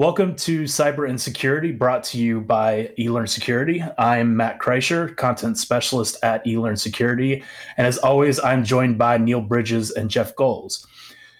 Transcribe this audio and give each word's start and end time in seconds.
Welcome 0.00 0.34
to 0.36 0.62
Cyber 0.62 1.06
Insecurity, 1.06 1.72
brought 1.72 2.04
to 2.04 2.18
you 2.18 2.40
by 2.40 2.90
eLearn 2.98 3.28
Security. 3.28 3.84
I'm 3.98 4.34
Matt 4.34 4.58
Kreischer, 4.58 5.14
content 5.14 5.58
specialist 5.58 6.16
at 6.22 6.42
eLearn 6.46 6.78
Security. 6.78 7.44
And 7.76 7.86
as 7.86 7.98
always, 7.98 8.40
I'm 8.40 8.64
joined 8.64 8.96
by 8.96 9.18
Neil 9.18 9.42
Bridges 9.42 9.90
and 9.90 10.08
Jeff 10.08 10.34
Goals. 10.36 10.86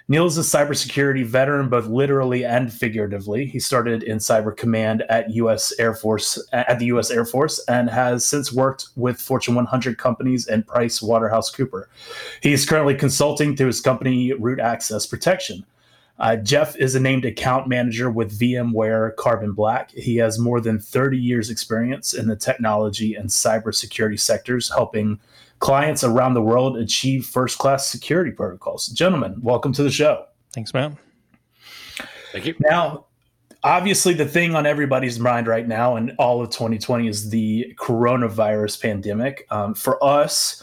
Neil 0.09 0.27
is 0.27 0.37
a 0.37 0.43
cybersecurity 0.43 1.25
veteran, 1.25 1.71
both 1.71 1.87
literally 1.87 2.45
and 2.45 2.71
figuratively. 2.71 3.47
He 3.47 3.59
started 3.59 4.03
in 4.03 4.19
cyber 4.19 4.55
command 4.55 5.05
at 5.09 5.31
U.S. 5.31 5.73
Air 5.79 5.95
Force 5.95 6.39
at 6.53 6.79
the 6.79 6.87
U.S. 6.87 7.11
Air 7.11 7.25
Force 7.25 7.65
and 7.67 7.89
has 7.89 8.27
since 8.27 8.53
worked 8.53 8.89
with 8.95 9.19
Fortune 9.19 9.55
100 9.55 9.97
companies 9.97 10.47
and 10.47 10.67
Price 10.67 11.01
Waterhouse 11.01 11.51
Cooper. 11.51 11.89
He 12.43 12.53
is 12.53 12.69
currently 12.69 12.95
consulting 12.95 13.57
through 13.57 13.69
his 13.69 13.81
company 13.81 14.35
Root 14.35 14.61
Access 14.61 15.07
Protection. 15.07 15.65
Uh, 16.21 16.37
Jeff 16.37 16.77
is 16.77 16.95
a 16.95 17.01
named 17.01 17.25
account 17.25 17.67
manager 17.67 18.11
with 18.11 18.39
VMware 18.39 19.17
Carbon 19.17 19.53
Black. 19.53 19.91
He 19.93 20.17
has 20.17 20.39
more 20.39 20.61
than 20.61 20.79
30 20.79 21.17
years' 21.17 21.49
experience 21.49 22.13
in 22.13 22.29
the 22.29 22.37
technology 22.37 23.15
and 23.15 23.31
cybersecurity 23.31 24.21
sectors, 24.21 24.69
helping 24.69 25.19
clients 25.61 26.05
around 26.05 26.35
the 26.35 26.43
world 26.43 26.77
achieve 26.77 27.25
first 27.25 27.57
class 27.57 27.89
security 27.89 28.31
protocols. 28.31 28.89
Gentlemen, 28.89 29.41
welcome 29.41 29.73
to 29.73 29.83
the 29.83 29.91
show. 29.91 30.27
Thanks, 30.53 30.75
man. 30.75 30.99
Thank 32.33 32.45
you. 32.45 32.55
Now, 32.61 33.07
obviously, 33.65 34.13
the 34.13 34.27
thing 34.27 34.55
on 34.55 34.67
everybody's 34.67 35.19
mind 35.19 35.47
right 35.47 35.67
now 35.67 35.97
and 35.97 36.13
all 36.19 36.43
of 36.43 36.51
2020 36.51 37.09
is 37.09 37.31
the 37.31 37.75
coronavirus 37.79 38.83
pandemic. 38.83 39.47
Um, 39.51 39.75
for 39.75 40.03
us, 40.05 40.63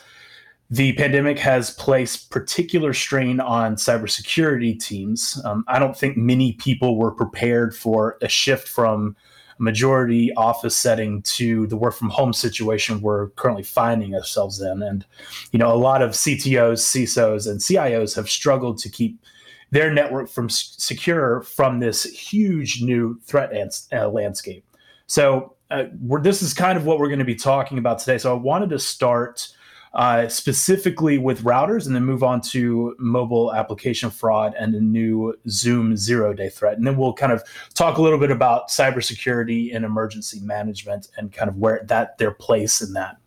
the 0.70 0.94
pandemic 0.94 1.40
has 1.40 1.72
placed 1.72 2.30
particular 2.30 2.94
strain 2.94 3.40
on 3.40 3.76
cybersecurity 3.76 4.78
teams. 4.80 5.42
Um, 5.46 5.64
I 5.68 5.80
don't 5.80 5.98
think 5.98 6.18
many 6.18 6.54
people 6.54 6.98
were 6.98 7.12
prepared 7.12 7.76
for 7.76 8.18
a 8.22 8.28
shift 8.28 8.68
from 8.68 9.16
a 9.60 9.64
majority 9.64 10.34
office 10.34 10.76
setting 10.76 11.22
to 11.22 11.68
the 11.68 11.78
work 11.78 11.94
from 11.94 12.10
home 12.10 12.34
situation 12.34 13.02
we're 13.02 13.30
currently 13.32 13.64
finding 13.64 14.14
ourselves 14.14 14.62
in. 14.62 14.84
And, 14.84 15.06
you 15.54 15.60
know, 15.60 15.74
a 15.74 15.78
lot 15.78 16.02
of 16.02 16.12
CTOs, 16.12 16.80
CISOs, 16.80 17.50
and 17.50 17.62
CIOs 17.62 18.16
have 18.18 18.30
struggled 18.30 18.78
to 18.80 18.90
keep 18.90 19.22
their 19.72 19.94
network 19.94 20.30
from 20.30 20.50
secure 20.50 21.42
from 21.42 21.80
this 21.80 22.04
huge 22.04 22.82
new 22.82 23.20
threat 23.26 23.52
uh, 23.94 24.10
landscape. 24.10 24.66
So, 25.08 25.56
uh, 25.70 25.86
this 26.22 26.42
is 26.42 26.54
kind 26.54 26.78
of 26.78 26.86
what 26.86 27.00
we're 27.00 27.10
going 27.10 27.20
to 27.20 27.26
be 27.26 27.36
talking 27.36 27.78
about 27.78 28.00
today. 28.00 28.18
So, 28.18 28.34
I 28.34 28.40
wanted 28.40 28.70
to 28.70 28.80
start 28.80 29.50
uh, 29.98 30.28
specifically 30.30 31.18
with 31.18 31.44
routers, 31.44 31.88
and 31.88 31.96
then 31.96 32.06
move 32.06 32.24
on 32.24 32.40
to 32.40 32.96
mobile 33.00 33.54
application 33.54 34.12
fraud 34.12 34.54
and 34.58 34.74
the 34.74 34.80
new 34.80 35.34
Zoom 35.50 35.98
zero 35.98 36.34
day 36.34 36.50
threat. 36.50 36.78
And 36.78 36.86
then 36.86 36.98
we'll 36.98 37.14
kind 37.14 37.32
of 37.32 37.44
talk 37.74 37.98
a 37.98 38.02
little 38.02 38.20
bit 38.20 38.30
about 38.30 38.70
cybersecurity 38.70 39.76
and 39.76 39.84
emergency 39.84 40.40
management 40.40 41.08
and 41.18 41.34
kind 41.34 41.50
of 41.50 41.58
where 41.58 41.84
that 41.86 42.20
their 42.20 42.32
place 42.32 42.80
in 42.80 42.94
that. 42.94 43.18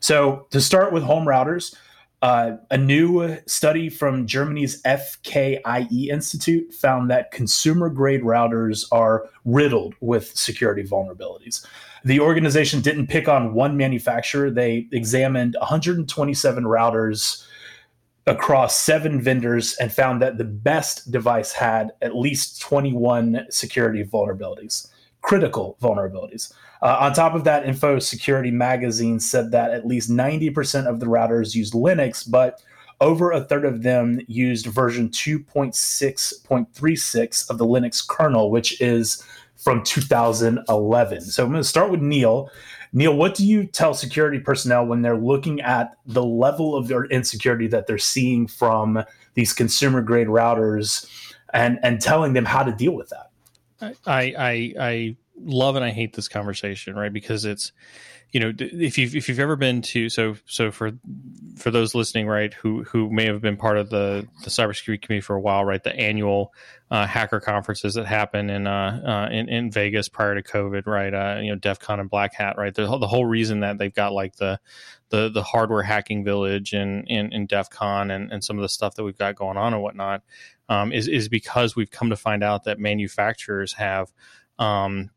So 0.00 0.46
to 0.50 0.60
start 0.60 0.92
with 0.92 1.04
home 1.04 1.26
routers. 1.26 1.74
Uh, 2.26 2.56
a 2.72 2.76
new 2.76 3.38
study 3.46 3.88
from 3.88 4.26
Germany's 4.26 4.82
FKIE 4.82 6.08
Institute 6.08 6.74
found 6.74 7.08
that 7.08 7.30
consumer 7.30 7.88
grade 7.88 8.22
routers 8.22 8.84
are 8.90 9.28
riddled 9.44 9.94
with 10.00 10.36
security 10.36 10.82
vulnerabilities. 10.82 11.64
The 12.04 12.18
organization 12.18 12.80
didn't 12.80 13.06
pick 13.06 13.28
on 13.28 13.54
one 13.54 13.76
manufacturer, 13.76 14.50
they 14.50 14.88
examined 14.90 15.54
127 15.60 16.64
routers 16.64 17.46
across 18.26 18.76
seven 18.76 19.20
vendors 19.20 19.76
and 19.76 19.92
found 19.92 20.20
that 20.20 20.36
the 20.36 20.42
best 20.42 21.12
device 21.12 21.52
had 21.52 21.92
at 22.02 22.16
least 22.16 22.60
21 22.60 23.46
security 23.50 24.02
vulnerabilities, 24.02 24.88
critical 25.26 25.76
vulnerabilities. 25.82 26.54
Uh, 26.82 26.98
on 27.00 27.12
top 27.12 27.34
of 27.34 27.42
that, 27.42 27.64
Infosecurity 27.64 28.52
Magazine 28.52 29.18
said 29.18 29.50
that 29.50 29.72
at 29.72 29.84
least 29.84 30.08
90% 30.08 30.86
of 30.86 31.00
the 31.00 31.06
routers 31.06 31.52
used 31.52 31.74
Linux, 31.74 32.30
but 32.30 32.62
over 33.00 33.32
a 33.32 33.42
third 33.42 33.64
of 33.64 33.82
them 33.82 34.20
used 34.28 34.66
version 34.66 35.08
2.6.36 35.08 37.50
of 37.50 37.58
the 37.58 37.66
Linux 37.66 38.06
kernel, 38.06 38.52
which 38.52 38.80
is 38.80 39.20
from 39.56 39.82
2011. 39.82 41.22
So 41.22 41.42
I'm 41.42 41.50
going 41.50 41.60
to 41.60 41.68
start 41.68 41.90
with 41.90 42.00
Neil. 42.00 42.48
Neil, 42.92 43.16
what 43.16 43.34
do 43.34 43.44
you 43.44 43.66
tell 43.66 43.94
security 43.94 44.38
personnel 44.38 44.86
when 44.86 45.02
they're 45.02 45.18
looking 45.18 45.60
at 45.60 45.96
the 46.06 46.24
level 46.24 46.76
of 46.76 46.86
their 46.86 47.06
insecurity 47.06 47.66
that 47.66 47.88
they're 47.88 47.98
seeing 47.98 48.46
from 48.46 49.02
these 49.34 49.52
consumer 49.52 50.02
grade 50.02 50.28
routers 50.28 51.04
and, 51.52 51.80
and 51.82 52.00
telling 52.00 52.34
them 52.34 52.44
how 52.44 52.62
to 52.62 52.70
deal 52.70 52.92
with 52.92 53.08
that? 53.08 53.25
I, 53.80 53.94
I, 54.06 54.74
I 54.80 55.16
love 55.38 55.76
and 55.76 55.84
I 55.84 55.90
hate 55.90 56.14
this 56.14 56.28
conversation, 56.28 56.96
right? 56.96 57.12
Because 57.12 57.44
it's, 57.44 57.72
you 58.36 58.40
know, 58.40 58.52
if 58.58 58.98
you've 58.98 59.16
if 59.16 59.30
you've 59.30 59.40
ever 59.40 59.56
been 59.56 59.80
to 59.80 60.10
so 60.10 60.36
so 60.44 60.70
for 60.70 60.92
for 61.56 61.70
those 61.70 61.94
listening, 61.94 62.26
right, 62.26 62.52
who 62.52 62.84
who 62.84 63.10
may 63.10 63.24
have 63.24 63.40
been 63.40 63.56
part 63.56 63.78
of 63.78 63.88
the 63.88 64.28
the 64.44 64.50
cybersecurity 64.50 65.00
community 65.00 65.22
for 65.22 65.36
a 65.36 65.40
while, 65.40 65.64
right, 65.64 65.82
the 65.82 65.96
annual 65.96 66.52
uh, 66.90 67.06
hacker 67.06 67.40
conferences 67.40 67.94
that 67.94 68.04
happen 68.04 68.50
in 68.50 68.66
uh, 68.66 69.28
uh, 69.30 69.34
in 69.34 69.48
in 69.48 69.70
Vegas 69.70 70.10
prior 70.10 70.34
to 70.34 70.42
COVID, 70.42 70.86
right, 70.86 71.14
uh, 71.14 71.40
you 71.40 71.50
know, 71.50 71.56
DEF 71.56 71.78
CON 71.78 71.98
and 71.98 72.10
Black 72.10 72.34
Hat, 72.34 72.58
right, 72.58 72.74
the, 72.74 72.82
the 72.98 73.06
whole 73.06 73.24
reason 73.24 73.60
that 73.60 73.78
they've 73.78 73.94
got 73.94 74.12
like 74.12 74.36
the 74.36 74.60
the 75.08 75.30
the 75.30 75.42
hardware 75.42 75.82
hacking 75.82 76.22
village 76.22 76.74
and 76.74 77.08
in, 77.08 77.32
in 77.32 77.46
DEF 77.46 77.70
CON 77.70 78.10
and, 78.10 78.30
and 78.30 78.44
some 78.44 78.58
of 78.58 78.62
the 78.62 78.68
stuff 78.68 78.96
that 78.96 79.04
we've 79.04 79.16
got 79.16 79.34
going 79.34 79.56
on 79.56 79.72
and 79.72 79.82
whatnot 79.82 80.22
um, 80.68 80.92
is 80.92 81.08
is 81.08 81.30
because 81.30 81.74
we've 81.74 81.90
come 81.90 82.10
to 82.10 82.16
find 82.16 82.44
out 82.44 82.64
that 82.64 82.78
manufacturers 82.78 83.72
have 83.72 84.12
um, 84.58 85.08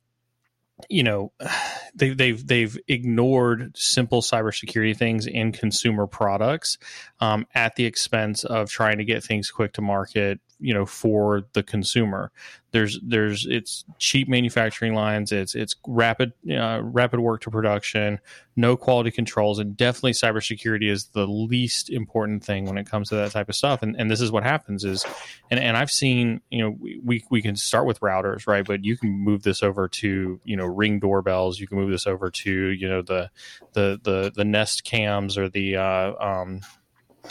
you 0.88 1.04
know 1.04 1.32
they, 1.96 2.10
they've 2.10 2.46
they've 2.46 2.78
ignored 2.88 3.72
simple 3.76 4.22
cybersecurity 4.22 4.96
things 4.96 5.28
in 5.28 5.52
consumer 5.52 6.08
products 6.08 6.78
um, 7.20 7.46
at 7.54 7.76
the 7.76 7.86
expense 7.86 8.44
of 8.44 8.70
trying 8.70 8.98
to 8.98 9.06
get 9.06 9.24
things 9.24 9.52
quick 9.52 9.74
to 9.74 9.82
market 9.82 10.40
you 10.60 10.74
know 10.74 10.86
for 10.86 11.44
the 11.54 11.64
consumer. 11.64 12.32
There's 12.72 13.00
there's 13.02 13.46
it's 13.50 13.86
cheap 13.98 14.28
manufacturing 14.28 14.94
lines. 14.94 15.32
It's 15.32 15.56
it's 15.56 15.76
rapid 15.88 16.34
uh, 16.52 16.82
rapid 16.84 17.20
work 17.20 17.42
to 17.42 17.52
production 17.52 18.20
no 18.60 18.76
quality 18.76 19.10
controls 19.10 19.58
and 19.58 19.78
definitely 19.78 20.12
cybersecurity 20.12 20.92
is 20.92 21.06
the 21.08 21.26
least 21.26 21.90
important 21.90 22.44
thing 22.44 22.66
when 22.66 22.78
it 22.78 22.86
comes 22.86 23.08
to 23.08 23.16
that 23.16 23.32
type 23.32 23.48
of 23.48 23.56
stuff. 23.56 23.82
And, 23.82 23.96
and 23.98 24.12
this 24.12 24.20
is 24.20 24.32
what 24.32 24.44
happens 24.44 24.84
is 24.84 25.06
and, 25.50 25.60
and 25.62 25.78
I've 25.78 25.90
seen 25.90 26.42
you 26.52 26.62
know 26.62 26.78
we 26.80 27.24
we 27.30 27.42
can 27.42 27.56
start 27.56 27.86
with 27.86 28.02
routers 28.02 28.46
right? 28.48 28.66
But 28.66 28.84
you 28.84 28.98
can 28.98 29.10
move 29.10 29.44
this 29.44 29.64
over 29.64 29.88
to 29.88 30.42
you 30.44 30.58
know 30.58 30.66
ring 30.66 31.00
doorbells. 31.00 31.60
You 31.60 31.68
can 31.68 31.78
move 31.78 31.90
this 31.90 32.06
over 32.06 32.30
to 32.30 32.52
you 32.52 32.90
know 32.90 33.02
the 33.02 33.32
the 33.74 34.00
the 34.04 34.32
the 34.36 34.46
nest 34.46 34.84
cams 34.84 35.38
or 35.38 35.48
the 35.48 35.78
uh, 35.78 36.14
um, 36.20 36.60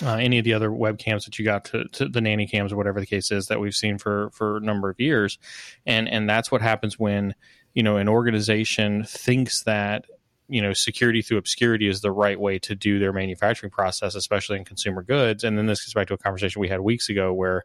uh, 0.02 0.16
any 0.16 0.38
of 0.38 0.44
the 0.44 0.54
other 0.54 0.70
webcams 0.70 1.24
that 1.24 1.38
you 1.38 1.44
got 1.44 1.64
to, 1.66 1.84
to, 1.88 2.08
the 2.08 2.20
nanny 2.20 2.46
cams 2.46 2.72
or 2.72 2.76
whatever 2.76 3.00
the 3.00 3.06
case 3.06 3.30
is 3.30 3.46
that 3.46 3.60
we've 3.60 3.74
seen 3.74 3.98
for 3.98 4.30
for 4.30 4.58
a 4.58 4.60
number 4.60 4.90
of 4.90 5.00
years. 5.00 5.38
And 5.86 6.08
and 6.08 6.28
that's 6.28 6.50
what 6.50 6.62
happens 6.62 6.98
when 6.98 7.34
you 7.74 7.82
know 7.82 7.96
an 7.96 8.08
organization 8.08 9.04
thinks 9.04 9.62
that 9.64 10.04
you 10.48 10.62
know 10.62 10.72
security 10.72 11.22
through 11.22 11.38
obscurity 11.38 11.88
is 11.88 12.00
the 12.00 12.12
right 12.12 12.38
way 12.38 12.58
to 12.60 12.74
do 12.74 12.98
their 12.98 13.12
manufacturing 13.12 13.70
process 13.70 14.14
especially 14.14 14.58
in 14.58 14.64
consumer 14.64 15.02
goods. 15.02 15.44
And 15.44 15.58
then 15.58 15.66
this 15.66 15.84
gets 15.84 15.94
back 15.94 16.06
to 16.08 16.14
a 16.14 16.18
conversation 16.18 16.60
we 16.60 16.68
had 16.68 16.80
weeks 16.80 17.08
ago 17.08 17.32
where 17.32 17.64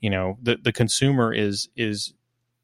you 0.00 0.10
know 0.10 0.38
the 0.42 0.56
the 0.56 0.72
consumer 0.72 1.32
is 1.32 1.68
is 1.76 2.14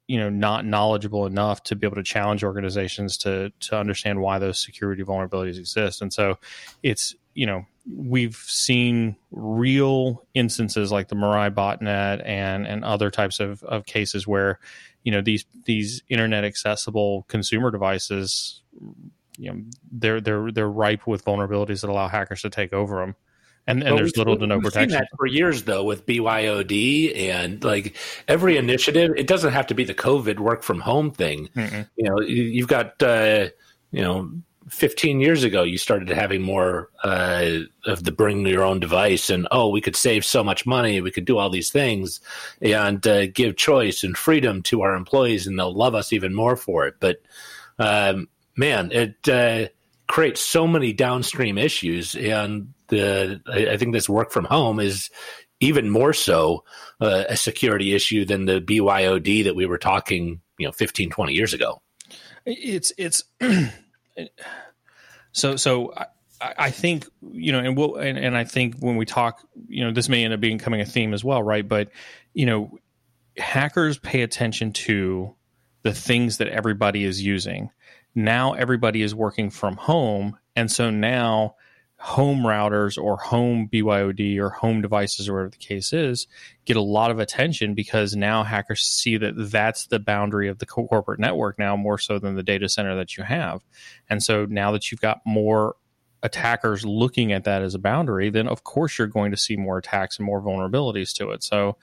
you 0.07 0.17
know 0.17 0.29
not 0.29 0.65
knowledgeable 0.65 1.25
enough 1.25 1.61
to 1.63 1.75
be 1.75 1.85
able 1.85 1.95
to 1.95 2.03
challenge 2.03 2.43
organizations 2.43 3.17
to 3.17 3.51
to 3.59 3.77
understand 3.77 4.19
why 4.21 4.39
those 4.39 4.59
security 4.63 5.03
vulnerabilities 5.03 5.59
exist. 5.59 6.01
And 6.01 6.11
so 6.11 6.39
it's 6.83 7.15
you 7.33 7.45
know 7.45 7.65
we've 7.95 8.35
seen 8.35 9.15
real 9.31 10.25
instances 10.33 10.91
like 10.91 11.07
the 11.07 11.15
Mirai 11.15 11.53
botnet 11.53 12.21
and 12.25 12.67
and 12.67 12.83
other 12.83 13.09
types 13.09 13.39
of, 13.39 13.63
of 13.63 13.85
cases 13.85 14.27
where 14.27 14.59
you 15.03 15.11
know 15.11 15.21
these 15.21 15.45
these 15.65 16.03
internet 16.09 16.43
accessible 16.43 17.25
consumer 17.27 17.71
devices 17.71 18.61
you 19.37 19.51
know 19.51 19.61
they're 19.91 20.21
they're 20.21 20.51
they're 20.51 20.69
ripe 20.69 21.07
with 21.07 21.25
vulnerabilities 21.25 21.81
that 21.81 21.89
allow 21.89 22.07
hackers 22.07 22.41
to 22.41 22.49
take 22.49 22.73
over 22.73 22.97
them 22.97 23.15
and, 23.67 23.83
and 23.83 23.97
there's 23.97 24.17
little 24.17 24.37
to 24.37 24.47
no 24.47 24.59
protection. 24.59 25.05
for 25.15 25.27
years 25.27 25.63
though 25.63 25.83
with 25.83 26.05
BYOD 26.05 27.15
and 27.29 27.63
like 27.63 27.95
every 28.27 28.57
initiative 28.57 29.11
it 29.15 29.27
doesn't 29.27 29.53
have 29.53 29.67
to 29.67 29.75
be 29.75 29.83
the 29.83 29.93
covid 29.93 30.39
work 30.39 30.63
from 30.63 30.79
home 30.79 31.11
thing. 31.11 31.49
Mm-mm. 31.55 31.87
you 31.95 32.09
know 32.09 32.19
you've 32.21 32.67
got 32.67 33.01
uh, 33.03 33.49
you 33.91 34.01
know 34.01 34.31
15 34.69 35.19
years 35.19 35.43
ago 35.43 35.63
you 35.63 35.77
started 35.77 36.09
having 36.09 36.41
more 36.41 36.89
uh, 37.03 37.59
of 37.85 38.03
the 38.03 38.11
bring 38.11 38.45
your 38.45 38.63
own 38.63 38.79
device 38.79 39.29
and 39.29 39.47
oh 39.51 39.69
we 39.69 39.81
could 39.81 39.95
save 39.95 40.25
so 40.25 40.43
much 40.43 40.65
money 40.65 41.01
we 41.01 41.11
could 41.11 41.25
do 41.25 41.37
all 41.37 41.49
these 41.49 41.71
things 41.71 42.19
and 42.61 43.05
uh, 43.07 43.27
give 43.27 43.57
choice 43.57 44.03
and 44.03 44.17
freedom 44.17 44.61
to 44.61 44.81
our 44.81 44.95
employees 44.95 45.47
and 45.47 45.57
they'll 45.57 45.73
love 45.73 45.95
us 45.95 46.13
even 46.13 46.33
more 46.33 46.55
for 46.55 46.87
it. 46.87 46.95
But 46.99 47.21
um, 47.77 48.27
man 48.55 48.91
it 48.91 49.29
uh, 49.29 49.69
creates 50.07 50.41
so 50.41 50.67
many 50.67 50.93
downstream 50.93 51.57
issues 51.57 52.15
and 52.15 52.73
the 52.87 53.41
I, 53.47 53.73
I, 53.73 53.77
think 53.77 53.93
this 53.93 54.09
work 54.09 54.31
from 54.31 54.45
home 54.45 54.79
is 54.79 55.09
even 55.59 55.89
more 55.89 56.13
so 56.13 56.63
uh, 57.01 57.25
a 57.29 57.37
security 57.37 57.93
issue 57.93 58.25
than 58.25 58.45
the 58.45 58.61
BYOD 58.61 59.43
that 59.43 59.55
we 59.55 59.65
were 59.65 59.77
talking 59.77 60.41
you 60.57 60.67
know 60.67 60.71
15 60.71 61.09
20 61.09 61.33
years 61.33 61.53
ago. 61.53 61.81
It's 62.45 62.91
it's 62.97 63.23
so 65.31 65.55
so 65.55 65.93
I, 65.95 66.05
I 66.57 66.71
think 66.71 67.07
you 67.31 67.51
know 67.51 67.59
and 67.59 67.77
we'll 67.77 67.95
and, 67.95 68.17
and 68.17 68.37
I 68.37 68.43
think 68.43 68.77
when 68.79 68.95
we 68.95 69.05
talk 69.05 69.45
you 69.67 69.83
know 69.83 69.91
this 69.91 70.09
may 70.09 70.23
end 70.23 70.33
up 70.33 70.39
becoming 70.39 70.81
a 70.81 70.85
theme 70.85 71.13
as 71.13 71.23
well 71.23 71.43
right? 71.43 71.67
But 71.67 71.89
you 72.33 72.45
know 72.45 72.77
hackers 73.37 73.97
pay 73.97 74.21
attention 74.21 74.73
to 74.73 75.33
the 75.83 75.93
things 75.93 76.37
that 76.37 76.49
everybody 76.49 77.05
is 77.05 77.23
using. 77.23 77.69
Now 78.15 78.53
everybody 78.53 79.01
is 79.01 79.15
working 79.15 79.49
from 79.49 79.77
home 79.77 80.37
and 80.55 80.71
so 80.71 80.89
now 80.89 81.55
home 81.99 82.43
routers 82.43 83.01
or 83.01 83.17
home 83.17 83.67
BYOD 83.71 84.37
or 84.39 84.49
home 84.49 84.81
devices 84.81 85.27
or 85.27 85.33
whatever 85.33 85.49
the 85.49 85.57
case 85.57 85.91
is 85.91 86.27
get 86.63 86.77
a 86.77 86.81
lot 86.81 87.11
of 87.11 87.19
attention 87.19 87.73
because 87.73 88.15
now 88.15 88.41
hackers 88.41 88.81
see 88.81 89.17
that 89.17 89.33
that's 89.35 89.87
the 89.87 89.99
boundary 89.99 90.47
of 90.47 90.59
the 90.59 90.65
corporate 90.65 91.19
network 91.19 91.59
now 91.59 91.75
more 91.75 91.97
so 91.97 92.17
than 92.17 92.35
the 92.35 92.43
data 92.43 92.69
center 92.69 92.95
that 92.95 93.17
you 93.17 93.23
have. 93.25 93.65
And 94.09 94.23
so 94.23 94.45
now 94.45 94.71
that 94.71 94.89
you've 94.89 95.01
got 95.01 95.19
more 95.25 95.75
attackers 96.23 96.85
looking 96.85 97.33
at 97.33 97.43
that 97.43 97.61
as 97.61 97.75
a 97.75 97.79
boundary, 97.79 98.29
then 98.29 98.47
of 98.47 98.63
course 98.63 98.97
you're 98.97 99.07
going 99.07 99.31
to 99.31 99.37
see 99.37 99.57
more 99.57 99.77
attacks 99.77 100.17
and 100.17 100.25
more 100.25 100.41
vulnerabilities 100.41 101.13
to 101.15 101.31
it. 101.31 101.43
So 101.43 101.75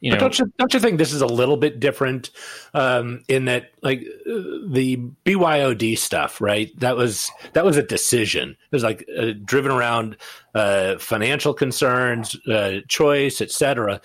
you 0.00 0.12
know, 0.12 0.18
don't 0.18 0.38
you 0.38 0.52
don't 0.58 0.72
you 0.72 0.78
think 0.78 0.98
this 0.98 1.12
is 1.12 1.22
a 1.22 1.26
little 1.26 1.56
bit 1.56 1.80
different 1.80 2.30
um, 2.72 3.22
in 3.26 3.46
that 3.46 3.72
like 3.82 4.00
the 4.26 4.96
BYOD 5.24 5.98
stuff, 5.98 6.40
right? 6.40 6.70
That 6.78 6.96
was 6.96 7.30
that 7.54 7.64
was 7.64 7.76
a 7.76 7.82
decision. 7.82 8.50
It 8.50 8.76
was 8.76 8.84
like 8.84 9.04
uh, 9.18 9.32
driven 9.44 9.72
around 9.72 10.16
uh, 10.54 10.98
financial 10.98 11.52
concerns, 11.52 12.36
uh, 12.46 12.80
choice, 12.86 13.40
etc. 13.40 14.00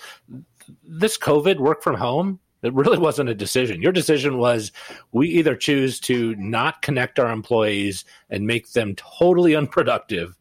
This 0.83 1.15
COVID 1.17 1.59
work 1.59 1.83
from 1.83 1.95
home, 1.95 2.39
it 2.63 2.73
really 2.73 2.97
wasn't 3.09 3.29
a 3.29 3.35
decision. 3.35 3.81
Your 3.81 3.91
decision 3.91 4.39
was 4.39 4.71
we 5.11 5.27
either 5.29 5.55
choose 5.55 5.99
to 6.01 6.35
not 6.37 6.81
connect 6.81 7.19
our 7.19 7.31
employees 7.31 8.03
and 8.31 8.47
make 8.47 8.71
them 8.71 8.95
totally 8.95 9.55
unproductive, 9.55 10.35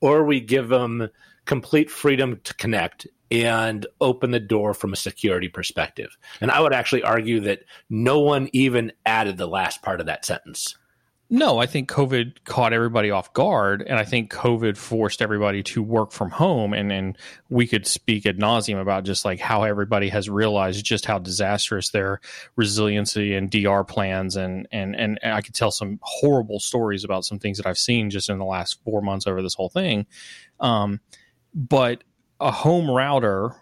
or 0.00 0.24
we 0.24 0.40
give 0.40 0.68
them 0.68 1.08
complete 1.46 1.90
freedom 1.90 2.38
to 2.44 2.52
connect 2.54 3.06
and 3.30 3.86
open 4.00 4.30
the 4.30 4.40
door 4.40 4.74
from 4.74 4.92
a 4.92 4.96
security 4.96 5.48
perspective. 5.48 6.16
And 6.40 6.50
I 6.50 6.60
would 6.60 6.72
actually 6.72 7.02
argue 7.02 7.40
that 7.40 7.64
no 7.90 8.20
one 8.20 8.48
even 8.52 8.92
added 9.04 9.36
the 9.36 9.46
last 9.46 9.82
part 9.82 10.00
of 10.00 10.06
that 10.06 10.24
sentence. 10.24 10.76
No, 11.30 11.58
I 11.58 11.66
think 11.66 11.90
COVID 11.90 12.44
caught 12.44 12.72
everybody 12.72 13.10
off 13.10 13.34
guard, 13.34 13.84
and 13.86 13.98
I 13.98 14.04
think 14.04 14.32
COVID 14.32 14.78
forced 14.78 15.20
everybody 15.20 15.62
to 15.64 15.82
work 15.82 16.10
from 16.10 16.30
home. 16.30 16.72
And, 16.72 16.90
and 16.90 17.18
we 17.50 17.66
could 17.66 17.86
speak 17.86 18.24
ad 18.24 18.38
nauseum 18.38 18.80
about 18.80 19.04
just 19.04 19.26
like 19.26 19.38
how 19.38 19.64
everybody 19.64 20.08
has 20.08 20.30
realized 20.30 20.82
just 20.86 21.04
how 21.04 21.18
disastrous 21.18 21.90
their 21.90 22.20
resiliency 22.56 23.34
and 23.34 23.50
DR 23.50 23.84
plans 23.84 24.36
and 24.36 24.66
and 24.72 24.96
and 24.96 25.18
I 25.22 25.42
could 25.42 25.54
tell 25.54 25.70
some 25.70 25.98
horrible 26.00 26.60
stories 26.60 27.04
about 27.04 27.26
some 27.26 27.38
things 27.38 27.58
that 27.58 27.66
I've 27.66 27.76
seen 27.76 28.08
just 28.08 28.30
in 28.30 28.38
the 28.38 28.46
last 28.46 28.82
four 28.82 29.02
months 29.02 29.26
over 29.26 29.42
this 29.42 29.54
whole 29.54 29.68
thing. 29.68 30.06
Um, 30.60 31.00
but 31.54 32.04
a 32.40 32.50
home 32.50 32.90
router, 32.90 33.54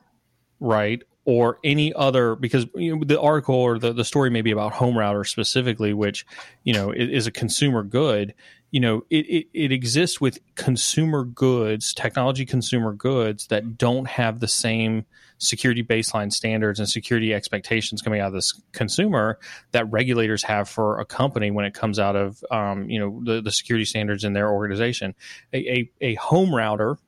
right, 0.61 1.03
or 1.27 1.59
any 1.65 1.93
other 1.93 2.37
because 2.37 2.67
you 2.75 2.97
know, 2.97 3.05
the 3.05 3.21
article 3.21 3.55
or 3.55 3.79
the, 3.79 3.93
the 3.93 4.05
story 4.05 4.31
may 4.31 4.43
be 4.43 4.53
about 4.53 4.73
home 4.73 4.97
router 4.97 5.25
specifically, 5.25 5.93
which 5.93 6.25
you 6.65 6.73
know 6.73 6.91
is, 6.91 7.11
is 7.11 7.27
a 7.27 7.33
consumer 7.33 7.83
good. 7.83 8.35
You 8.71 8.81
know, 8.81 9.07
it, 9.11 9.27
it, 9.27 9.47
it 9.55 9.73
exists 9.73 10.21
with 10.21 10.39
consumer 10.55 11.25
goods, 11.25 11.95
technology 11.95 12.45
consumer 12.45 12.93
goods 12.93 13.47
that 13.47 13.79
don't 13.79 14.07
have 14.07 14.41
the 14.41 14.49
same 14.49 15.07
security 15.39 15.83
baseline 15.83 16.33
standards 16.33 16.79
and 16.79 16.89
security 16.89 17.33
expectations 17.33 18.03
coming 18.03 18.21
out 18.21 18.29
of 18.29 18.33
this 18.33 18.61
consumer 18.73 19.39
that 19.73 19.91
regulators 19.91 20.43
have 20.43 20.69
for 20.69 20.99
a 20.99 21.05
company 21.05 21.51
when 21.51 21.65
it 21.65 21.75
comes 21.75 21.99
out 21.99 22.17
of 22.17 22.43
um, 22.51 22.89
you 22.89 23.01
know 23.01 23.21
the, 23.25 23.41
the 23.43 23.53
security 23.53 23.85
standards 23.85 24.25
in 24.25 24.33
their 24.33 24.51
organization. 24.51 25.15
A, 25.53 25.59
a, 25.59 25.91
a 26.01 26.15
home 26.15 26.55
router 26.55 26.99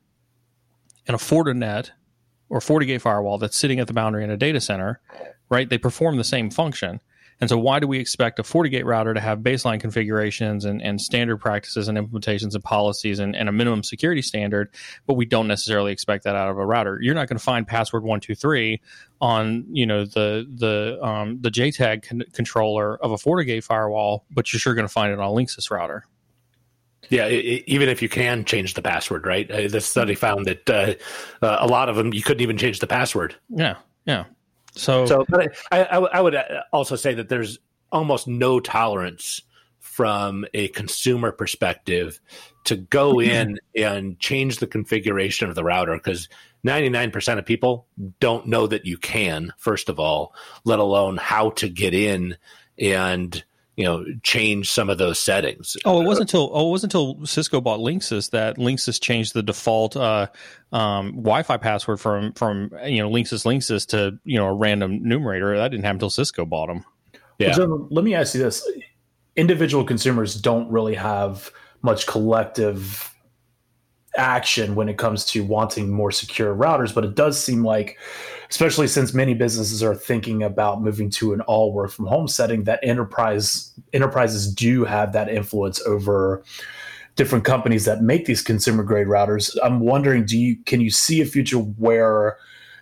and 1.09 1.15
a 1.15 1.17
Fortinet 1.17 1.89
or 2.49 2.59
FortiGate 2.59 3.01
firewall 3.01 3.39
that's 3.39 3.57
sitting 3.57 3.79
at 3.79 3.87
the 3.87 3.93
boundary 3.93 4.23
in 4.23 4.29
a 4.29 4.37
data 4.37 4.61
center, 4.61 5.01
right? 5.49 5.67
They 5.67 5.79
perform 5.79 6.17
the 6.17 6.23
same 6.23 6.51
function. 6.51 7.01
And 7.41 7.49
so, 7.49 7.57
why 7.57 7.79
do 7.79 7.87
we 7.87 7.99
expect 7.99 8.37
a 8.37 8.43
FortiGate 8.43 8.83
router 8.83 9.13
to 9.13 9.19
have 9.19 9.39
baseline 9.39 9.79
configurations 9.79 10.65
and, 10.65 10.81
and 10.83 11.01
standard 11.01 11.37
practices 11.37 11.87
and 11.87 11.97
implementations 11.97 12.53
and 12.53 12.63
policies 12.63 13.17
and, 13.17 13.35
and, 13.35 13.49
a 13.49 13.51
minimum 13.51 13.81
security 13.81 14.21
standard, 14.21 14.69
but 15.07 15.13
we 15.13 15.25
don't 15.25 15.47
necessarily 15.47 15.93
expect 15.93 16.25
that 16.25 16.35
out 16.35 16.49
of 16.49 16.57
a 16.57 16.65
router? 16.65 16.99
You're 17.01 17.15
not 17.15 17.27
going 17.27 17.37
to 17.37 17.43
find 17.43 17.65
password 17.65 18.03
one 18.03 18.19
two 18.19 18.35
three 18.35 18.81
on 19.21 19.65
you 19.71 19.85
know 19.85 20.03
the 20.03 20.45
the 20.53 20.99
um, 21.01 21.39
the 21.41 21.49
JTAG 21.49 22.07
con- 22.07 22.23
controller 22.33 22.97
of 22.97 23.11
a 23.11 23.15
FortiGate 23.15 23.63
firewall, 23.63 24.25
but 24.29 24.51
you're 24.51 24.59
sure 24.59 24.75
going 24.75 24.87
to 24.87 24.93
find 24.93 25.11
it 25.11 25.19
on 25.19 25.25
a 25.25 25.33
Linksys 25.33 25.71
router. 25.71 26.03
Yeah, 27.09 27.25
it, 27.25 27.63
even 27.65 27.89
if 27.89 28.01
you 28.01 28.09
can 28.09 28.45
change 28.45 28.73
the 28.73 28.81
password, 28.81 29.25
right? 29.25 29.49
Uh, 29.49 29.67
the 29.67 29.81
study 29.81 30.15
found 30.15 30.45
that 30.45 30.69
uh, 30.69 30.93
uh, 31.41 31.57
a 31.61 31.67
lot 31.67 31.89
of 31.89 31.95
them 31.95 32.13
you 32.13 32.21
couldn't 32.21 32.41
even 32.41 32.57
change 32.57 32.79
the 32.79 32.87
password. 32.87 33.35
Yeah, 33.49 33.77
yeah. 34.05 34.25
So, 34.75 35.05
so 35.05 35.25
but 35.29 35.55
I, 35.71 35.83
I, 35.83 35.97
I 35.97 36.21
would 36.21 36.35
uh, 36.35 36.43
also 36.71 36.95
say 36.95 37.13
that 37.15 37.29
there's 37.29 37.59
almost 37.91 38.27
no 38.27 38.59
tolerance 38.59 39.41
from 39.79 40.45
a 40.53 40.67
consumer 40.69 41.31
perspective 41.31 42.19
to 42.65 42.75
go 42.75 43.19
in 43.19 43.59
and 43.75 44.19
change 44.19 44.57
the 44.57 44.67
configuration 44.67 45.49
of 45.49 45.55
the 45.55 45.63
router 45.63 45.93
because 45.95 46.29
99% 46.65 47.37
of 47.37 47.45
people 47.45 47.87
don't 48.19 48.47
know 48.47 48.67
that 48.67 48.85
you 48.85 48.97
can, 48.97 49.53
first 49.57 49.89
of 49.89 49.99
all, 49.99 50.33
let 50.65 50.79
alone 50.79 51.17
how 51.17 51.49
to 51.51 51.69
get 51.69 51.93
in 51.93 52.37
and 52.77 53.43
you 53.79 53.85
know 53.85 54.03
change 54.23 54.69
some 54.69 54.89
of 54.89 54.97
those 54.97 55.17
settings. 55.17 55.77
Oh, 55.85 56.01
it 56.01 56.05
wasn't 56.05 56.29
until 56.29 56.49
oh, 56.51 56.67
it 56.67 56.71
wasn't 56.71 56.93
until 56.93 57.25
Cisco 57.25 57.61
bought 57.61 57.79
Linksys 57.79 58.31
that 58.31 58.57
Linksys 58.57 59.01
changed 59.01 59.33
the 59.33 59.41
default 59.41 59.95
uh, 59.95 60.27
um, 60.73 61.13
Wi-Fi 61.13 61.55
password 61.55 62.01
from 62.01 62.33
from 62.33 62.73
you 62.83 63.01
know 63.01 63.09
Linksys 63.09 63.45
Linksys 63.45 63.87
to 63.87 64.19
you 64.25 64.37
know 64.37 64.47
a 64.47 64.53
random 64.53 65.01
numerator. 65.01 65.55
That 65.55 65.69
didn't 65.69 65.85
happen 65.85 65.95
until 65.95 66.09
Cisco 66.09 66.43
bought 66.43 66.67
them. 66.67 66.83
Yeah. 67.37 67.53
So 67.53 67.87
let 67.89 68.03
me 68.03 68.13
ask 68.13 68.35
you 68.35 68.43
this: 68.43 68.69
individual 69.37 69.85
consumers 69.85 70.35
don't 70.35 70.69
really 70.69 70.95
have 70.95 71.49
much 71.81 72.05
collective 72.05 73.15
action 74.17 74.75
when 74.75 74.89
it 74.89 74.97
comes 74.97 75.23
to 75.27 75.45
wanting 75.45 75.89
more 75.89 76.11
secure 76.11 76.53
routers, 76.53 76.93
but 76.93 77.05
it 77.05 77.15
does 77.15 77.41
seem 77.41 77.63
like 77.63 77.97
especially 78.49 78.87
since 78.87 79.13
many 79.13 79.33
businesses 79.33 79.83
are 79.83 79.95
thinking 79.95 80.43
about 80.43 80.81
moving 80.81 81.09
to 81.09 81.33
an 81.33 81.41
all 81.41 81.71
work 81.71 81.91
from 81.91 82.07
home 82.07 82.27
setting 82.27 82.63
that 82.63 82.79
enterprise 82.83 83.73
enterprises 83.93 84.51
do 84.53 84.83
have 84.83 85.13
that 85.13 85.29
influence 85.29 85.81
over 85.85 86.43
different 87.15 87.45
companies 87.45 87.85
that 87.85 88.01
make 88.01 88.25
these 88.25 88.41
consumer 88.41 88.83
grade 88.83 89.07
routers 89.07 89.55
i'm 89.63 89.79
wondering 89.79 90.25
do 90.25 90.37
you 90.37 90.55
can 90.65 90.81
you 90.81 90.89
see 90.89 91.21
a 91.21 91.25
future 91.25 91.57
where 91.57 92.37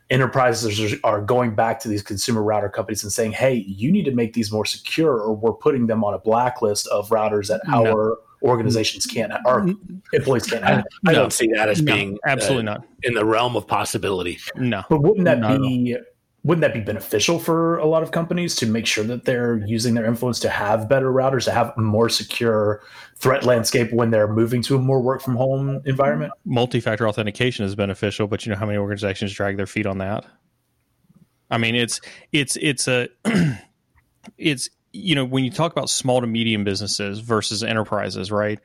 enterprises 0.10 0.96
are 1.04 1.22
going 1.22 1.54
back 1.54 1.80
to 1.82 1.90
these 1.90 2.02
consumer 2.02 2.42
router 2.42 2.70
companies 2.70 3.04
and 3.04 3.12
saying 3.12 3.32
hey 3.32 3.54
you 3.54 3.92
need 3.92 4.06
to 4.06 4.12
make 4.12 4.34
these 4.34 4.52
more 4.52 4.66
secure 4.66 5.20
or 5.20 5.36
we're 5.36 5.54
putting 5.54 5.88
them 5.88 6.04
on 6.04 6.14
a 6.14 6.20
blacklist 6.20 6.88
of 6.88 7.10
routers 7.10 7.48
that 7.48 7.62
no. 7.68 7.86
our 7.86 8.18
organizations 8.44 9.06
can't 9.06 9.32
our 9.46 9.62
mm-hmm. 9.62 9.98
employees 10.14 10.48
can't 10.48 10.64
have. 10.64 10.86
I, 11.06 11.12
I 11.12 11.14
don't 11.14 11.34
see 11.34 11.48
that 11.54 11.70
as 11.70 11.82
no, 11.82 11.94
being 11.94 12.18
absolutely 12.26 12.68
uh, 12.68 12.74
not 12.74 12.88
in 13.04 13.14
the 13.14 13.26
realm 13.26 13.56
of 13.56 13.68
possibility. 13.68 14.40
No, 14.56 14.84
but 14.90 15.02
wouldn't 15.02 15.26
that 15.26 15.42
be 15.42 15.98
wouldn't 16.44 16.62
that 16.62 16.74
be 16.74 16.80
beneficial 16.80 17.40
for 17.40 17.78
a 17.80 17.86
lot 17.86 18.04
of 18.04 18.12
companies 18.12 18.56
to 18.56 18.66
make 18.66 18.86
sure 18.86 19.04
that 19.04 19.26
they're 19.26 19.58
using 19.66 19.96
their 19.96 20.06
influence 20.06 20.40
to 20.40 20.50
have 20.50 20.88
better 20.88 21.12
routers 21.12 21.44
to 21.44 21.52
have 21.52 21.74
a 21.76 21.82
more 21.82 22.08
secure 22.08 22.82
threat 23.18 23.44
landscape 23.44 23.92
when 23.92 24.12
they're 24.12 24.30
moving 24.30 24.62
to 24.62 24.78
a 24.78 24.80
more 24.80 25.02
work 25.02 25.22
from 25.22 25.36
home 25.36 25.82
environment? 25.86 26.32
Multi-factor 26.46 27.06
authentication 27.06 27.66
is 27.66 27.76
beneficial, 27.76 28.28
but 28.28 28.46
you 28.46 28.52
know 28.54 28.58
how 28.58 28.66
many 28.66 28.78
organizations 28.78 29.34
drag 29.34 29.58
their 29.58 29.68
feet 29.68 29.86
on 29.86 29.98
that? 29.98 30.26
I 31.52 31.58
mean, 31.58 31.76
it's 31.76 32.00
it's 32.32 32.58
it's 32.58 32.88
a 32.88 33.10
it's 34.38 34.70
you 34.98 35.16
know, 35.16 35.26
when 35.26 35.44
you 35.44 35.52
talk 35.52 35.72
about 35.72 35.90
small 35.90 36.22
to 36.22 36.28
medium 36.28 36.64
businesses 36.64 37.20
versus 37.20 37.64
enterprises, 37.64 38.32
right? 38.32 38.60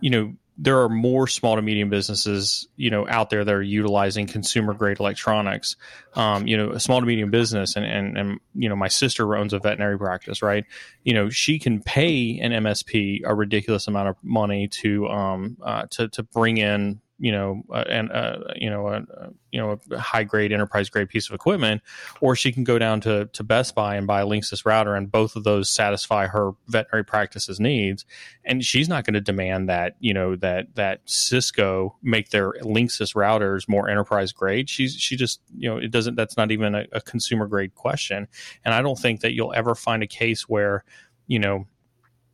You 0.00 0.10
know, 0.10 0.34
there 0.58 0.80
are 0.80 0.88
more 0.88 1.26
small 1.26 1.56
to 1.56 1.62
medium 1.62 1.90
businesses, 1.90 2.66
you 2.76 2.90
know, 2.90 3.06
out 3.06 3.28
there 3.28 3.44
that 3.44 3.54
are 3.54 3.62
utilizing 3.62 4.26
consumer 4.26 4.72
grade 4.72 4.98
electronics. 5.00 5.76
Um, 6.14 6.46
you 6.46 6.56
know, 6.56 6.70
a 6.70 6.80
small 6.80 7.00
to 7.00 7.06
medium 7.06 7.30
business, 7.30 7.76
and, 7.76 7.84
and 7.84 8.16
and 8.16 8.40
you 8.54 8.68
know, 8.68 8.76
my 8.76 8.88
sister 8.88 9.36
owns 9.36 9.52
a 9.52 9.58
veterinary 9.58 9.98
practice, 9.98 10.42
right? 10.42 10.64
You 11.04 11.14
know, 11.14 11.28
she 11.28 11.58
can 11.58 11.82
pay 11.82 12.38
an 12.40 12.52
MSP 12.52 13.20
a 13.24 13.34
ridiculous 13.34 13.86
amount 13.86 14.08
of 14.08 14.16
money 14.22 14.68
to 14.68 15.08
um 15.08 15.58
uh, 15.62 15.86
to 15.90 16.08
to 16.08 16.22
bring 16.22 16.56
in 16.56 17.00
you 17.18 17.32
know 17.32 17.62
uh, 17.72 17.84
and 17.88 18.12
uh, 18.12 18.38
you 18.56 18.68
know 18.68 18.88
a 18.88 19.02
you 19.50 19.58
know 19.60 19.78
a 19.90 19.98
high 19.98 20.24
grade 20.24 20.52
enterprise 20.52 20.90
grade 20.90 21.08
piece 21.08 21.28
of 21.28 21.34
equipment, 21.34 21.82
or 22.20 22.36
she 22.36 22.52
can 22.52 22.64
go 22.64 22.78
down 22.78 23.00
to 23.00 23.26
to 23.26 23.42
Best 23.42 23.74
Buy 23.74 23.96
and 23.96 24.06
buy 24.06 24.22
a 24.22 24.26
Linksys 24.26 24.66
router, 24.66 24.94
and 24.94 25.10
both 25.10 25.36
of 25.36 25.44
those 25.44 25.70
satisfy 25.70 26.26
her 26.26 26.52
veterinary 26.68 27.04
practices 27.04 27.58
needs. 27.58 28.04
And 28.44 28.64
she's 28.64 28.88
not 28.88 29.04
going 29.04 29.14
to 29.14 29.20
demand 29.20 29.68
that 29.68 29.96
you 30.00 30.12
know 30.12 30.36
that 30.36 30.74
that 30.74 31.00
Cisco 31.06 31.96
make 32.02 32.30
their 32.30 32.52
Linksys 32.62 33.14
routers 33.14 33.68
more 33.68 33.88
enterprise 33.88 34.32
grade. 34.32 34.68
She's 34.68 34.94
she 34.94 35.16
just 35.16 35.40
you 35.56 35.70
know 35.70 35.78
it 35.78 35.90
doesn't. 35.90 36.16
That's 36.16 36.36
not 36.36 36.50
even 36.50 36.74
a, 36.74 36.84
a 36.92 37.00
consumer 37.00 37.46
grade 37.46 37.74
question. 37.74 38.28
And 38.64 38.74
I 38.74 38.82
don't 38.82 38.98
think 38.98 39.20
that 39.22 39.32
you'll 39.32 39.54
ever 39.54 39.74
find 39.74 40.02
a 40.02 40.06
case 40.06 40.48
where 40.48 40.84
you 41.26 41.38
know 41.38 41.66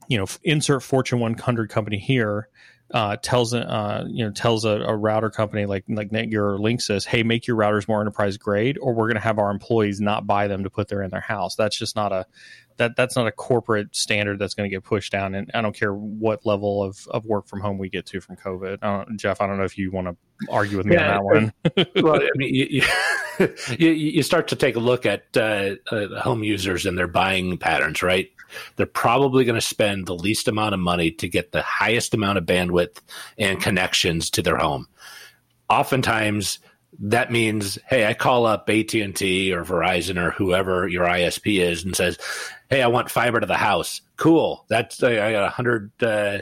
you 0.08 0.18
know, 0.18 0.26
insert 0.42 0.82
Fortune 0.82 1.20
100 1.20 1.70
company 1.70 1.98
here 1.98 2.48
uh, 2.92 3.16
tells 3.16 3.54
uh, 3.54 4.04
you 4.08 4.24
know 4.24 4.30
tells 4.30 4.64
a, 4.64 4.82
a, 4.82 4.94
router 4.94 5.30
company 5.30 5.64
like 5.64 5.84
like 5.88 6.10
Netgear 6.10 6.54
or 6.54 6.58
Linksys, 6.58 7.06
hey, 7.06 7.22
make 7.22 7.46
your 7.46 7.56
routers 7.56 7.88
more 7.88 8.00
enterprise 8.00 8.36
grade, 8.36 8.76
or 8.78 8.92
we're 8.92 9.06
going 9.06 9.14
to 9.14 9.20
have 9.20 9.38
our 9.38 9.50
employees 9.50 10.00
not 10.00 10.26
buy 10.26 10.46
them 10.46 10.64
to 10.64 10.70
put 10.70 10.88
them 10.88 11.00
in 11.00 11.10
their 11.10 11.20
house. 11.20 11.54
That's 11.56 11.76
just 11.76 11.96
not 11.96 12.12
a 12.12 12.26
that 12.78 12.96
that's 12.96 13.16
not 13.16 13.26
a 13.26 13.32
corporate 13.32 13.94
standard 13.94 14.38
that's 14.38 14.54
going 14.54 14.68
to 14.68 14.74
get 14.74 14.84
pushed 14.84 15.12
down. 15.12 15.34
And 15.34 15.50
I 15.54 15.62
don't 15.62 15.74
care 15.74 15.94
what 15.94 16.44
level 16.46 16.82
of, 16.82 17.06
of 17.08 17.24
work 17.24 17.46
from 17.46 17.60
home 17.60 17.78
we 17.78 17.88
get 17.88 18.06
to 18.06 18.20
from 18.20 18.36
COVID. 18.36 18.78
I 18.82 19.04
Jeff, 19.16 19.40
I 19.40 19.46
don't 19.46 19.58
know 19.58 19.64
if 19.64 19.78
you 19.78 19.90
want 19.90 20.08
to 20.08 20.16
argue 20.50 20.76
with 20.76 20.86
me 20.86 20.94
yeah, 20.94 21.18
on 21.18 21.24
that 21.24 21.24
one. 21.24 21.94
well, 22.02 22.22
I 22.22 22.28
mean, 22.34 22.54
you, 22.54 22.82
you, 23.78 23.90
you, 23.90 24.22
start 24.22 24.48
to 24.48 24.56
take 24.56 24.76
a 24.76 24.80
look 24.80 25.06
at 25.06 25.24
uh, 25.36 25.76
uh, 25.90 26.20
home 26.20 26.42
users 26.42 26.86
and 26.86 26.98
their 26.98 27.08
buying 27.08 27.58
patterns, 27.58 28.02
right? 28.02 28.30
they're 28.76 28.86
probably 28.86 29.44
going 29.44 29.58
to 29.58 29.66
spend 29.66 30.06
the 30.06 30.14
least 30.14 30.48
amount 30.48 30.74
of 30.74 30.80
money 30.80 31.10
to 31.10 31.28
get 31.28 31.52
the 31.52 31.62
highest 31.62 32.14
amount 32.14 32.38
of 32.38 32.44
bandwidth 32.44 33.00
and 33.38 33.60
connections 33.60 34.30
to 34.30 34.42
their 34.42 34.56
home. 34.56 34.86
Oftentimes, 35.68 36.58
that 37.00 37.32
means, 37.32 37.78
hey, 37.88 38.06
I 38.06 38.14
call 38.14 38.46
up 38.46 38.68
AT 38.68 38.94
and 38.94 39.16
T 39.16 39.52
or 39.52 39.64
Verizon 39.64 40.22
or 40.22 40.30
whoever 40.30 40.86
your 40.86 41.04
ISP 41.04 41.60
is 41.60 41.84
and 41.84 41.96
says, 41.96 42.18
hey, 42.68 42.82
I 42.82 42.88
want 42.88 43.10
fiber 43.10 43.40
to 43.40 43.46
the 43.46 43.56
house. 43.56 44.02
Cool. 44.16 44.64
That's 44.68 45.02
I 45.02 45.32
got 45.32 45.44
a 45.44 45.50
hundred 45.50 45.90
uh, 46.02 46.38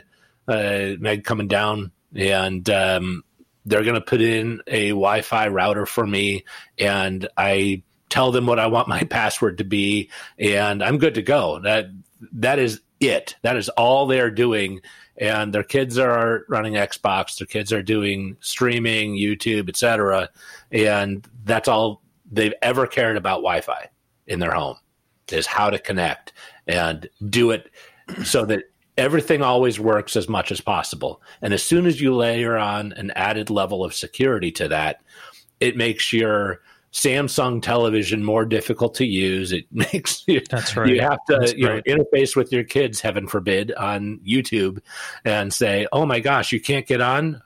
uh, 0.49 0.97
meg 0.99 1.25
coming 1.25 1.49
down, 1.49 1.93
and 2.15 2.69
um, 2.71 3.25
they're 3.65 3.85
going 3.85 3.95
to 3.95 4.01
put 4.01 4.21
in 4.21 4.61
a 4.67 4.91
Wi-Fi 4.91 5.49
router 5.49 5.87
for 5.87 6.07
me, 6.07 6.45
and 6.79 7.29
I 7.37 7.83
tell 8.09 8.33
them 8.33 8.47
what 8.47 8.59
I 8.59 8.67
want 8.67 8.89
my 8.89 9.03
password 9.11 9.59
to 9.59 9.65
be, 9.65 10.11
and 10.39 10.83
I'm 10.83 10.99
good 10.99 11.15
to 11.15 11.23
go. 11.23 11.61
That 11.61 11.87
that 12.33 12.59
is 12.59 12.81
it. 13.01 13.37
That 13.43 13.57
is 13.57 13.69
all 13.71 14.07
they're 14.07 14.31
doing. 14.31 14.81
And 15.21 15.53
their 15.53 15.63
kids 15.63 15.99
are 15.99 16.45
running 16.49 16.73
Xbox. 16.73 17.39
Their 17.39 17.47
kids 17.47 17.73
are 17.73 17.83
doing 17.83 18.37
streaming, 18.41 19.17
YouTube, 19.17 19.69
etc. 19.69 20.31
And 20.73 21.29
that's 21.45 21.69
all 21.69 22.03
they've 22.33 22.55
ever 22.63 22.87
cared 22.87 23.17
about 23.17 23.37
Wi-Fi 23.37 23.89
in 24.27 24.41
their 24.41 24.53
home 24.53 24.77
is 25.31 25.47
how 25.47 25.71
to 25.71 25.79
connect 25.79 26.33
and 26.67 27.09
do 27.29 27.51
it 27.51 27.71
so 28.25 28.45
that 28.47 28.65
everything 28.97 29.43
always 29.43 29.79
works 29.79 30.17
as 30.17 30.29
much 30.29 30.51
as 30.51 30.61
possible. 30.61 31.23
And 31.43 31.55
as 31.55 31.63
soon 31.63 31.87
as 31.87 32.01
you 32.01 32.15
layer 32.15 32.57
on 32.57 32.93
an 32.95 33.13
added 33.15 33.51
level 33.51 33.85
of 33.85 33.95
security 33.95 34.51
to 34.53 34.69
that, 34.69 35.03
it 35.61 35.77
makes 35.77 36.13
your 36.13 36.61
Samsung 36.93 37.63
television 37.63 38.25
more 38.25 38.45
difficult 38.45 38.95
to 38.97 39.07
use. 39.07 39.53
It 39.53 39.67
makes 39.73 40.25
you, 40.27 40.41
That's 40.51 40.77
right. 40.77 40.89
you 40.89 41.01
have 41.01 41.19
to 41.29 41.55
you 41.57 41.67
know, 41.67 41.81
interface 41.83 42.35
with 42.35 42.53
your 42.53 42.65
kids, 42.65 43.01
heaven 43.01 43.27
forbid, 43.27 43.73
on 43.75 44.21
YouTube 44.27 44.81
and 45.25 45.53
say, 45.53 45.87
"Oh 45.93 46.07
my 46.07 46.21
gosh, 46.21 46.53
you 46.53 46.61
can't 46.61 46.87
get 46.87 47.01
on." 47.01 47.43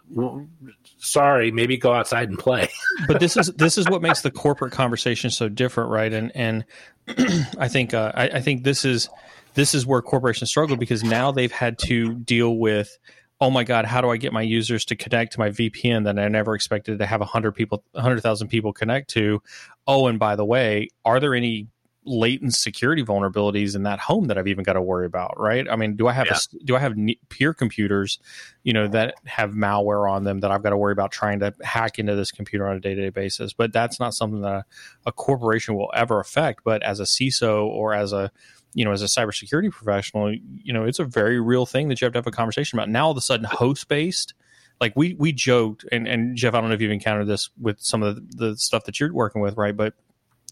sorry, 1.05 1.51
maybe 1.51 1.77
go 1.77 1.93
outside 1.93 2.29
and 2.29 2.39
play. 2.39 2.69
but 3.07 3.21
this 3.21 3.37
is 3.37 3.49
this 3.57 3.79
is 3.79 3.89
what 3.89 4.03
makes 4.03 4.23
the 4.23 4.31
corporate 4.31 4.73
conversation 4.73 5.31
so 5.31 5.49
different, 5.49 5.91
right? 5.91 6.13
And 6.13 6.33
and 6.35 6.65
I 7.59 7.69
think 7.69 7.95
uh, 7.95 8.13
I, 8.15 8.29
I 8.29 8.41
think 8.41 8.65
this 8.65 8.85
is 8.85 9.09
this 9.55 9.75
is 9.75 9.87
where 9.87 10.03
corporations 10.03 10.51
struggle 10.51 10.77
because 10.77 11.05
now 11.05 11.31
they've 11.31 11.53
had 11.53 11.79
to 11.81 12.15
deal 12.15 12.57
with 12.57 12.99
oh 13.45 13.51
my 13.51 13.63
god 13.63 13.85
how 13.85 14.01
do 14.01 14.09
i 14.09 14.17
get 14.17 14.33
my 14.33 14.41
users 14.41 14.87
to 14.87 14.97
connect 14.97 15.35
to 15.35 15.39
my 15.39 15.51
vpn 15.51 16.05
that 16.05 16.19
i 16.19 16.29
never 16.29 16.55
expected 16.55 16.99
to 16.99 17.05
have 17.05 17.21
100 17.21 17.53
people 17.53 17.85
100000 17.93 18.49
people 18.49 18.73
connect 18.73 19.11
to? 19.11 19.43
Oh 19.87 20.07
and 20.07 20.19
by 20.19 20.35
the 20.35 20.47
way 20.47 20.89
are 21.05 21.21
there 21.21 21.35
any 21.35 21.69
latent 22.07 22.55
security 22.55 23.03
vulnerabilities 23.03 23.77
in 23.77 23.83
that 23.83 23.99
home 23.99 24.29
that 24.29 24.39
i've 24.39 24.47
even 24.49 24.65
got 24.65 24.75
to 24.75 24.81
worry 24.81 25.05
about 25.05 25.39
right? 25.39 25.67
I 25.71 25.77
mean 25.77 25.95
do 25.95 26.07
i 26.09 26.13
have 26.13 26.27
yeah. 26.27 26.37
a, 26.37 26.65
do 26.65 26.75
i 26.75 26.79
have 26.79 26.95
peer 27.29 27.53
computers 27.53 28.19
you 28.63 28.73
know 28.73 28.89
that 28.89 29.15
have 29.27 29.51
malware 29.51 30.11
on 30.11 30.25
them 30.25 30.41
that 30.41 30.51
i've 30.51 30.63
got 30.63 30.71
to 30.71 30.79
worry 30.79 30.93
about 30.93 31.13
trying 31.13 31.41
to 31.41 31.55
hack 31.63 31.99
into 31.99 32.17
this 32.17 32.31
computer 32.31 32.67
on 32.67 32.77
a 32.77 32.81
day-to-day 32.81 33.11
basis? 33.11 33.53
But 33.53 33.75
that's 33.75 34.01
not 34.01 34.15
something 34.15 34.41
that 34.41 34.55
a, 34.55 34.65
a 35.05 35.13
corporation 35.13 35.75
will 35.75 35.91
ever 35.95 36.19
affect 36.19 36.65
but 36.65 36.83
as 36.83 36.99
a 36.99 37.05
ciso 37.05 37.67
or 37.67 37.93
as 37.93 38.15
a 38.15 38.31
you 38.75 38.85
know, 38.85 38.93
as 38.93 39.03
a 39.03 39.07
cybersecurity 39.07 39.71
professional, 39.71 40.33
you 40.33 40.73
know, 40.73 40.85
it's 40.85 40.99
a 40.99 41.05
very 41.05 41.41
real 41.41 41.65
thing 41.65 41.89
that 41.89 42.01
you 42.01 42.05
have 42.05 42.13
to 42.13 42.19
have 42.19 42.27
a 42.27 42.33
conversation 42.33 42.79
about. 42.79 42.89
Now 42.89 43.07
all 43.07 43.11
of 43.13 43.17
a 43.17 43.21
sudden, 43.21 43.47
host 43.47 43.89
based, 43.89 44.35
like 44.81 44.93
we 44.97 45.15
we 45.15 45.33
joked, 45.33 45.85
and 45.93 46.07
and 46.09 46.37
Jeff, 46.37 46.55
I 46.55 46.61
don't 46.61 46.69
know 46.69 46.75
if 46.75 46.81
you've 46.81 46.91
encountered 46.91 47.27
this 47.27 47.51
with 47.61 47.81
some 47.81 48.03
of 48.03 48.17
the, 48.17 48.49
the 48.49 48.57
stuff 48.57 48.85
that 48.85 48.99
you're 48.99 49.13
working 49.13 49.41
with, 49.41 49.57
right? 49.57 49.77
But 49.77 49.95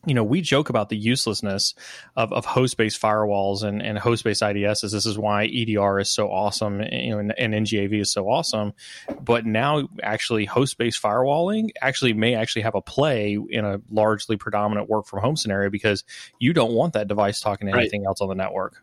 you 0.06 0.14
know, 0.14 0.24
we 0.24 0.40
joke 0.40 0.68
about 0.68 0.88
the 0.88 0.96
uselessness 0.96 1.74
of, 2.16 2.32
of 2.32 2.44
host-based 2.44 3.00
firewalls 3.00 3.62
and, 3.62 3.80
and 3.80 3.98
host-based 3.98 4.42
IDSs. 4.42 4.90
This 4.90 5.06
is 5.06 5.16
why 5.16 5.44
EDR 5.44 6.00
is 6.00 6.10
so 6.10 6.28
awesome, 6.28 6.80
eh, 6.80 6.88
you 6.92 7.10
know, 7.10 7.18
and, 7.18 7.32
and 7.38 7.54
NGAV 7.54 8.00
is 8.00 8.12
so 8.12 8.28
awesome. 8.28 8.72
But 9.20 9.46
now, 9.46 9.88
actually, 10.02 10.44
host-based 10.44 11.00
firewalling 11.00 11.70
actually 11.80 12.14
may 12.14 12.34
actually 12.34 12.62
have 12.62 12.74
a 12.74 12.82
play 12.82 13.38
in 13.50 13.64
a 13.64 13.80
largely 13.90 14.36
predominant 14.36 14.88
work 14.88 15.06
from 15.06 15.20
home 15.20 15.36
scenario 15.36 15.70
because 15.70 16.02
you 16.40 16.52
don't 16.52 16.72
want 16.72 16.94
that 16.94 17.06
device 17.06 17.40
talking 17.40 17.68
to 17.68 17.76
anything 17.76 18.04
else 18.04 18.20
on 18.20 18.28
the 18.28 18.34
network 18.34 18.82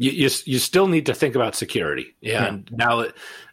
you, 0.00 0.12
you, 0.12 0.30
you 0.46 0.58
still 0.58 0.88
need 0.88 1.04
to 1.06 1.14
think 1.14 1.34
about 1.34 1.54
security. 1.54 2.16
And 2.22 2.66
yeah. 2.70 2.76
now 2.76 3.04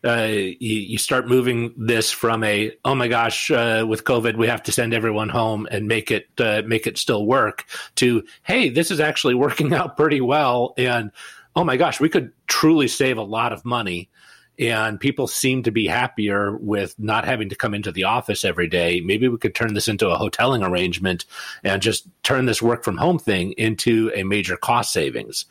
uh, 0.06 0.24
you, 0.24 0.56
you, 0.60 0.98
start 0.98 1.28
moving 1.28 1.74
this 1.76 2.10
from 2.10 2.42
a 2.46 2.72
oh 2.86 2.96
my 2.96 3.10
gosh, 3.10 3.52
uh, 3.52 3.86
with 3.88 4.06
COVID 4.06 4.38
we 4.38 4.48
have 4.48 4.64
to 4.64 4.72
send 4.72 4.94
everyone 4.94 5.28
home 5.28 5.68
and 5.70 5.90
make 5.90 6.10
it 6.10 6.30
uh, 6.38 6.62
make 6.66 6.88
it 6.88 6.98
still 6.98 7.26
work 7.26 7.66
to 7.96 8.24
hey, 8.44 8.70
this 8.70 8.92
is 8.92 9.02
actually 9.02 9.36
working 9.46 9.74
out 9.74 9.98
pretty 9.98 10.22
well. 10.22 10.74
And 10.78 11.12
oh 11.54 11.66
my 11.66 11.76
gosh, 11.76 12.00
we 12.00 12.08
could 12.08 12.32
truly 12.48 12.88
save 12.88 13.18
a 13.18 13.24
lot 13.24 13.52
of 13.52 13.66
money. 13.66 14.10
And 14.58 15.00
people 15.00 15.28
seem 15.28 15.62
to 15.64 15.72
be 15.72 15.86
happier 15.86 16.56
with 16.58 16.96
not 16.98 17.26
having 17.26 17.50
to 17.50 17.56
come 17.56 17.76
into 17.76 17.92
the 17.92 18.06
office 18.06 18.44
every 18.44 18.68
day. 18.68 19.02
Maybe 19.02 19.28
we 19.28 19.38
could 19.38 19.54
turn 19.54 19.76
this 19.76 19.88
into 19.88 20.10
a 20.10 20.18
hoteling 20.18 20.68
arrangement 20.68 21.26
and 21.64 21.80
just 21.80 22.08
turn 22.24 22.46
this 22.46 22.60
work 22.60 22.84
from 22.84 22.98
home 22.98 23.20
thing 23.20 23.52
into 23.52 24.12
a 24.16 24.24
major 24.24 24.58
cost 24.58 24.94
savings 24.94 25.46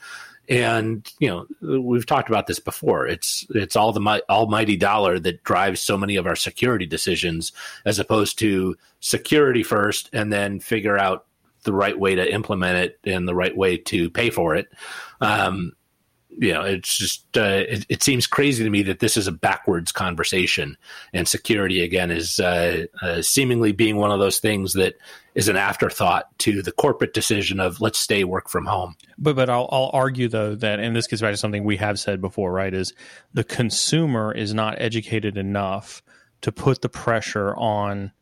and 0.49 1.11
you 1.19 1.29
know 1.29 1.81
we've 1.81 2.07
talked 2.07 2.29
about 2.29 2.47
this 2.47 2.59
before. 2.59 3.07
It's 3.07 3.47
it's 3.51 3.77
all 3.77 3.93
the 3.93 4.23
almighty 4.29 4.77
dollar 4.77 5.19
that 5.21 5.43
drives 5.45 5.81
so 5.81 5.97
many 5.97 6.17
of 6.17 6.27
our 6.27 6.37
security 6.37 6.87
decisions 6.87 7.53
as 7.85 7.99
opposed 7.99 8.39
to 8.41 8.77
security 9.01 9.63
first 9.63 10.11
and 10.13 10.33
then 10.33 10.61
figure 10.61 10.99
out 10.99 11.27
the 11.65 11.73
right 11.73 11.99
way 11.99 12.15
to 12.15 12.33
implement 12.33 12.77
it 12.77 13.01
and 13.05 13.27
the 13.29 13.35
right 13.35 13.57
way 13.57 13.77
to 13.77 14.09
pay 14.09 14.31
for 14.31 14.55
it. 14.55 14.69
Um, 15.21 15.73
you 16.39 16.53
know, 16.53 16.63
it's 16.63 16.97
just 16.97 17.37
uh, 17.37 17.65
it, 17.69 17.87
it, 17.89 18.03
seems 18.03 18.27
crazy 18.27 18.63
to 18.63 18.71
me 18.71 18.83
that 18.83 18.99
this 18.99 19.17
is 19.17 19.27
a 19.27 19.33
backwards 19.33 19.93
conversation, 19.93 20.77
and 21.13 21.27
security 21.27 21.83
again 21.83 22.11
is 22.11 22.39
uh, 22.39 22.87
uh, 23.03 23.23
seemingly 23.23 23.73
being 23.73 23.97
one 23.97 24.11
of 24.11 24.19
those 24.19 24.39
things 24.39 24.75
that 24.75 24.95
is 25.35 25.49
an 25.49 25.57
afterthought 25.57 26.27
to 26.39 26.63
the 26.63 26.73
corporate 26.73 27.15
decision 27.15 27.59
of 27.59 27.81
let's 27.81 27.99
stay 27.99 28.25
work 28.25 28.49
from 28.49 28.67
home. 28.67 28.97
But 29.19 29.37
but 29.37 29.49
I'll, 29.49 29.69
I'll 29.73 29.91
argue 29.93 30.29
though 30.29 30.55
that, 30.57 30.79
and 30.79 30.95
this 30.95 31.07
gets 31.07 31.23
back 31.23 31.33
to 31.33 31.39
something 31.39 31.65
we 31.65 31.79
have 31.79 31.99
said 31.99 32.21
before, 32.21 32.53
right? 32.53 32.73
Is 32.73 32.93
the 33.33 33.45
consumer 33.45 34.33
is 34.33 34.53
not 34.53 34.81
educated 34.81 35.39
enough 35.39 36.03
to 36.43 36.53
put 36.53 36.83
the 36.83 36.89
pressure 36.89 37.55
on 37.57 38.13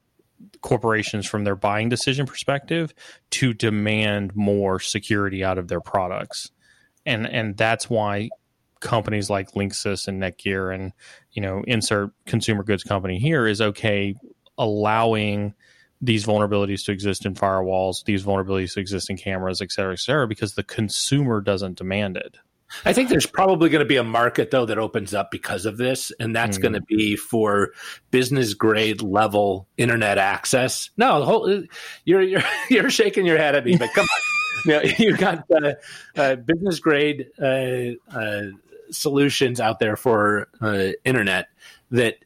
corporations 0.60 1.26
from 1.26 1.44
their 1.44 1.56
buying 1.56 1.88
decision 1.88 2.26
perspective 2.26 2.94
to 3.30 3.52
demand 3.52 4.34
more 4.36 4.78
security 4.78 5.42
out 5.42 5.58
of 5.58 5.68
their 5.68 5.80
products 5.80 6.50
and 7.06 7.26
and 7.26 7.56
that's 7.56 7.88
why 7.88 8.28
companies 8.80 9.30
like 9.30 9.52
Linksys 9.52 10.08
and 10.08 10.22
Netgear 10.22 10.74
and 10.74 10.92
you 11.32 11.42
know 11.42 11.62
insert 11.66 12.10
consumer 12.26 12.62
goods 12.62 12.84
company 12.84 13.18
here 13.18 13.46
is 13.46 13.60
okay 13.60 14.14
allowing 14.58 15.54
these 16.00 16.26
vulnerabilities 16.26 16.84
to 16.84 16.92
exist 16.92 17.24
in 17.24 17.34
firewalls, 17.34 18.04
these 18.04 18.24
vulnerabilities 18.24 18.74
to 18.74 18.80
exist 18.80 19.08
in 19.08 19.16
cameras, 19.16 19.62
et 19.62 19.72
cetera, 19.72 19.94
et 19.94 19.98
cetera, 19.98 20.28
because 20.28 20.54
the 20.54 20.62
consumer 20.62 21.40
doesn't 21.40 21.78
demand 21.78 22.16
it. 22.16 22.36
I 22.84 22.92
think 22.92 23.08
there's 23.08 23.26
probably 23.26 23.68
going 23.68 23.84
to 23.84 23.88
be 23.88 23.96
a 23.96 24.04
market 24.04 24.50
though 24.50 24.66
that 24.66 24.78
opens 24.78 25.14
up 25.14 25.30
because 25.30 25.64
of 25.64 25.76
this, 25.76 26.10
and 26.18 26.34
that's 26.34 26.58
mm. 26.58 26.62
going 26.62 26.74
to 26.74 26.80
be 26.82 27.14
for 27.16 27.70
business 28.10 28.54
grade 28.54 29.00
level 29.00 29.68
internet 29.76 30.18
access. 30.18 30.90
No, 30.96 31.22
whole, 31.24 31.62
you're 32.04 32.22
you're 32.22 32.42
you're 32.70 32.90
shaking 32.90 33.26
your 33.26 33.38
head 33.38 33.54
at 33.54 33.64
me, 33.64 33.76
but 33.76 33.90
come 33.94 34.04
on 34.04 34.23
know, 34.72 34.82
you 34.98 35.16
got 35.16 35.44
uh, 35.50 35.74
uh, 36.16 36.36
business 36.36 36.78
grade 36.78 37.26
uh, 37.40 37.92
uh, 38.14 38.42
solutions 38.90 39.60
out 39.60 39.78
there 39.78 39.96
for 39.96 40.48
uh, 40.60 40.88
internet 41.04 41.48
that 41.90 42.16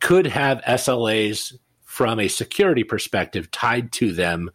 could 0.00 0.26
have 0.26 0.60
SLAs 0.62 1.54
from 1.84 2.20
a 2.20 2.28
security 2.28 2.84
perspective 2.84 3.50
tied 3.50 3.90
to 3.92 4.12
them 4.12 4.50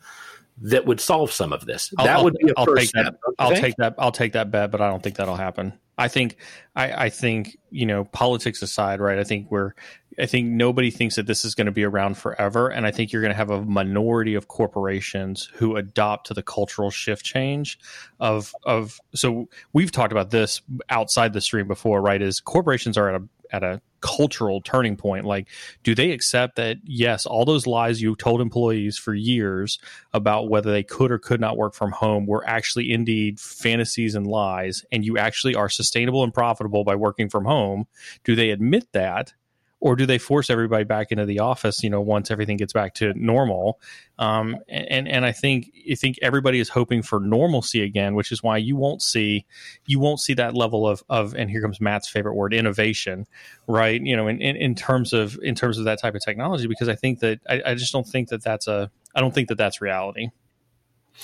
that 0.64 0.86
would 0.86 1.00
solve 1.00 1.32
some 1.32 1.52
of 1.52 1.66
this. 1.66 1.92
I'll, 1.98 2.06
that 2.06 2.24
would 2.24 2.36
be 2.38 2.50
a 2.50 2.54
I'll 2.56 2.66
first 2.66 2.82
take 2.82 2.90
step. 2.90 3.06
that. 3.06 3.34
I'll 3.40 3.56
take 3.56 3.76
that. 3.78 3.96
I'll 3.98 4.12
take 4.12 4.34
that 4.34 4.52
bet, 4.52 4.70
but 4.70 4.80
I 4.80 4.90
don't 4.90 5.02
think 5.02 5.16
that'll 5.16 5.36
happen. 5.36 5.74
I 5.98 6.08
think, 6.08 6.38
I, 6.76 7.06
I 7.06 7.10
think 7.10 7.58
you 7.72 7.86
know, 7.86 8.06
politics 8.06 8.62
aside, 8.62 9.00
right? 9.00 9.18
I 9.18 9.24
think 9.24 9.50
we're, 9.50 9.74
I 10.20 10.26
think 10.26 10.48
nobody 10.48 10.92
thinks 10.92 11.16
that 11.16 11.26
this 11.26 11.46
is 11.46 11.56
going 11.56 11.66
to 11.66 11.72
be 11.72 11.84
around 11.84 12.18
forever, 12.18 12.70
and 12.70 12.86
I 12.86 12.92
think 12.92 13.12
you're 13.12 13.22
going 13.22 13.34
to 13.34 13.38
have 13.38 13.50
a 13.50 13.62
minority 13.62 14.36
of 14.36 14.48
corporations 14.48 15.50
who 15.54 15.76
adopt 15.76 16.28
to 16.28 16.34
the 16.34 16.44
cultural 16.44 16.92
shift 16.92 17.26
change 17.26 17.80
of 18.20 18.54
of. 18.64 19.00
So 19.16 19.50
we've 19.74 19.92
talked 19.92 20.12
about 20.12 20.32
this 20.32 20.62
outside 20.90 21.34
the 21.34 21.42
stream 21.42 21.68
before, 21.68 22.02
right? 22.02 22.22
Is 22.22 22.40
corporations 22.40 22.98
are 22.98 23.10
at 23.10 23.22
a 23.22 23.28
at 23.52 23.64
a 23.64 23.82
cultural 24.02 24.62
turning 24.62 24.98
point 24.98 25.26
like 25.26 25.48
do 25.84 25.94
they 25.94 26.12
accept 26.12 26.56
that 26.56 26.78
yes 26.84 27.26
all 27.28 27.46
those 27.46 27.68
lies 27.68 28.02
you 28.02 28.16
told 28.16 28.42
employees 28.42 28.98
for 28.98 29.14
years 29.14 29.78
about 30.14 30.50
whether 30.50 30.72
they 30.72 30.82
could 30.82 31.12
or 31.12 31.20
could 31.20 31.40
not 31.40 31.56
work 31.56 31.76
from 31.76 31.92
home 31.92 32.26
were 32.26 32.48
actually 32.48 32.92
indeed 32.92 33.40
fantasies 33.40 34.16
and 34.16 34.26
lies 34.26 34.84
and 34.92 35.06
you 35.06 35.20
actually 35.20 35.54
are 35.54 35.70
sustainable 35.70 36.24
and 36.24 36.34
profitable 36.34 36.84
by 36.84 36.96
working 36.96 37.30
from 37.30 37.46
home 37.46 37.86
do 38.24 38.36
they 38.36 38.50
admit 38.50 38.88
that 38.92 39.34
or 39.82 39.96
do 39.96 40.06
they 40.06 40.18
force 40.18 40.50
everybody 40.50 40.86
back 40.86 41.12
into 41.12 41.26
the 41.26 41.40
office 41.40 41.84
you 41.84 41.90
know 41.90 42.00
once 42.00 42.32
everything 42.32 42.56
gets 42.56 42.72
back 42.72 42.94
to 42.94 43.14
normal? 43.16 43.80
Um, 44.18 44.58
and 44.70 45.08
and 45.08 45.26
I 45.26 45.34
think 45.34 45.72
I 45.92 45.96
think 45.96 46.18
everybody 46.22 46.60
is 46.60 46.70
hoping 46.70 47.02
for 47.02 47.20
normalcy 47.20 47.82
again 47.82 48.16
which 48.16 48.32
is 48.32 48.42
why 48.42 48.58
you 48.58 48.76
won't 48.76 49.02
see 49.02 49.46
you 49.86 50.00
won't 50.00 50.20
see 50.20 50.34
that 50.36 50.54
level 50.54 50.88
of 50.88 51.04
of 51.10 51.36
and 51.36 51.50
here 51.50 51.62
comes 51.62 51.82
Matt's 51.82 52.08
favorite 52.08 52.36
word 52.36 52.54
innovation 52.54 53.28
right? 53.68 54.02
You 54.02 54.16
know 54.16 54.28
in, 54.28 54.42
in, 54.42 54.56
in 54.56 54.76
terms 54.76 55.12
of 55.12 55.38
in 55.44 55.56
terms 55.56 55.78
of 55.78 55.86
that 55.86 56.00
type 56.00 56.16
of 56.16 56.24
technology 56.24 56.68
because 56.68 56.88
I 56.88 56.96
think 56.96 57.20
that 57.20 57.40
I, 57.50 57.62
I 57.66 57.76
just 57.76 57.92
don't 57.92 58.08
think 58.08 58.30
that 58.30 58.44
that's 58.44 58.68
a 58.68 58.90
I 59.14 59.20
don't 59.20 59.34
think 59.34 59.50
that 59.50 59.58
that's 59.58 59.82
reality. 59.82 60.30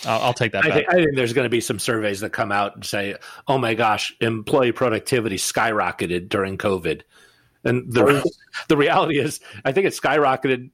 I'll, 0.06 0.22
I'll 0.24 0.34
take 0.34 0.52
that 0.52 0.66
I 0.66 0.70
back. 0.70 0.78
think, 0.78 0.90
I 0.90 0.94
think 0.96 1.16
there's 1.16 1.34
going 1.34 1.46
to 1.46 1.50
be 1.50 1.62
some 1.62 1.80
surveys 1.80 2.20
that 2.20 2.32
come 2.32 2.52
out 2.52 2.76
and 2.76 2.86
say, 2.86 3.16
"Oh 3.48 3.58
my 3.58 3.74
gosh, 3.74 4.14
employee 4.22 4.72
productivity 4.72 5.38
skyrocketed 5.38 6.30
during 6.30 6.58
COVID," 6.58 7.02
and 7.68 7.92
the 7.92 8.30
the 8.68 8.78
reality 8.78 9.20
is, 9.20 9.40
I 9.66 9.72
think 9.72 9.86
it 9.86 9.94
skyrocketed 9.94 10.70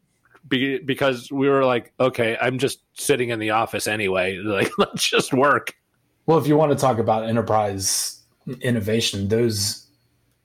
be, 0.47 0.79
because 0.79 1.31
we 1.31 1.49
were 1.49 1.65
like, 1.65 1.93
"Okay, 1.99 2.37
I'm 2.39 2.57
just 2.59 2.79
sitting 2.93 3.29
in 3.29 3.39
the 3.39 3.51
office 3.51 3.87
anyway. 3.87 4.37
Like, 4.43 4.71
let's 4.77 5.07
just 5.07 5.33
work." 5.33 5.75
Well, 6.25 6.37
if 6.37 6.47
you 6.47 6.55
want 6.55 6.71
to 6.71 6.77
talk 6.77 6.99
about 6.99 7.27
enterprise 7.27 8.21
innovation, 8.61 9.27
those 9.27 9.87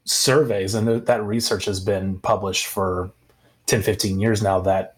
surveys 0.04 0.74
and 0.74 0.86
th- 0.86 1.04
that 1.04 1.22
research 1.22 1.66
has 1.66 1.80
been 1.80 2.18
published 2.20 2.66
for 2.66 3.10
10, 3.66 3.82
15 3.82 4.18
years 4.18 4.42
now 4.42 4.58
that 4.60 4.96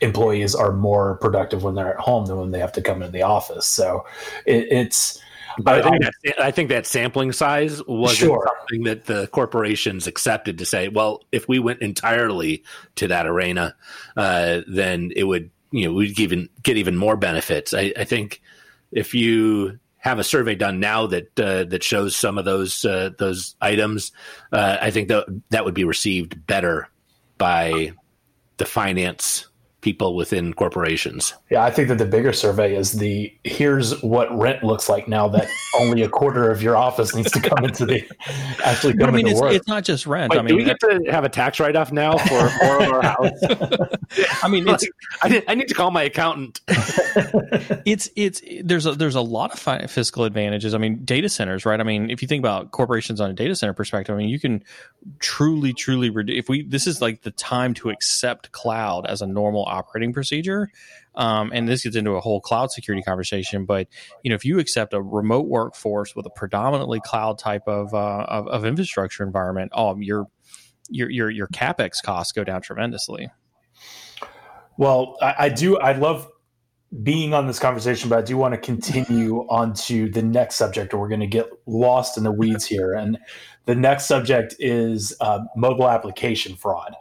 employees 0.00 0.54
are 0.54 0.72
more 0.72 1.16
productive 1.16 1.62
when 1.62 1.74
they're 1.74 1.94
at 1.94 2.00
home 2.00 2.26
than 2.26 2.36
when 2.36 2.50
they 2.50 2.58
have 2.58 2.72
to 2.72 2.82
come 2.82 3.02
into 3.02 3.12
the 3.12 3.22
office. 3.22 3.66
So 3.66 4.06
it, 4.46 4.68
it's. 4.70 5.20
But 5.58 5.84
I, 5.84 5.90
think 5.90 6.02
that, 6.02 6.40
I 6.40 6.50
think 6.50 6.68
that 6.70 6.86
sampling 6.86 7.32
size 7.32 7.82
wasn't 7.86 8.18
Sure. 8.18 8.50
something 8.58 8.84
that 8.84 9.04
the 9.04 9.26
corporations 9.28 10.06
accepted 10.06 10.58
to 10.58 10.64
say, 10.64 10.88
well, 10.88 11.22
if 11.32 11.48
we 11.48 11.58
went 11.58 11.82
entirely 11.82 12.64
to 12.96 13.08
that 13.08 13.26
arena, 13.26 13.74
uh, 14.16 14.60
then 14.66 15.10
it 15.14 15.24
would, 15.24 15.50
you 15.70 15.86
know, 15.86 15.94
we'd 15.94 16.18
even 16.18 16.48
get 16.62 16.76
even 16.76 16.96
more 16.96 17.16
benefits. 17.16 17.74
I, 17.74 17.92
I 17.96 18.04
think 18.04 18.40
if 18.90 19.14
you 19.14 19.78
have 19.98 20.18
a 20.18 20.24
survey 20.24 20.54
done 20.54 20.80
now 20.80 21.06
that 21.06 21.38
uh, 21.38 21.64
that 21.64 21.82
shows 21.82 22.16
some 22.16 22.36
of 22.36 22.44
those 22.44 22.84
uh, 22.84 23.10
those 23.18 23.54
items, 23.60 24.12
uh, 24.52 24.78
I 24.80 24.90
think 24.90 25.08
that 25.08 25.26
that 25.50 25.64
would 25.64 25.74
be 25.74 25.84
received 25.84 26.46
better 26.46 26.88
by 27.38 27.92
the 28.56 28.66
finance 28.66 29.46
people 29.82 30.14
within 30.14 30.54
corporations. 30.54 31.34
Yeah, 31.50 31.62
I 31.64 31.70
think 31.70 31.88
that 31.88 31.98
the 31.98 32.06
bigger 32.06 32.32
survey 32.32 32.74
is 32.74 32.92
the 32.92 33.32
here's 33.44 34.00
what 34.00 34.34
rent 34.36 34.62
looks 34.62 34.88
like 34.88 35.08
now 35.08 35.28
that 35.28 35.48
only 35.78 36.02
a 36.02 36.08
quarter 36.08 36.50
of 36.50 36.62
your 36.62 36.76
office 36.76 37.14
needs 37.14 37.30
to 37.32 37.40
come 37.40 37.64
into 37.64 37.84
the 37.84 38.02
actually 38.64 38.94
But 38.94 39.06
come 39.06 39.14
I 39.14 39.16
mean, 39.16 39.26
into 39.26 39.32
it's, 39.32 39.40
work. 39.40 39.52
it's 39.52 39.68
not 39.68 39.84
just 39.84 40.06
rent. 40.06 40.30
Wait, 40.30 40.38
I 40.38 40.46
do 40.46 40.56
we 40.56 40.64
get 40.64 40.78
to 40.80 41.02
have 41.10 41.24
a 41.24 41.28
tax 41.28 41.60
write 41.60 41.76
off 41.76 41.92
now 41.92 42.16
for 42.16 42.50
more 42.62 42.82
of 42.82 42.92
our 42.92 43.02
house? 43.02 43.38
I 44.42 44.48
mean, 44.48 44.66
it's 44.68 44.86
I, 45.22 45.28
need, 45.28 45.44
I 45.48 45.54
need 45.56 45.68
to 45.68 45.74
call 45.74 45.90
my 45.90 46.04
accountant. 46.04 46.60
it's 47.84 48.08
it's 48.16 48.40
there's 48.62 48.86
a 48.86 48.94
there's 48.94 49.16
a 49.16 49.20
lot 49.20 49.52
of 49.52 49.58
fi- 49.58 49.86
fiscal 49.86 50.24
advantages. 50.24 50.74
I 50.74 50.78
mean, 50.78 51.04
data 51.04 51.28
centers, 51.28 51.66
right? 51.66 51.80
I 51.80 51.82
mean, 51.82 52.08
if 52.08 52.22
you 52.22 52.28
think 52.28 52.40
about 52.40 52.70
corporations 52.70 53.20
on 53.20 53.30
a 53.30 53.34
data 53.34 53.56
center 53.56 53.72
perspective, 53.72 54.14
I 54.14 54.18
mean, 54.18 54.28
you 54.28 54.38
can 54.38 54.62
truly, 55.18 55.72
truly 55.72 56.08
reduce. 56.08 56.38
If 56.38 56.48
we 56.48 56.62
this 56.62 56.86
is 56.86 57.00
like 57.02 57.22
the 57.22 57.32
time 57.32 57.74
to 57.74 57.90
accept 57.90 58.52
cloud 58.52 59.06
as 59.06 59.22
a 59.22 59.26
normal 59.26 59.66
operating 59.72 60.12
procedure, 60.12 60.68
um, 61.14 61.50
and 61.54 61.68
this 61.68 61.82
gets 61.82 61.96
into 61.96 62.12
a 62.12 62.20
whole 62.20 62.40
cloud 62.40 62.70
security 62.70 63.02
conversation. 63.02 63.64
But 63.64 63.88
you 64.22 64.28
know, 64.28 64.34
if 64.34 64.44
you 64.44 64.58
accept 64.58 64.94
a 64.94 65.02
remote 65.02 65.48
workforce 65.48 66.14
with 66.14 66.26
a 66.26 66.30
predominantly 66.30 67.00
cloud 67.00 67.38
type 67.38 67.66
of 67.66 67.94
uh, 67.94 68.24
of, 68.28 68.46
of 68.48 68.64
infrastructure 68.64 69.24
environment, 69.24 69.72
oh, 69.74 69.96
your 69.98 70.26
your 70.88 71.10
your 71.10 71.30
your 71.30 71.48
capex 71.48 72.02
costs 72.02 72.32
go 72.32 72.44
down 72.44 72.62
tremendously. 72.62 73.28
Well, 74.76 75.16
I, 75.20 75.34
I 75.38 75.48
do. 75.48 75.78
I 75.78 75.92
love 75.92 76.28
being 77.02 77.32
on 77.32 77.46
this 77.46 77.58
conversation, 77.58 78.10
but 78.10 78.18
I 78.18 78.22
do 78.22 78.36
want 78.36 78.52
to 78.52 78.58
continue 78.60 79.40
on 79.48 79.72
to 79.74 80.10
the 80.10 80.22
next 80.22 80.56
subject, 80.56 80.92
or 80.92 81.00
we're 81.00 81.08
going 81.08 81.20
to 81.20 81.26
get 81.26 81.48
lost 81.66 82.18
in 82.18 82.24
the 82.24 82.32
weeds 82.32 82.66
here. 82.66 82.92
And 82.92 83.18
the 83.64 83.74
next 83.74 84.06
subject 84.06 84.54
is 84.58 85.14
uh, 85.20 85.40
mobile 85.56 85.88
application 85.88 86.56
fraud. 86.56 86.94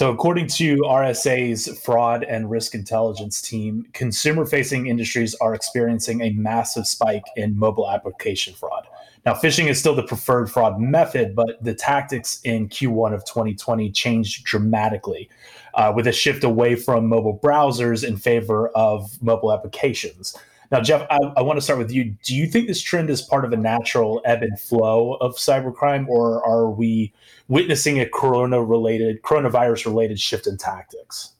So, 0.00 0.10
according 0.10 0.46
to 0.46 0.78
RSA's 0.78 1.78
fraud 1.78 2.24
and 2.24 2.50
risk 2.50 2.74
intelligence 2.74 3.42
team, 3.42 3.84
consumer 3.92 4.46
facing 4.46 4.86
industries 4.86 5.34
are 5.42 5.52
experiencing 5.52 6.22
a 6.22 6.30
massive 6.30 6.86
spike 6.86 7.26
in 7.36 7.54
mobile 7.58 7.86
application 7.90 8.54
fraud. 8.54 8.86
Now, 9.26 9.34
phishing 9.34 9.66
is 9.66 9.78
still 9.78 9.94
the 9.94 10.02
preferred 10.02 10.50
fraud 10.50 10.80
method, 10.80 11.36
but 11.36 11.62
the 11.62 11.74
tactics 11.74 12.40
in 12.44 12.70
Q1 12.70 13.12
of 13.12 13.26
2020 13.26 13.90
changed 13.90 14.44
dramatically 14.44 15.28
uh, 15.74 15.92
with 15.94 16.06
a 16.06 16.12
shift 16.12 16.44
away 16.44 16.76
from 16.76 17.06
mobile 17.06 17.38
browsers 17.38 18.02
in 18.02 18.16
favor 18.16 18.70
of 18.70 19.22
mobile 19.22 19.52
applications. 19.52 20.34
Now, 20.70 20.80
Jeff, 20.80 21.04
I, 21.10 21.18
I 21.36 21.42
want 21.42 21.56
to 21.56 21.60
start 21.60 21.78
with 21.78 21.90
you. 21.90 22.14
Do 22.22 22.34
you 22.34 22.46
think 22.46 22.68
this 22.68 22.80
trend 22.80 23.10
is 23.10 23.22
part 23.22 23.44
of 23.44 23.52
a 23.52 23.56
natural 23.56 24.22
ebb 24.24 24.42
and 24.42 24.58
flow 24.58 25.14
of 25.14 25.34
cybercrime, 25.34 26.06
or 26.06 26.44
are 26.46 26.70
we 26.70 27.12
witnessing 27.48 27.98
a 27.98 28.06
corona-related, 28.08 29.22
coronavirus-related 29.22 30.20
shift 30.20 30.46
in 30.46 30.56
tactics? 30.56 31.32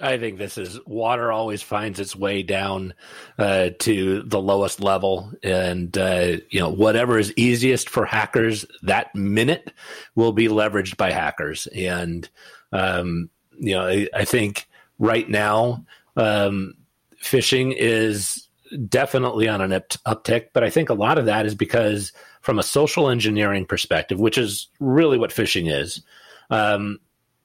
I 0.00 0.18
think 0.18 0.38
this 0.38 0.58
is 0.58 0.80
water 0.86 1.30
always 1.30 1.62
finds 1.62 2.00
its 2.00 2.16
way 2.16 2.42
down 2.42 2.94
uh, 3.38 3.70
to 3.78 4.22
the 4.22 4.40
lowest 4.40 4.80
level, 4.80 5.32
and 5.44 5.96
uh, 5.96 6.38
you 6.50 6.58
know 6.58 6.70
whatever 6.70 7.16
is 7.16 7.32
easiest 7.36 7.88
for 7.88 8.04
hackers 8.04 8.66
that 8.82 9.14
minute 9.14 9.72
will 10.16 10.32
be 10.32 10.48
leveraged 10.48 10.96
by 10.96 11.12
hackers. 11.12 11.68
And 11.68 12.28
um, 12.72 13.30
you 13.56 13.76
know, 13.76 13.86
I, 13.86 14.08
I 14.12 14.24
think 14.24 14.66
right 14.98 15.28
now 15.28 15.84
um, 16.16 16.74
phishing 17.22 17.72
is 17.76 18.43
definitely 18.88 19.48
on 19.48 19.60
an 19.60 19.72
up- 19.72 19.88
uptick, 20.06 20.48
but 20.52 20.64
I 20.64 20.70
think 20.70 20.90
a 20.90 20.94
lot 20.94 21.18
of 21.18 21.26
that 21.26 21.46
is 21.46 21.54
because 21.54 22.12
from 22.40 22.58
a 22.58 22.62
social 22.62 23.08
engineering 23.08 23.66
perspective, 23.66 24.20
which 24.20 24.38
is 24.38 24.68
really 24.80 25.18
what 25.18 25.30
phishing 25.30 25.72
is. 25.72 26.02
Um, 26.50 26.98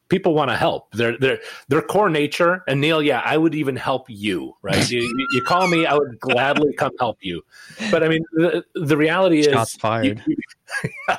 people 0.09 0.33
want 0.33 0.49
to 0.49 0.57
help. 0.57 0.91
Their 0.91 1.17
their 1.17 1.39
their 1.69 1.81
core 1.81 2.09
nature. 2.09 2.63
And 2.67 2.81
Neil, 2.81 3.01
yeah, 3.01 3.21
I 3.23 3.37
would 3.37 3.55
even 3.55 3.75
help 3.75 4.09
you. 4.09 4.55
Right? 4.61 4.89
you, 4.91 5.01
you, 5.01 5.41
call 5.45 5.67
me, 5.67 5.85
I 5.85 5.95
would 5.95 6.19
gladly 6.19 6.73
come 6.73 6.91
help 6.99 7.17
you. 7.21 7.43
But 7.91 8.03
I 8.03 8.09
mean, 8.09 8.23
the, 8.33 8.65
the 8.75 8.97
reality 8.97 9.43
Shots 9.43 9.75
is, 9.75 9.79
fired. 9.79 10.23
You, 10.27 10.35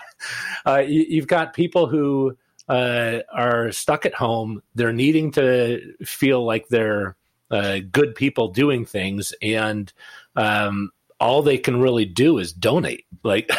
uh, 0.66 0.79
you, 0.79 1.07
you've 1.09 1.27
got 1.27 1.55
people 1.55 1.87
who 1.87 2.37
uh, 2.68 3.20
are 3.33 3.73
stuck 3.73 4.05
at 4.05 4.14
home. 4.14 4.62
They're 4.75 4.92
needing 4.92 5.33
to 5.33 5.94
feel 6.05 6.44
like 6.44 6.68
they're 6.68 7.16
uh, 7.50 7.80
good 7.90 8.14
people 8.14 8.48
doing 8.48 8.84
things, 8.84 9.34
and 9.42 9.92
um, 10.36 10.90
all 11.20 11.42
they 11.42 11.58
can 11.58 11.80
really 11.80 12.06
do 12.06 12.38
is 12.38 12.52
donate. 12.52 13.04
Like 13.22 13.50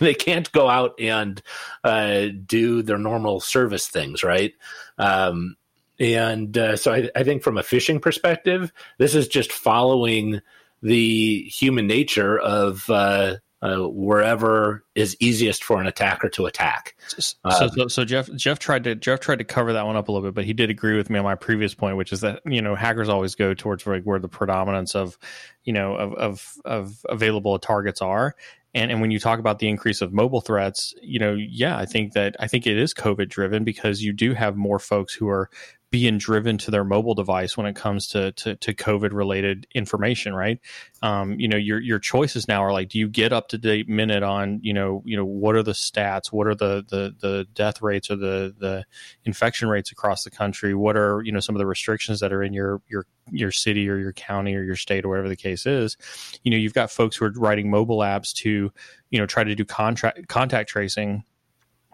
they, 0.00 0.12
can't 0.12 0.50
go 0.50 0.68
out 0.68 0.98
and 0.98 1.40
uh, 1.84 2.26
do 2.46 2.82
their 2.82 2.98
normal 2.98 3.38
service 3.38 3.86
things, 3.86 4.24
right? 4.24 4.52
Um, 4.98 5.56
and 6.00 6.58
uh, 6.58 6.76
so 6.76 6.92
I, 6.92 7.08
I 7.14 7.22
think 7.22 7.44
from 7.44 7.56
a 7.56 7.62
phishing 7.62 8.02
perspective, 8.02 8.72
this 8.98 9.14
is 9.14 9.28
just 9.28 9.52
following 9.52 10.40
the 10.82 11.44
human 11.44 11.86
nature 11.86 12.38
of 12.40 12.90
uh, 12.90 13.36
uh, 13.64 13.88
wherever 13.88 14.84
is 14.94 15.16
easiest 15.20 15.64
for 15.64 15.80
an 15.80 15.86
attacker 15.86 16.28
to 16.28 16.44
attack. 16.44 16.94
So, 17.08 17.36
Um, 17.44 17.70
so, 17.70 17.88
so 17.88 18.04
Jeff 18.04 18.28
Jeff 18.36 18.58
tried 18.58 18.84
to 18.84 18.94
Jeff 18.94 19.20
tried 19.20 19.38
to 19.38 19.44
cover 19.44 19.72
that 19.72 19.86
one 19.86 19.96
up 19.96 20.08
a 20.08 20.12
little 20.12 20.28
bit, 20.28 20.34
but 20.34 20.44
he 20.44 20.52
did 20.52 20.68
agree 20.68 20.98
with 20.98 21.08
me 21.08 21.18
on 21.18 21.24
my 21.24 21.34
previous 21.34 21.74
point, 21.74 21.96
which 21.96 22.12
is 22.12 22.20
that 22.20 22.42
you 22.44 22.60
know 22.60 22.74
hackers 22.74 23.08
always 23.08 23.34
go 23.34 23.54
towards 23.54 23.86
like 23.86 24.04
where 24.04 24.18
the 24.18 24.28
predominance 24.28 24.94
of 24.94 25.16
you 25.62 25.72
know 25.72 25.96
of 25.96 26.12
of, 26.14 26.54
of 26.66 27.06
available 27.08 27.58
targets 27.58 28.02
are, 28.02 28.36
And 28.74 28.90
and 28.90 29.00
when 29.00 29.10
you 29.10 29.18
talk 29.18 29.38
about 29.38 29.60
the 29.60 29.68
increase 29.68 30.02
of 30.02 30.12
mobile 30.12 30.40
threats, 30.40 30.94
you 31.00 31.18
know, 31.18 31.32
yeah, 31.32 31.78
I 31.78 31.86
think 31.86 32.12
that 32.12 32.36
I 32.40 32.48
think 32.48 32.66
it 32.66 32.76
is 32.76 32.92
COVID 32.92 33.28
driven 33.28 33.64
because 33.64 34.02
you 34.02 34.12
do 34.12 34.34
have 34.34 34.56
more 34.56 34.78
folks 34.78 35.14
who 35.14 35.28
are 35.28 35.48
being 35.94 36.18
driven 36.18 36.58
to 36.58 36.72
their 36.72 36.82
mobile 36.82 37.14
device 37.14 37.56
when 37.56 37.66
it 37.66 37.76
comes 37.76 38.08
to 38.08 38.32
to, 38.32 38.56
to 38.56 38.74
COVID 38.74 39.12
related 39.12 39.64
information, 39.76 40.34
right? 40.34 40.58
Um, 41.02 41.38
you 41.38 41.46
know, 41.46 41.56
your 41.56 41.78
your 41.78 42.00
choices 42.00 42.48
now 42.48 42.64
are 42.64 42.72
like, 42.72 42.88
do 42.88 42.98
you 42.98 43.08
get 43.08 43.32
up 43.32 43.46
to 43.50 43.58
date 43.58 43.88
minute 43.88 44.24
on, 44.24 44.58
you 44.60 44.72
know, 44.72 45.04
you 45.06 45.16
know, 45.16 45.24
what 45.24 45.54
are 45.54 45.62
the 45.62 45.70
stats, 45.70 46.32
what 46.32 46.48
are 46.48 46.54
the 46.56 46.84
the 46.88 47.14
the 47.20 47.46
death 47.54 47.80
rates 47.80 48.10
or 48.10 48.16
the 48.16 48.52
the 48.58 48.84
infection 49.24 49.68
rates 49.68 49.92
across 49.92 50.24
the 50.24 50.32
country? 50.32 50.74
What 50.74 50.96
are 50.96 51.22
you 51.22 51.30
know 51.30 51.38
some 51.38 51.54
of 51.54 51.60
the 51.60 51.66
restrictions 51.66 52.18
that 52.18 52.32
are 52.32 52.42
in 52.42 52.52
your 52.52 52.82
your 52.88 53.06
your 53.30 53.52
city 53.52 53.88
or 53.88 53.96
your 53.96 54.12
county 54.12 54.56
or 54.56 54.64
your 54.64 54.74
state 54.74 55.04
or 55.04 55.10
whatever 55.10 55.28
the 55.28 55.36
case 55.36 55.64
is? 55.64 55.96
You 56.42 56.50
know, 56.50 56.56
you've 56.56 56.74
got 56.74 56.90
folks 56.90 57.14
who 57.14 57.26
are 57.26 57.32
writing 57.36 57.70
mobile 57.70 57.98
apps 57.98 58.34
to, 58.38 58.72
you 59.10 59.18
know, 59.20 59.26
try 59.26 59.44
to 59.44 59.54
do 59.54 59.64
contract 59.64 60.26
contact 60.26 60.70
tracing 60.70 61.22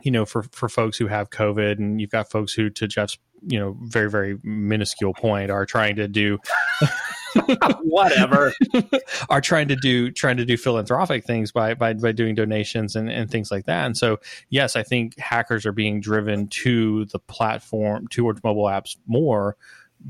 you 0.03 0.11
know, 0.11 0.25
for 0.25 0.45
for 0.45 0.69
folks 0.69 0.97
who 0.97 1.07
have 1.07 1.31
COVID, 1.31 1.79
and 1.79 2.01
you've 2.01 2.11
got 2.11 2.31
folks 2.31 2.53
who, 2.53 2.71
to 2.71 2.89
Jeff's 2.89 3.19
you 3.47 3.59
know 3.59 3.77
very 3.83 4.11
very 4.11 4.39
minuscule 4.43 5.15
point 5.15 5.51
are 5.51 5.67
trying 5.67 5.97
to 5.97 6.09
do 6.09 6.39
whatever. 7.83 8.53
are 9.29 9.41
trying 9.41 9.69
to 9.69 9.77
do 9.77 10.11
trying 10.11 10.37
to 10.37 10.45
do 10.45 10.57
philanthropic 10.57 11.25
things 11.25 11.53
by 11.53 11.75
by, 11.75 11.95
by 11.95 12.13
doing 12.13 12.35
donations 12.35 12.97
and, 12.97 13.11
and 13.11 13.31
things 13.31 13.51
like 13.51 13.67
that. 13.67 13.87
And 13.87 13.97
so 13.97 14.19
yes 14.49 14.77
i 14.77 14.83
think 14.83 15.19
hackers 15.19 15.67
are 15.67 15.73
being 15.73 16.01
driven 16.01 16.49
to 16.49 17.05
the 17.07 17.19
platform 17.19 18.09
towards 18.09 18.43
mobile 18.43 18.65
apps 18.65 18.97
more 19.07 19.57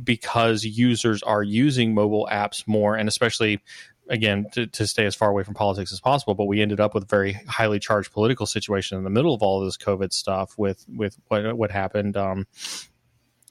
because 0.04 0.64
users 0.64 1.22
are 1.22 1.42
using 1.42 1.94
mobile 1.94 2.28
apps 2.30 2.66
more. 2.66 2.94
And 2.94 3.08
especially 3.08 3.60
again 4.08 4.46
to, 4.52 4.66
to 4.66 4.86
stay 4.86 5.06
as 5.06 5.14
far 5.14 5.30
away 5.30 5.44
from 5.44 5.54
politics 5.54 5.92
as 5.92 6.00
possible 6.00 6.34
but 6.34 6.46
we 6.46 6.60
ended 6.60 6.80
up 6.80 6.94
with 6.94 7.04
a 7.04 7.06
very 7.06 7.34
highly 7.46 7.78
charged 7.78 8.12
political 8.12 8.44
situation 8.44 8.98
in 8.98 9.04
the 9.04 9.10
middle 9.10 9.32
of 9.32 9.40
all 9.40 9.60
of 9.60 9.66
this 9.66 9.76
covid 9.76 10.12
stuff 10.12 10.58
with 10.58 10.84
with 10.88 11.16
what 11.28 11.56
what 11.56 11.70
happened 11.70 12.16
um, 12.16 12.44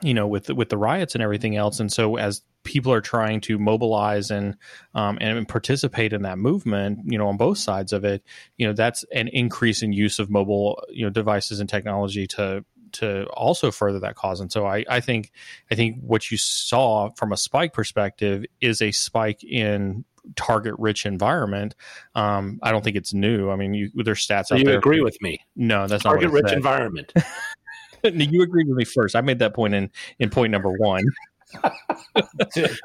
you 0.02 0.14
know 0.14 0.28
with 0.28 0.50
with 0.50 0.70
the 0.70 0.78
riots 0.78 1.16
and 1.16 1.24
everything 1.24 1.56
else. 1.56 1.80
And 1.80 1.92
so 1.92 2.18
as 2.18 2.42
people 2.64 2.92
are 2.92 3.02
trying 3.02 3.42
to 3.42 3.58
mobilize 3.58 4.32
and 4.32 4.56
um, 4.94 5.18
and 5.22 5.48
participate 5.48 6.14
in 6.14 6.24
that 6.24 6.38
movement 6.38 7.00
you 7.06 7.18
know 7.18 7.28
on 7.28 7.38
both 7.38 7.58
sides 7.58 7.94
of 7.94 8.04
it 8.04 8.22
you 8.58 8.68
know 8.68 8.74
that's 8.74 9.06
an 9.14 9.30
increase 9.30 9.82
in 9.82 9.94
use 9.94 10.20
of 10.20 10.30
mobile 10.30 10.84
you 10.90 11.06
know 11.06 11.10
devices 11.10 11.60
and 11.60 11.70
technology 11.70 12.28
to 12.28 12.64
to 12.92 13.26
also 13.28 13.72
further 13.72 14.00
that 14.00 14.16
cause. 14.16 14.40
And 14.40 14.52
so 14.52 14.66
I, 14.66 14.86
I 14.90 15.00
think 15.00 15.32
i 15.72 15.76
think 15.76 15.98
what 16.02 16.32
you 16.32 16.38
saw 16.38 17.10
from 17.16 17.32
a 17.32 17.38
spike 17.38 17.74
perspective 17.74 18.46
is 18.62 18.82
a 18.82 18.92
spike 18.92 19.44
in 19.44 20.06
target 20.36 20.76
rich 20.78 21.06
environment. 21.06 21.76
Um, 22.16 22.60
i 22.62 22.72
don't 22.72 22.84
think 22.84 22.96
it's 22.96 23.14
new. 23.14 23.50
I 23.50 23.56
mean 23.56 23.74
you, 23.74 23.92
there's 23.96 24.26
stats 24.26 24.48
so 24.48 24.56
out 24.56 24.60
you 24.60 24.66
there 24.66 24.78
agree 24.78 25.02
with 25.02 25.22
me? 25.22 25.40
No 25.56 25.88
that's 25.88 26.04
target 26.04 26.24
not 26.24 26.30
target 26.32 26.44
rich 26.44 26.54
environment 26.54 27.14
you 28.14 28.42
agreed 28.42 28.68
with 28.68 28.78
me 28.78 28.86
first. 28.86 29.16
I 29.16 29.22
made 29.22 29.40
that 29.40 29.54
point 29.54 29.74
in 29.74 29.90
in 30.20 30.30
point 30.30 30.52
number 30.52 30.72
one. 30.72 31.04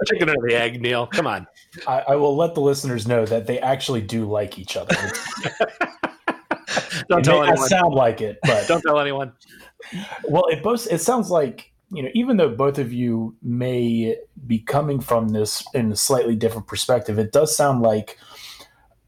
Chicken 0.07 0.31
or 0.31 0.37
the 0.47 0.55
egg, 0.55 0.81
Neil. 0.81 1.07
Come 1.07 1.27
on. 1.27 1.47
I, 1.87 2.01
I, 2.09 2.17
will 2.17 2.35
let 2.35 2.55
the 2.55 2.63
listeners 2.63 3.07
know 3.07 3.27
that 3.27 3.47
they 3.47 3.61
actually 3.61 4.01
do 4.01 4.25
like 4.25 4.59
each 4.59 4.75
other. 4.75 4.95
don't 7.09 7.21
it 7.21 7.25
tell 7.25 7.41
may 7.43 7.49
anyone. 7.49 7.57
Not 7.57 7.69
sound 7.69 7.95
like 7.95 8.23
it, 8.23 8.39
but 8.43 8.67
don't 8.67 8.81
tell 8.81 8.99
anyone. 8.99 9.33
Well, 10.27 10.47
it 10.47 10.63
both. 10.63 10.91
It 10.91 11.03
sounds 11.03 11.31
like 11.31 11.73
you 11.91 12.03
know, 12.03 12.09
even 12.15 12.37
though 12.37 12.49
both 12.49 12.79
of 12.79 12.93
you 12.93 13.37
may 13.43 14.17
be 14.47 14.59
coming 14.59 15.01
from 15.01 15.29
this 15.29 15.65
in 15.75 15.93
a 15.93 15.97
slightly 15.97 16.35
different 16.35 16.67
perspective, 16.67 17.19
it 17.19 17.33
does 17.33 17.55
sound 17.55 17.83
like 17.83 18.19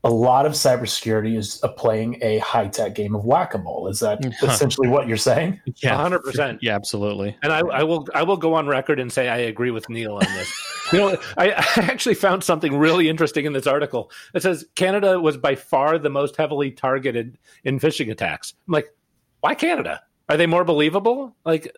a 0.07 0.11
lot 0.11 0.47
of 0.47 0.53
cybersecurity 0.53 1.37
is 1.37 1.59
a 1.65 1.69
playing 1.69 2.17
a 2.23 2.39
high 2.39 2.69
tech 2.69 2.95
game 2.95 3.17
of 3.17 3.25
whack 3.25 3.55
a 3.55 3.59
mole. 3.59 3.89
Is 3.89 3.99
that 3.99 4.25
essentially 4.43 4.87
what 4.87 5.09
you're 5.09 5.17
saying? 5.17 5.61
Yeah, 5.83 5.97
hundred 5.97 6.21
percent. 6.21 6.61
Yeah, 6.63 6.77
absolutely. 6.77 7.37
And 7.43 7.53
I, 7.53 7.59
I, 7.59 7.83
will 7.83 8.07
I 8.15 8.23
will 8.23 8.37
go 8.37 8.55
on 8.55 8.69
record 8.69 9.01
and 9.01 9.13
say 9.13 9.29
I 9.29 9.39
agree 9.39 9.73
with 9.73 9.89
Neil 9.89 10.15
on 10.15 10.21
this. 10.21 10.77
you 10.93 11.01
know, 11.01 11.17
I, 11.37 11.51
I, 11.51 11.83
actually 11.91 12.15
found 12.15 12.45
something 12.45 12.79
really 12.79 13.09
interesting 13.09 13.47
in 13.47 13.53
this 13.53 13.67
article. 13.67 14.13
It 14.33 14.43
says 14.43 14.65
Canada 14.77 15.19
was 15.19 15.37
by 15.37 15.57
far 15.57 15.99
the 15.99 16.09
most 16.09 16.37
heavily 16.37 16.71
targeted 16.71 17.37
in 17.65 17.81
phishing 17.81 18.09
attacks. 18.09 18.55
I'm 18.69 18.75
like, 18.75 18.95
why 19.41 19.57
Canada? 19.57 20.03
Are 20.29 20.37
they 20.37 20.47
more 20.47 20.63
believable? 20.63 21.35
Like, 21.45 21.75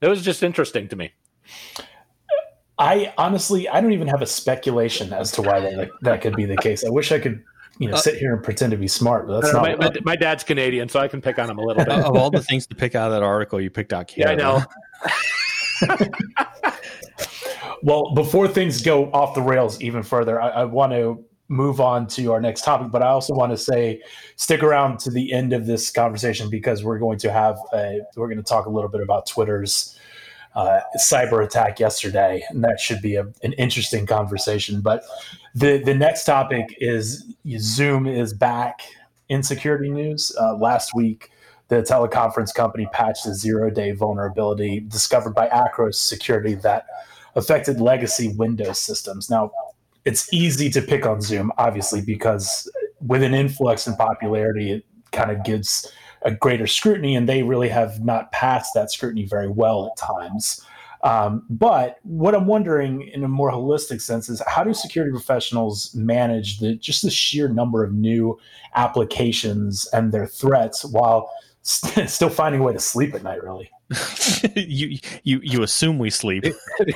it 0.00 0.06
was 0.06 0.22
just 0.22 0.44
interesting 0.44 0.86
to 0.88 0.96
me. 0.96 1.12
I 2.78 3.12
honestly, 3.18 3.68
I 3.68 3.80
don't 3.80 3.92
even 3.92 4.08
have 4.08 4.22
a 4.22 4.26
speculation 4.26 5.12
as 5.12 5.32
to 5.32 5.42
why 5.42 5.60
that 5.60 5.90
that 6.02 6.20
could 6.20 6.36
be 6.36 6.44
the 6.44 6.56
case. 6.56 6.84
I 6.84 6.90
wish 6.90 7.10
I 7.10 7.18
could, 7.18 7.42
you 7.78 7.88
know, 7.88 7.94
uh, 7.94 7.98
sit 7.98 8.16
here 8.16 8.32
and 8.34 8.42
pretend 8.42 8.70
to 8.70 8.76
be 8.76 8.86
smart, 8.86 9.26
but 9.26 9.40
that's 9.40 9.52
not. 9.52 9.62
My, 9.62 9.74
my, 9.74 9.96
my, 10.04 10.16
dad's 10.16 10.44
Canadian, 10.44 10.88
so 10.88 11.00
I 11.00 11.08
can 11.08 11.20
pick 11.20 11.38
on 11.38 11.50
him 11.50 11.58
a 11.58 11.62
little 11.62 11.84
bit. 11.84 11.92
of 11.92 12.16
all 12.16 12.30
the 12.30 12.42
things 12.42 12.66
to 12.68 12.76
pick 12.76 12.94
out 12.94 13.08
of 13.08 13.12
that 13.12 13.22
article, 13.24 13.60
you 13.60 13.70
picked 13.70 13.92
out 13.92 14.06
Canada. 14.06 14.42
Yeah, 14.42 14.66
I 15.88 15.88
know. 15.88 16.08
well, 17.82 18.14
before 18.14 18.46
things 18.46 18.80
go 18.82 19.10
off 19.12 19.34
the 19.34 19.42
rails 19.42 19.80
even 19.80 20.02
further, 20.02 20.40
I, 20.40 20.48
I 20.48 20.64
want 20.64 20.92
to 20.92 21.24
move 21.48 21.80
on 21.80 22.06
to 22.06 22.32
our 22.32 22.40
next 22.40 22.62
topic, 22.62 22.92
but 22.92 23.02
I 23.02 23.08
also 23.08 23.34
want 23.34 23.52
to 23.52 23.56
say 23.56 24.02
stick 24.36 24.62
around 24.62 25.00
to 25.00 25.10
the 25.10 25.32
end 25.32 25.52
of 25.52 25.66
this 25.66 25.90
conversation 25.90 26.50
because 26.50 26.84
we're 26.84 26.98
going 26.98 27.18
to 27.20 27.32
have 27.32 27.58
a, 27.72 28.00
we're 28.16 28.28
going 28.28 28.38
to 28.38 28.44
talk 28.44 28.66
a 28.66 28.70
little 28.70 28.90
bit 28.90 29.00
about 29.00 29.26
Twitter's 29.26 29.97
uh, 30.58 30.80
cyber 30.98 31.44
attack 31.44 31.78
yesterday, 31.78 32.42
and 32.50 32.64
that 32.64 32.80
should 32.80 33.00
be 33.00 33.14
a, 33.14 33.22
an 33.44 33.52
interesting 33.52 34.06
conversation. 34.06 34.80
But 34.80 35.04
the 35.54 35.78
the 35.78 35.94
next 35.94 36.24
topic 36.24 36.76
is 36.78 37.24
Zoom 37.58 38.08
is 38.08 38.34
back 38.34 38.82
in 39.28 39.44
security 39.44 39.88
news. 39.88 40.34
Uh, 40.36 40.56
last 40.56 40.96
week, 40.96 41.30
the 41.68 41.76
teleconference 41.82 42.52
company 42.52 42.88
patched 42.92 43.24
a 43.26 43.34
zero 43.34 43.70
day 43.70 43.92
vulnerability 43.92 44.80
discovered 44.80 45.32
by 45.32 45.48
Acros 45.48 45.94
Security 45.94 46.54
that 46.56 46.86
affected 47.36 47.80
legacy 47.80 48.34
Windows 48.36 48.80
systems. 48.80 49.30
Now, 49.30 49.52
it's 50.04 50.32
easy 50.32 50.70
to 50.70 50.82
pick 50.82 51.06
on 51.06 51.20
Zoom, 51.20 51.52
obviously, 51.56 52.00
because 52.00 52.68
with 53.00 53.22
an 53.22 53.32
influx 53.32 53.86
in 53.86 53.94
popularity, 53.94 54.72
it 54.72 54.84
kind 55.12 55.30
of 55.30 55.44
gives 55.44 55.88
a 56.22 56.32
greater 56.32 56.66
scrutiny, 56.66 57.14
and 57.14 57.28
they 57.28 57.42
really 57.42 57.68
have 57.68 58.04
not 58.04 58.32
passed 58.32 58.74
that 58.74 58.90
scrutiny 58.90 59.24
very 59.24 59.48
well 59.48 59.86
at 59.86 59.96
times. 59.96 60.64
Um, 61.02 61.44
but 61.48 61.98
what 62.02 62.34
I'm 62.34 62.46
wondering, 62.46 63.02
in 63.02 63.22
a 63.22 63.28
more 63.28 63.52
holistic 63.52 64.00
sense, 64.00 64.28
is 64.28 64.42
how 64.46 64.64
do 64.64 64.74
security 64.74 65.12
professionals 65.12 65.94
manage 65.94 66.58
the 66.58 66.74
just 66.74 67.02
the 67.02 67.10
sheer 67.10 67.48
number 67.48 67.84
of 67.84 67.92
new 67.92 68.38
applications 68.74 69.86
and 69.92 70.12
their 70.12 70.26
threats 70.26 70.84
while 70.84 71.30
st- 71.62 72.10
still 72.10 72.30
finding 72.30 72.60
a 72.60 72.64
way 72.64 72.72
to 72.72 72.80
sleep 72.80 73.14
at 73.14 73.22
night? 73.22 73.42
Really, 73.42 73.70
you 74.56 74.98
you 75.22 75.40
you 75.42 75.62
assume 75.62 75.98
we 75.98 76.10
sleep. 76.10 76.44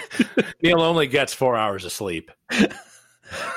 Neil 0.62 0.82
only 0.82 1.06
gets 1.06 1.32
four 1.32 1.56
hours 1.56 1.85
of 1.85 1.92
sleep 1.92 2.30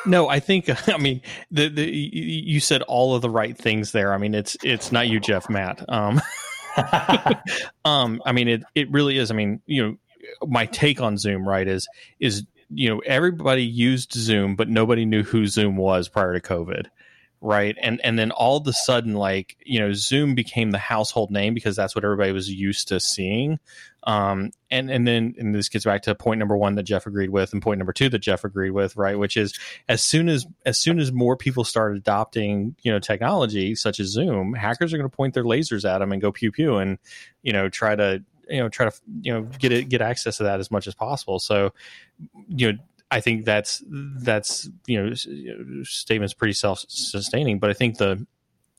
no, 0.06 0.28
I 0.28 0.40
think 0.40 0.70
I 0.90 0.98
mean 0.98 1.22
the, 1.52 1.70
the 1.70 1.86
you 1.86 2.60
said 2.60 2.82
all 2.84 3.16
of 3.16 3.22
the 3.22 3.30
right 3.30 3.58
things 3.58 3.92
there. 3.92 4.14
I 4.14 4.18
mean 4.18 4.34
it's 4.34 4.58
it's 4.64 4.92
not 4.92 5.08
you, 5.08 5.20
Jeff, 5.20 5.50
Matt. 5.50 5.84
Um, 5.90 6.22
um, 7.86 8.22
I 8.26 8.32
mean 8.32 8.48
it 8.48 8.64
it 8.74 8.92
really 8.92 9.18
is. 9.18 9.32
I 9.32 9.36
mean 9.36 9.62
you 9.66 9.84
know 9.84 9.98
my 10.48 10.66
take 10.66 11.02
on 11.02 11.18
Zoom 11.18 11.48
right 11.48 11.68
is 11.68 11.88
is 12.20 12.44
you 12.70 12.90
know 12.90 13.00
everybody 13.06 13.64
used 13.64 14.14
Zoom, 14.14 14.56
but 14.56 14.70
nobody 14.70 15.06
knew 15.06 15.24
who 15.24 15.46
Zoom 15.48 15.78
was 15.78 16.10
prior 16.10 16.34
to 16.34 16.42
COVID 16.42 16.88
right 17.42 17.78
and 17.82 18.02
and 18.04 18.18
then 18.18 18.32
all 18.32 18.58
of 18.58 18.66
a 18.66 18.74
sudden 18.74 19.14
like 19.14 19.56
you 19.64 19.80
know 19.80 19.94
zoom 19.94 20.34
became 20.34 20.72
the 20.72 20.80
household 20.80 21.30
name 21.30 21.54
because 21.54 21.76
that's 21.76 21.94
what 21.94 22.04
everybody 22.04 22.32
was 22.32 22.50
used 22.50 22.88
to 22.88 23.00
seeing 23.00 23.60
um 24.06 24.52
and 24.70 24.90
and 24.90 25.08
then 25.08 25.36
and 25.38 25.54
this 25.54 25.70
gets 25.70 25.86
back 25.86 26.04
to 26.04 26.14
point 26.16 26.40
number 26.40 26.56
one 26.56 26.76
that 26.76 26.84
jeff 26.84 27.06
agreed 27.06 27.30
with 27.30 27.54
and 27.54 27.62
point 27.62 27.78
number 27.78 27.94
two 27.94 28.10
that 28.10 28.20
jeff 28.20 28.44
agreed 28.44 28.72
with 28.72 28.96
right 28.96 29.18
which 29.18 29.38
is 29.38 29.58
as 29.88 30.02
soon 30.04 30.30
as 30.30 30.46
as 30.66 30.78
soon 30.78 31.00
as 31.00 31.12
more 31.12 31.36
people 31.36 31.64
start 31.64 31.96
adopting 31.96 32.76
you 32.82 32.92
know 32.92 33.00
technology 33.00 33.76
such 33.76 34.00
as 34.00 34.08
zoom 34.08 34.54
hackers 34.54 34.94
are 34.94 34.98
going 34.98 35.10
to 35.10 35.16
point 35.16 35.34
their 35.34 35.44
lasers 35.44 35.90
at 35.90 36.00
them 36.00 36.12
and 36.12 36.22
go 36.22 36.32
pew 36.32 36.52
pew 36.52 36.78
and 36.78 36.98
you 37.42 37.52
know 37.52 37.70
try 37.70 37.96
to 37.96 38.24
you 38.50 38.60
know 38.60 38.70
try 38.70 38.90
to 38.90 38.96
you 39.22 39.34
know 39.34 39.44
get 39.60 39.72
it 39.72 39.90
get 39.90 40.02
access 40.02 40.38
to 40.38 40.44
that 40.44 40.60
as 40.60 40.72
much 40.72 40.88
as 40.88 40.96
possible. 40.96 41.40
So 41.40 41.74
you 42.48 42.72
know 42.72 42.78
I 43.12 43.22
think 43.22 43.46
that's 43.46 43.84
that's 43.88 44.70
you 44.88 45.02
know 45.02 45.14
statement's 45.84 46.34
pretty 46.34 46.54
self 46.54 46.84
sustaining, 46.88 47.60
but 47.60 47.70
I 47.70 47.74
think 47.74 47.98
the 47.98 48.26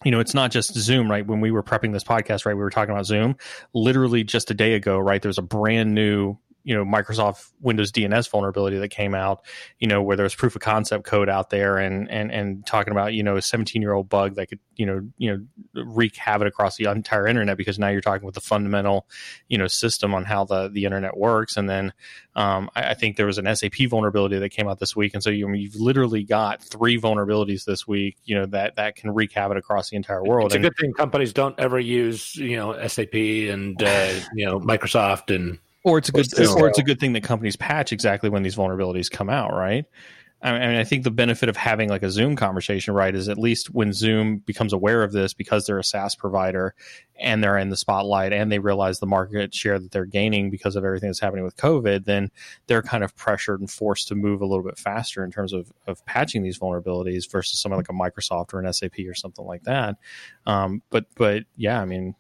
you 0.07 0.13
know 0.13 0.21
it's 0.21 0.35
not 0.35 0.53
just 0.53 0.73
Zoom, 0.75 1.11
right? 1.11 1.27
When 1.27 1.41
we 1.41 1.51
were 1.51 1.65
prepping 1.65 1.93
this 1.93 2.05
podcast, 2.05 2.47
right, 2.47 2.55
we 2.55 2.63
were 2.63 2.71
talking 2.71 2.93
about 2.93 3.07
Zoom. 3.07 3.37
Literally 3.75 4.23
just 4.23 4.53
a 4.53 4.55
day 4.55 4.75
ago, 4.75 5.01
right? 5.01 5.21
There's 5.21 5.37
a 5.37 5.43
brand 5.43 5.97
new 5.97 6.39
you 6.67 6.75
know 6.75 6.85
Microsoft 6.85 7.53
Windows 7.61 7.93
DNS 7.93 8.29
vulnerability 8.29 8.77
that 8.79 8.89
came 8.89 9.15
out, 9.15 9.45
you 9.79 9.87
know 9.87 10.03
where 10.03 10.17
there 10.17 10.25
was 10.25 10.35
proof 10.35 10.57
of 10.57 10.63
concept 10.63 11.05
code 11.05 11.29
out 11.29 11.49
there 11.49 11.79
and 11.79 12.11
and 12.11 12.33
and 12.33 12.67
talking 12.67 12.91
about 12.91 13.15
you 13.15 13.23
know 13.23 13.37
a 13.37 13.43
17 13.43 13.81
year 13.81 13.93
old 13.93 14.09
bug 14.09 14.35
that 14.35 14.49
could 14.49 14.59
you 14.75 14.85
know 14.85 15.01
you 15.17 15.31
know 15.31 15.85
wreak 15.85 16.17
havoc 16.17 16.49
across 16.49 16.77
the 16.77 16.91
entire 16.91 17.29
internet 17.29 17.57
because 17.57 17.79
now 17.79 17.87
you're 17.87 18.01
talking 18.01 18.27
with 18.27 18.35
the 18.35 18.41
fundamental 18.41 19.07
you 19.49 19.57
know 19.57 19.69
system 19.69 20.13
on 20.13 20.25
how 20.25 20.45
the 20.45 20.69
the 20.69 20.85
internet 20.85 21.17
works 21.17 21.57
and 21.57 21.71
then 21.71 21.93
um, 22.35 22.69
I, 22.75 22.91
I, 22.91 22.95
think 22.95 23.17
there 23.17 23.25
was 23.25 23.39
an 23.39 23.57
SAP 23.57 23.89
vulnerability 23.89 24.39
that 24.39 24.51
came 24.51 24.69
out 24.69 24.79
this 24.79 24.95
week 24.95 25.15
and 25.15 25.23
so 25.23 25.31
you, 25.31 25.51
you've 25.55 25.77
literally 25.77 26.25
got 26.25 26.63
three 26.63 27.01
vulnerabilities 27.01 27.65
this 27.65 27.87
week 27.87 28.17
you 28.25 28.35
know 28.35 28.45
that 28.47 28.75
that 28.75 28.97
can 28.97 29.13
wreak 29.13 29.33
havoc 29.33 29.57
across 29.57 29.91
the 29.91 29.97
entire 29.97 30.25
world. 30.25 30.47
It's 30.47 30.57
a 30.57 30.59
good 30.59 30.77
thing 30.79 30.93
companies 30.95 31.33
don't 31.33 31.59
ever 31.61 31.79
use 31.79 32.35
you 32.35 32.57
know 32.57 32.87
SAP 32.89 33.15
and 33.15 33.81
uh, 33.81 34.15
you 34.35 34.47
know 34.47 34.59
Microsoft 34.59 35.35
and 35.35 35.59
or 35.87 35.99
it's 35.99 36.09
a 36.09 36.13
good 36.13 36.27
or 36.59 36.67
it's 36.67 36.81
a 36.81 36.83
good 36.83 36.99
thing 36.99 37.13
that 37.13 37.23
companies 37.23 37.55
patch 37.55 37.93
exactly 37.93 38.29
when 38.29 38.43
these 38.43 38.57
vulnerabilities 38.57 39.09
come 39.09 39.31
out, 39.31 39.53
right? 39.53 39.85
I 40.43 40.53
mean, 40.53 40.77
I 40.77 40.85
think 40.85 41.05
the 41.05 41.11
benefit 41.11 41.49
of 41.49 41.57
having 41.57 41.89
like 41.89 42.03
a 42.03 42.11
Zoom 42.11 42.37
conversation, 42.37 42.93
right, 42.93 43.15
is 43.15 43.29
at 43.29 43.39
least 43.39 43.71
when 43.71 43.93
Zoom 43.93 44.39
becomes 44.39 44.73
aware 44.73 45.03
of 45.03 45.13
this 45.13 45.33
because 45.33 45.65
they're 45.65 45.79
a 45.79 45.85
SaaS 45.85 46.15
provider 46.15 46.75
and 47.19 47.43
they're 47.43 47.57
in 47.57 47.71
the 47.71 47.77
spotlight 47.77 48.35
and 48.35 48.53
they 48.53 48.59
realize 48.59 48.99
the 48.99 49.07
market 49.07 49.55
share 49.55 49.79
that 49.79 49.93
they're 49.93 50.05
gaining 50.05 50.51
because 50.51 50.77
of 50.77 50.85
everything 50.85 51.09
that's 51.09 51.21
happening 51.21 51.45
with 51.45 51.57
COVID, 51.57 52.05
then 52.05 52.31
they're 52.67 52.83
kind 52.83 53.03
of 53.03 53.17
pressured 53.17 53.61
and 53.61 53.71
forced 53.71 54.09
to 54.09 54.15
move 54.15 54.43
a 54.43 54.47
little 54.47 54.65
bit 54.65 54.79
faster 54.79 55.25
in 55.25 55.31
terms 55.31 55.53
of, 55.55 55.73
of 55.87 56.05
patching 56.05 56.43
these 56.43 56.59
vulnerabilities 56.59 57.31
versus 57.31 57.59
someone 57.59 57.79
like 57.79 57.89
a 57.89 57.93
Microsoft 57.93 58.53
or 58.53 58.61
an 58.61 58.71
SAP 58.73 58.99
or 59.09 59.15
something 59.15 59.47
like 59.47 59.63
that. 59.63 59.97
Um, 60.45 60.83
but 60.91 61.07
but 61.17 61.45
yeah, 61.57 61.81
I 61.81 61.87
mean, 61.87 62.15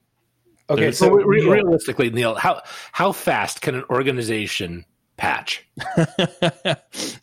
Okay, 0.69 0.93
so 0.93 1.11
re- 1.11 1.49
realistically, 1.49 2.11
Neil, 2.11 2.35
how 2.35 2.63
how 2.93 3.13
fast 3.13 3.61
can 3.61 3.75
an 3.77 3.85
organization 3.89 4.85
patch? 5.17 5.67
I 5.97 6.77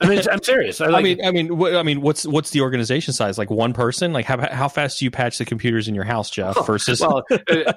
mean, 0.08 0.22
I'm 0.32 0.42
serious. 0.42 0.80
I, 0.80 0.88
like, 0.88 1.00
I 1.00 1.04
mean, 1.04 1.26
I 1.26 1.32
mean, 1.32 1.58
what, 1.58 1.76
I 1.76 1.84
mean, 1.84 2.02
what's 2.02 2.26
what's 2.26 2.52
the 2.52 2.62
organization 2.62 3.14
size? 3.14 3.38
Like 3.38 3.50
one 3.50 3.74
person? 3.74 4.14
Like 4.14 4.26
how 4.26 4.38
how 4.50 4.70
fast 4.70 5.00
do 5.00 5.06
you 5.06 5.12
patch 5.12 5.38
the 5.38 5.46
computers 5.46 5.88
in 5.88 5.96
your 5.96 6.06
house, 6.06 6.30
Jeff? 6.30 6.56
Oh, 6.58 6.64
versus 6.64 7.02
well, 7.02 7.24
uh, 7.32 7.74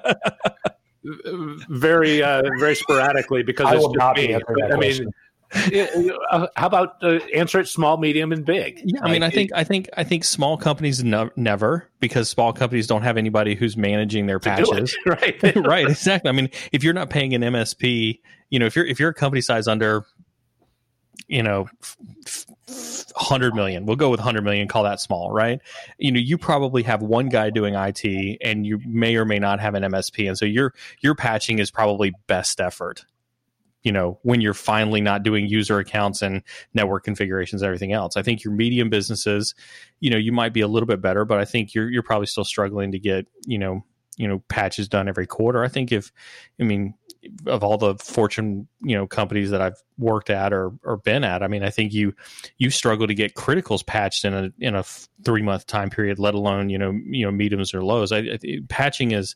very 1.69 2.23
uh, 2.23 2.43
very 2.59 2.75
sporadically 2.75 3.43
because 3.43 3.67
I 3.67 3.75
it's 3.75 3.85
just 3.85 4.17
me. 4.17 4.35
I 4.35 4.77
mean, 4.77 5.05
uh, 5.05 5.11
how 5.49 6.49
about 6.57 7.01
uh, 7.01 7.19
answer 7.33 7.59
it 7.59 7.67
small, 7.67 7.97
medium, 7.97 8.31
and 8.31 8.45
big? 8.45 8.81
Yeah, 8.83 8.99
I 9.01 9.11
mean, 9.11 9.23
I 9.23 9.29
think 9.29 9.51
I 9.55 9.63
think 9.63 9.89
I 9.95 10.03
think 10.03 10.23
small 10.23 10.57
companies 10.57 11.03
no, 11.03 11.29
never 11.35 11.89
because 11.99 12.29
small 12.29 12.51
companies 12.51 12.87
don't 12.87 13.03
have 13.03 13.17
anybody 13.17 13.55
who's 13.55 13.77
managing 13.77 14.25
their 14.25 14.39
patches. 14.39 14.97
right, 15.05 15.55
right, 15.55 15.87
exactly. 15.87 16.29
I 16.29 16.33
mean, 16.33 16.49
if 16.71 16.83
you're 16.83 16.93
not 16.93 17.09
paying 17.09 17.33
an 17.33 17.41
MSP, 17.41 18.19
you 18.49 18.59
know, 18.59 18.65
if 18.65 18.75
you're 18.75 18.85
if 18.85 18.99
you're 18.99 19.11
a 19.11 19.13
company 19.13 19.41
size 19.41 19.69
under, 19.69 20.05
you 21.27 21.43
know, 21.43 21.69
hundred 23.15 23.55
million, 23.55 23.85
we'll 23.85 23.95
go 23.95 24.09
with 24.09 24.19
hundred 24.19 24.43
million. 24.43 24.67
Call 24.67 24.83
that 24.83 24.99
small, 24.99 25.31
right? 25.31 25.61
You 25.97 26.11
know, 26.11 26.19
you 26.19 26.37
probably 26.37 26.83
have 26.83 27.01
one 27.01 27.29
guy 27.29 27.51
doing 27.51 27.73
IT, 27.73 28.37
and 28.41 28.65
you 28.65 28.81
may 28.85 29.15
or 29.15 29.23
may 29.23 29.39
not 29.39 29.61
have 29.61 29.75
an 29.75 29.83
MSP, 29.83 30.27
and 30.27 30.37
so 30.37 30.45
your 30.45 30.73
your 30.99 31.15
patching 31.15 31.59
is 31.59 31.71
probably 31.71 32.13
best 32.27 32.59
effort 32.59 33.05
you 33.87 33.93
know 33.93 34.19
when 34.23 34.41
you're 34.41 34.53
finally 34.53 34.99
not 34.99 35.23
doing 35.23 35.47
user 35.47 35.79
accounts 35.79 36.21
and 36.21 36.43
network 36.73 37.05
configurations 37.05 37.61
and 37.61 37.67
everything 37.67 37.93
else. 37.93 38.17
I 38.17 38.21
think 38.21 38.43
your 38.43 38.53
medium 38.53 38.89
businesses 38.89 39.55
you 40.01 40.09
know 40.09 40.17
you 40.17 40.33
might 40.33 40.51
be 40.51 40.59
a 40.59 40.67
little 40.67 40.87
bit 40.87 41.01
better 41.01 41.23
but 41.23 41.39
i 41.39 41.45
think 41.45 41.73
you're 41.73 41.89
you're 41.89 42.03
probably 42.03 42.27
still 42.27 42.43
struggling 42.43 42.91
to 42.91 42.99
get 42.99 43.25
you 43.45 43.57
know 43.57 43.83
you 44.17 44.27
know 44.27 44.43
patches 44.49 44.89
done 44.89 45.07
every 45.07 45.25
quarter. 45.25 45.63
I 45.63 45.69
think 45.69 45.93
if 45.93 46.11
i 46.59 46.63
mean 46.63 46.95
of 47.45 47.63
all 47.63 47.77
the 47.77 47.95
fortune 47.95 48.67
you 48.81 48.95
know 48.95 49.07
companies 49.07 49.51
that 49.51 49.61
i've 49.61 49.81
worked 49.97 50.29
at 50.29 50.53
or 50.53 50.71
or 50.83 50.97
been 50.97 51.23
at 51.23 51.43
i 51.43 51.47
mean 51.47 51.63
i 51.63 51.69
think 51.69 51.93
you 51.93 52.13
you 52.57 52.69
struggle 52.69 53.05
to 53.05 53.13
get 53.13 53.35
criticals 53.35 53.85
patched 53.85 54.23
in 54.23 54.33
a 54.33 54.49
in 54.59 54.75
a 54.75 54.83
three 55.25 55.41
month 55.41 55.65
time 55.65 55.89
period 55.89 56.19
let 56.19 56.35
alone 56.35 56.69
you 56.69 56.77
know 56.77 56.91
you 57.05 57.25
know 57.25 57.31
mediums 57.31 57.73
or 57.73 57.83
lows. 57.83 58.11
I, 58.11 58.19
I 58.19 58.39
patching 58.69 59.11
is 59.11 59.35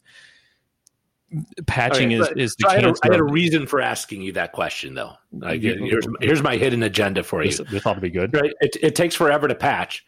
patching 1.66 2.14
okay, 2.14 2.32
is, 2.34 2.52
is 2.52 2.56
the 2.56 2.64
so 2.64 2.70
I, 2.70 2.76
had 2.76 2.86
a, 2.86 2.94
I, 3.04 3.12
had 3.12 3.20
a 3.20 3.24
reason 3.24 3.66
for 3.66 3.82
asking 3.82 4.22
you 4.22 4.34
that 4.34 4.52
question 4.52 4.94
though. 4.94 5.14
Like, 5.32 5.62
here's 5.62 6.08
here's 6.20 6.42
my 6.42 6.58
hidden 6.58 6.84
agenda 6.84 7.24
for 7.24 7.44
you. 7.44 7.52
this, 7.52 7.86
ought 7.86 7.94
to 7.94 8.02
be 8.02 8.10
good. 8.10 8.34
Right? 8.34 8.54
It, 8.62 8.78
it 8.82 8.96
takes 8.96 9.16
forever 9.16 9.48
to 9.48 9.56
patch. 9.56 10.06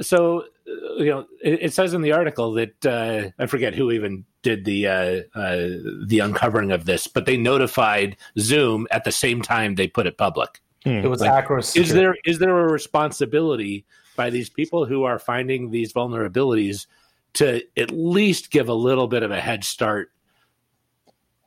So 0.00 0.44
uh, 0.68 0.94
you 0.96 1.10
know 1.10 1.26
it, 1.42 1.62
it, 1.62 1.72
says 1.72 1.94
in 1.94 2.02
the 2.02 2.12
article 2.12 2.52
that 2.52 2.86
uh, 2.86 3.30
i 3.38 3.46
forget 3.46 3.74
who 3.74 3.90
even 3.92 4.24
did 4.42 4.64
the 4.64 4.86
uh, 4.86 5.20
uh, 5.34 5.68
the 6.06 6.18
uncovering 6.20 6.72
of 6.72 6.84
this 6.84 7.06
but 7.06 7.24
they 7.24 7.36
notified 7.36 8.16
zoom 8.38 8.86
at 8.90 9.04
the 9.04 9.12
same 9.12 9.42
time 9.42 9.74
they 9.74 9.88
put 9.88 10.06
it 10.06 10.18
public. 10.18 10.60
Hmm. 10.84 11.04
it 11.04 11.08
was 11.08 11.20
like, 11.20 11.46
Acros 11.46 11.80
is 11.80 11.92
there 11.92 12.16
is 12.24 12.38
there 12.40 12.58
a 12.58 12.70
responsibility 12.70 13.86
by 14.16 14.30
these 14.30 14.48
people 14.48 14.86
who 14.86 15.04
are 15.04 15.18
finding 15.18 15.70
these 15.70 15.92
vulnerabilities 15.92 16.86
to 17.34 17.62
at 17.76 17.90
least 17.90 18.50
give 18.50 18.68
a 18.68 18.74
little 18.74 19.06
bit 19.06 19.22
of 19.22 19.30
a 19.30 19.40
head 19.40 19.62
start 19.62 20.10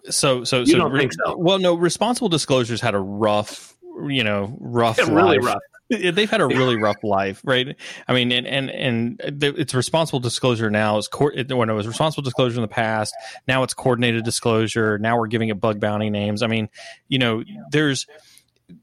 so 0.10 0.44
so 0.44 0.60
you 0.60 0.68
so, 0.68 0.78
don't 0.78 0.92
re- 0.92 1.02
think 1.02 1.14
so. 1.14 1.38
Well, 1.38 1.60
no, 1.60 1.76
responsible 1.76 2.30
disclosures 2.30 2.82
had 2.82 2.96
a 2.96 3.00
rough, 3.00 3.76
you 4.08 4.24
know, 4.24 4.56
rough, 4.60 4.98
yeah, 4.98 5.10
really 5.10 5.40
rough. 5.40 5.62
They've 5.90 6.30
had 6.30 6.42
a 6.42 6.48
really 6.48 6.76
rough 6.82 7.04
life, 7.04 7.42
right? 7.44 7.76
I 8.08 8.14
mean, 8.14 8.32
and 8.32 8.46
and 8.46 8.70
and 8.70 9.44
it's 9.44 9.74
responsible 9.74 10.20
disclosure 10.20 10.70
now. 10.70 10.98
Is 10.98 11.08
co- 11.08 11.32
when 11.32 11.70
it 11.70 11.74
was 11.74 11.88
responsible 11.88 12.24
disclosure 12.24 12.58
in 12.58 12.62
the 12.62 12.68
past, 12.68 13.16
now 13.48 13.64
it's 13.64 13.74
coordinated 13.74 14.24
disclosure. 14.24 14.98
Now 15.00 15.18
we're 15.18 15.28
giving 15.28 15.50
it 15.50 15.60
bug 15.60 15.80
bounty 15.80 16.10
names. 16.10 16.44
I 16.44 16.48
mean, 16.48 16.70
you 17.08 17.18
know, 17.18 17.44
there's, 17.72 18.06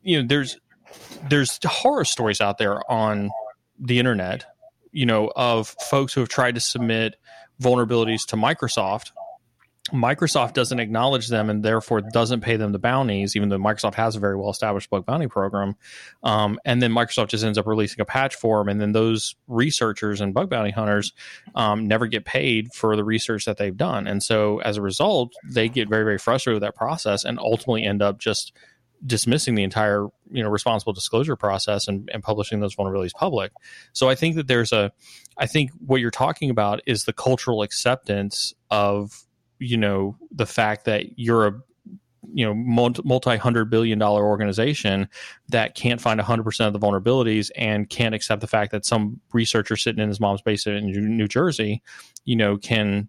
you 0.02 0.20
know, 0.20 0.28
there's 0.28 0.58
there's 1.28 1.58
horror 1.64 2.04
stories 2.04 2.40
out 2.40 2.58
there 2.58 2.80
on 2.90 3.30
the 3.78 3.98
internet, 3.98 4.44
you 4.92 5.06
know, 5.06 5.30
of 5.36 5.68
folks 5.80 6.12
who 6.12 6.20
have 6.20 6.28
tried 6.28 6.54
to 6.56 6.60
submit 6.60 7.16
vulnerabilities 7.60 8.26
to 8.26 8.36
Microsoft 8.36 9.12
Microsoft 9.92 10.54
doesn't 10.54 10.80
acknowledge 10.80 11.28
them 11.28 11.48
and 11.48 11.62
therefore 11.62 12.00
doesn't 12.00 12.40
pay 12.40 12.56
them 12.56 12.72
the 12.72 12.78
bounties, 12.78 13.36
even 13.36 13.48
though 13.48 13.58
Microsoft 13.58 13.94
has 13.94 14.16
a 14.16 14.20
very 14.20 14.36
well 14.36 14.50
established 14.50 14.90
bug 14.90 15.06
bounty 15.06 15.28
program. 15.28 15.76
Um, 16.22 16.58
and 16.64 16.82
then 16.82 16.92
Microsoft 16.92 17.28
just 17.28 17.44
ends 17.44 17.58
up 17.58 17.66
releasing 17.66 18.00
a 18.00 18.04
patch 18.04 18.34
for 18.34 18.58
them. 18.58 18.68
And 18.68 18.80
then 18.80 18.92
those 18.92 19.36
researchers 19.46 20.20
and 20.20 20.34
bug 20.34 20.50
bounty 20.50 20.70
hunters 20.70 21.12
um, 21.54 21.86
never 21.86 22.06
get 22.06 22.24
paid 22.24 22.72
for 22.72 22.96
the 22.96 23.04
research 23.04 23.44
that 23.44 23.58
they've 23.58 23.76
done. 23.76 24.06
And 24.06 24.22
so 24.22 24.58
as 24.60 24.76
a 24.76 24.82
result, 24.82 25.34
they 25.48 25.68
get 25.68 25.88
very, 25.88 26.04
very 26.04 26.18
frustrated 26.18 26.56
with 26.56 26.66
that 26.66 26.76
process 26.76 27.24
and 27.24 27.38
ultimately 27.38 27.84
end 27.84 28.02
up 28.02 28.18
just 28.18 28.52
dismissing 29.04 29.54
the 29.54 29.62
entire 29.62 30.06
you 30.30 30.42
know 30.42 30.48
responsible 30.48 30.92
disclosure 30.92 31.36
process 31.36 31.86
and, 31.86 32.08
and 32.14 32.22
publishing 32.22 32.60
those 32.60 32.74
vulnerabilities 32.74 33.12
public 33.12 33.52
so 33.92 34.08
i 34.08 34.14
think 34.14 34.36
that 34.36 34.46
there's 34.46 34.72
a 34.72 34.90
i 35.36 35.46
think 35.46 35.70
what 35.84 36.00
you're 36.00 36.10
talking 36.10 36.48
about 36.48 36.80
is 36.86 37.04
the 37.04 37.12
cultural 37.12 37.60
acceptance 37.60 38.54
of 38.70 39.25
you 39.58 39.76
know 39.76 40.16
the 40.30 40.46
fact 40.46 40.84
that 40.84 41.18
you're 41.18 41.46
a 41.46 41.60
you 42.32 42.44
know 42.44 42.54
multi 43.04 43.36
hundred 43.36 43.70
billion 43.70 43.98
dollar 43.98 44.24
organization 44.24 45.08
that 45.48 45.74
can't 45.74 46.00
find 46.00 46.20
100% 46.20 46.66
of 46.66 46.72
the 46.72 46.78
vulnerabilities 46.78 47.50
and 47.56 47.88
can't 47.88 48.14
accept 48.14 48.40
the 48.40 48.46
fact 48.46 48.72
that 48.72 48.84
some 48.84 49.20
researcher 49.32 49.76
sitting 49.76 50.02
in 50.02 50.08
his 50.08 50.20
mom's 50.20 50.42
basement 50.42 50.78
in 50.78 51.16
New 51.16 51.28
Jersey 51.28 51.82
you 52.24 52.36
know 52.36 52.56
can 52.56 53.08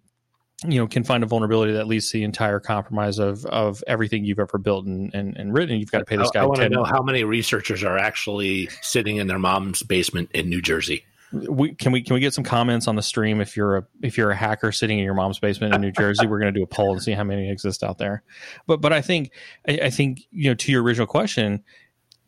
you 0.66 0.80
know 0.80 0.86
can 0.86 1.04
find 1.04 1.22
a 1.22 1.26
vulnerability 1.26 1.72
that 1.72 1.86
leads 1.86 2.10
to 2.10 2.18
the 2.18 2.24
entire 2.24 2.58
compromise 2.58 3.18
of 3.18 3.44
of 3.46 3.82
everything 3.86 4.24
you've 4.24 4.40
ever 4.40 4.58
built 4.58 4.86
and, 4.86 5.14
and, 5.14 5.36
and 5.36 5.54
written. 5.54 5.78
You've 5.78 5.90
got 5.90 6.00
to 6.00 6.04
pay 6.04 6.16
this 6.16 6.30
guy 6.30 6.40
I, 6.40 6.44
I 6.44 6.46
want 6.46 6.60
to 6.60 6.68
know 6.68 6.84
how 6.84 7.02
many 7.02 7.22
researchers 7.24 7.84
are 7.84 7.96
actually 7.98 8.68
sitting 8.82 9.16
in 9.18 9.26
their 9.28 9.38
mom's 9.38 9.82
basement 9.82 10.30
in 10.32 10.48
New 10.48 10.60
Jersey 10.60 11.04
we 11.32 11.74
can 11.74 11.92
we 11.92 12.02
can 12.02 12.14
we 12.14 12.20
get 12.20 12.34
some 12.34 12.44
comments 12.44 12.88
on 12.88 12.96
the 12.96 13.02
stream? 13.02 13.40
If 13.40 13.56
you're 13.56 13.76
a 13.78 13.86
if 14.02 14.16
you're 14.16 14.30
a 14.30 14.36
hacker 14.36 14.72
sitting 14.72 14.98
in 14.98 15.04
your 15.04 15.14
mom's 15.14 15.38
basement 15.38 15.74
in 15.74 15.80
New 15.80 15.92
Jersey 15.92 16.26
we're 16.26 16.38
going 16.38 16.52
to 16.52 16.58
do 16.58 16.64
a 16.64 16.66
poll 16.66 16.92
and 16.92 17.02
see 17.02 17.12
how 17.12 17.24
many 17.24 17.50
exist 17.50 17.82
out 17.82 17.98
there. 17.98 18.22
But 18.66 18.80
but 18.80 18.92
I 18.92 19.00
think 19.02 19.32
I, 19.68 19.78
I, 19.84 19.90
think 19.90 20.22
you 20.30 20.50
know 20.50 20.54
to 20.54 20.72
your 20.72 20.82
original 20.82 21.06
question 21.06 21.62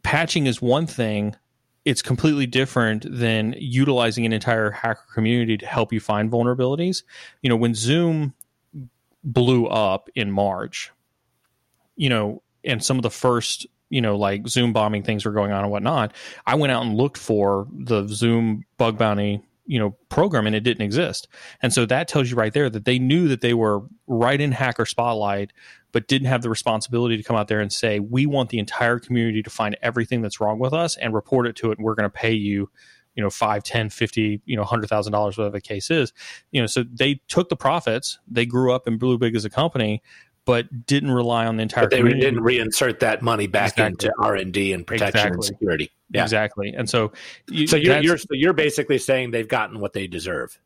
patching 0.03 0.47
is 0.47 0.61
one 0.61 0.87
thing. 0.87 1.35
It's 1.87 2.03
completely 2.03 2.47
different 2.47 3.07
than 3.09 3.55
utilizing 3.59 4.27
an 4.27 4.35
entire 4.35 4.71
hacker 4.71 5.07
community 5.15 5.57
to 5.57 5.67
help 5.67 5.93
you 5.93 6.01
find 6.01 6.31
vulnerabilities. 6.31 7.03
You 7.43 7.49
know 7.49 7.57
when 7.57 7.75
Zoom 7.75 8.35
blew 9.23 9.67
up 9.67 10.09
in 10.15 10.31
March 10.31 10.93
you 12.01 12.09
know 12.09 12.43
and 12.65 12.83
some 12.83 12.97
of 12.97 13.03
the 13.03 13.11
first 13.11 13.67
you 13.91 14.01
know, 14.01 14.17
like 14.17 14.49
Zoom 14.49 14.73
bombing 14.73 15.03
things 15.03 15.25
were 15.25 15.33
going 15.33 15.53
on 15.53 15.65
and 15.65 15.71
whatnot, 15.71 16.15
I 16.47 16.55
went 16.55 16.73
out 16.73 16.85
and 16.85 16.97
looked 16.97 17.19
for 17.19 17.67
the 17.73 18.07
Zoom 18.07 18.65
bug 18.79 18.97
bounty, 18.97 19.43
you 19.67 19.79
know, 19.79 19.97
program 20.09 20.47
and 20.47 20.57
it 20.57 20.61
didn't 20.61 20.83
exist. 20.83 21.29
And 21.61 21.73
so 21.73 21.85
that 21.87 22.09
tells 22.09 22.31
you 22.31 22.37
right 22.37 22.53
there 22.53 22.71
that 22.71 22.85
they 22.85 22.99
knew 22.99 23.29
that 23.29 23.41
they 23.41 23.53
were 23.53 23.83
right 24.07 24.41
in 24.41 24.53
hacker 24.53 24.87
spotlight, 24.87 25.53
but 25.93 26.09
didn't 26.09 26.29
have 26.29 26.43
the 26.43 26.51
responsibility 26.51 27.17
to 27.17 27.23
come 27.23 27.37
out 27.37 27.49
there 27.49 27.61
and 27.61 27.73
say, 27.73 27.99
we 27.99 28.27
want 28.27 28.51
the 28.51 28.59
entire 28.59 29.01
community 29.01 29.43
to 29.43 29.51
find 29.51 29.77
everything 29.83 30.23
that's 30.23 30.41
wrong 30.41 30.59
with 30.59 30.73
us 30.73 30.97
and 30.97 31.13
report 31.13 31.47
it 31.47 31.57
to 31.57 31.73
it. 31.73 31.79
And 31.79 31.85
we're 31.85 31.97
going 31.97 32.09
to 32.09 32.11
pay 32.11 32.33
you, 32.33 32.71
you 33.17 33.23
know, 33.25 33.31
five, 33.31 33.65
10, 33.65 33.91
50, 33.91 34.41
you 34.45 34.57
know, 34.57 34.65
hundred 34.65 34.89
thousand 34.89 35.13
dollars, 35.13 35.37
whatever 35.37 35.57
the 35.57 35.61
case 35.61 35.91
is. 35.91 36.13
You 36.53 36.61
know, 36.61 36.67
so 36.67 36.85
they 36.85 37.21
took 37.27 37.49
the 37.49 37.57
profits, 37.57 38.21
they 38.29 38.47
grew 38.47 38.73
up 38.73 38.87
and 38.87 39.01
blew 39.01 39.19
big 39.19 39.35
as 39.35 39.45
a 39.45 39.51
company, 39.51 40.01
but 40.45 40.87
didn't 40.87 41.11
rely 41.11 41.47
on 41.47 41.57
the 41.57 41.63
entire. 41.63 41.85
But 41.85 41.91
they 41.91 41.97
community. 41.99 42.23
didn't 42.23 42.41
reinsert 42.41 43.01
that 43.01 43.23
money 43.23 43.47
back 43.47 43.73
exactly. 43.73 44.09
into 44.09 44.13
R 44.19 44.35
and 44.35 44.53
D 44.53 44.73
and 44.73 44.87
protection 44.87 45.19
exactly. 45.19 45.35
and 45.35 45.45
security. 45.45 45.91
Yeah. 46.13 46.23
Exactly, 46.23 46.75
and 46.77 46.91
so 46.91 47.13
you, 47.49 47.67
so 47.67 47.77
you're, 47.77 48.01
you're 48.01 48.19
you're 48.31 48.53
basically 48.53 48.99
saying 48.99 49.31
they've 49.31 49.47
gotten 49.47 49.81
what 49.81 49.93
they 49.93 50.07
deserve. 50.07 50.59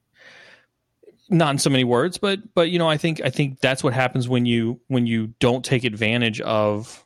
Not 1.30 1.50
in 1.52 1.58
so 1.58 1.70
many 1.70 1.84
words, 1.84 2.18
but 2.18 2.54
but 2.54 2.70
you 2.70 2.78
know, 2.78 2.88
I 2.88 2.96
think 2.96 3.20
I 3.22 3.30
think 3.30 3.60
that's 3.60 3.84
what 3.84 3.92
happens 3.92 4.28
when 4.28 4.46
you 4.46 4.80
when 4.88 5.06
you 5.06 5.34
don't 5.40 5.64
take 5.64 5.84
advantage 5.84 6.40
of 6.40 7.04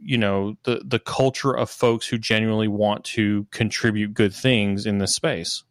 you 0.00 0.18
know 0.18 0.56
the 0.64 0.82
the 0.84 0.98
culture 0.98 1.56
of 1.56 1.68
folks 1.68 2.06
who 2.06 2.18
genuinely 2.18 2.68
want 2.68 3.04
to 3.06 3.46
contribute 3.50 4.14
good 4.14 4.34
things 4.34 4.86
in 4.86 4.98
this 4.98 5.14
space. 5.14 5.64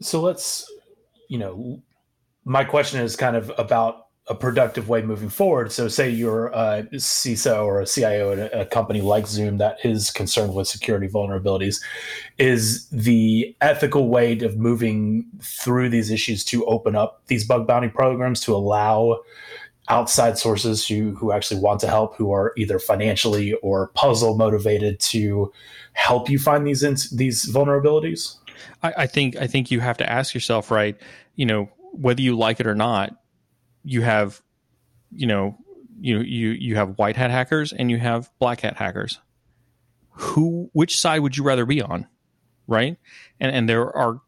So 0.00 0.20
let's 0.20 0.70
you 1.28 1.38
know, 1.38 1.82
my 2.44 2.64
question 2.64 3.00
is 3.00 3.16
kind 3.16 3.36
of 3.36 3.50
about 3.58 4.03
a 4.26 4.34
productive 4.34 4.88
way 4.88 5.02
moving 5.02 5.28
forward. 5.28 5.70
So, 5.70 5.88
say 5.88 6.08
you're 6.08 6.46
a 6.48 6.86
CISO 6.94 7.64
or 7.64 7.80
a 7.80 7.86
CIO 7.86 8.32
at 8.32 8.54
a, 8.58 8.64
company 8.64 9.02
like 9.02 9.26
Zoom 9.26 9.58
that 9.58 9.76
is 9.84 10.10
concerned 10.10 10.54
with 10.54 10.66
security 10.66 11.08
vulnerabilities. 11.08 11.82
Is 12.38 12.88
the 12.88 13.54
ethical 13.60 14.08
way 14.08 14.38
of 14.40 14.56
moving 14.56 15.26
through 15.42 15.90
these 15.90 16.10
issues 16.10 16.42
to 16.46 16.64
open 16.66 16.96
up 16.96 17.22
these 17.26 17.44
bug 17.44 17.66
bounty 17.66 17.88
programs 17.88 18.40
to 18.40 18.54
allow 18.54 19.20
outside 19.88 20.38
sources 20.38 20.86
who, 20.88 21.14
who 21.14 21.30
actually 21.30 21.60
want 21.60 21.80
to 21.80 21.86
help, 21.86 22.16
who 22.16 22.32
are 22.32 22.54
either 22.56 22.78
financially 22.78 23.52
or 23.54 23.88
puzzle 23.88 24.38
motivated 24.38 24.98
to 24.98 25.52
help 25.92 26.30
you 26.30 26.38
find 26.38 26.66
these 26.66 27.10
these 27.10 27.44
vulnerabilities? 27.52 28.36
I, 28.82 28.94
I 28.98 29.06
think 29.06 29.36
I 29.36 29.46
think 29.46 29.70
you 29.70 29.80
have 29.80 29.98
to 29.98 30.10
ask 30.10 30.32
yourself, 30.32 30.70
right? 30.70 30.96
You 31.36 31.44
know, 31.44 31.68
whether 31.92 32.22
you 32.22 32.36
like 32.36 32.58
it 32.60 32.66
or 32.66 32.74
not, 32.74 33.16
you 33.84 34.02
have, 34.02 34.42
you 35.12 35.26
know, 35.26 35.56
you 36.00 36.20
you 36.20 36.50
you 36.50 36.76
have 36.76 36.98
white 36.98 37.16
hat 37.16 37.30
hackers 37.30 37.72
and 37.72 37.90
you 37.90 37.98
have 37.98 38.30
black 38.38 38.60
hat 38.60 38.76
hackers. 38.76 39.20
Who, 40.16 40.70
which 40.72 40.98
side 40.98 41.20
would 41.20 41.36
you 41.36 41.42
rather 41.42 41.66
be 41.66 41.82
on, 41.82 42.06
right? 42.66 42.96
And 43.40 43.54
and 43.54 43.68
there 43.68 43.94
are 43.96 44.20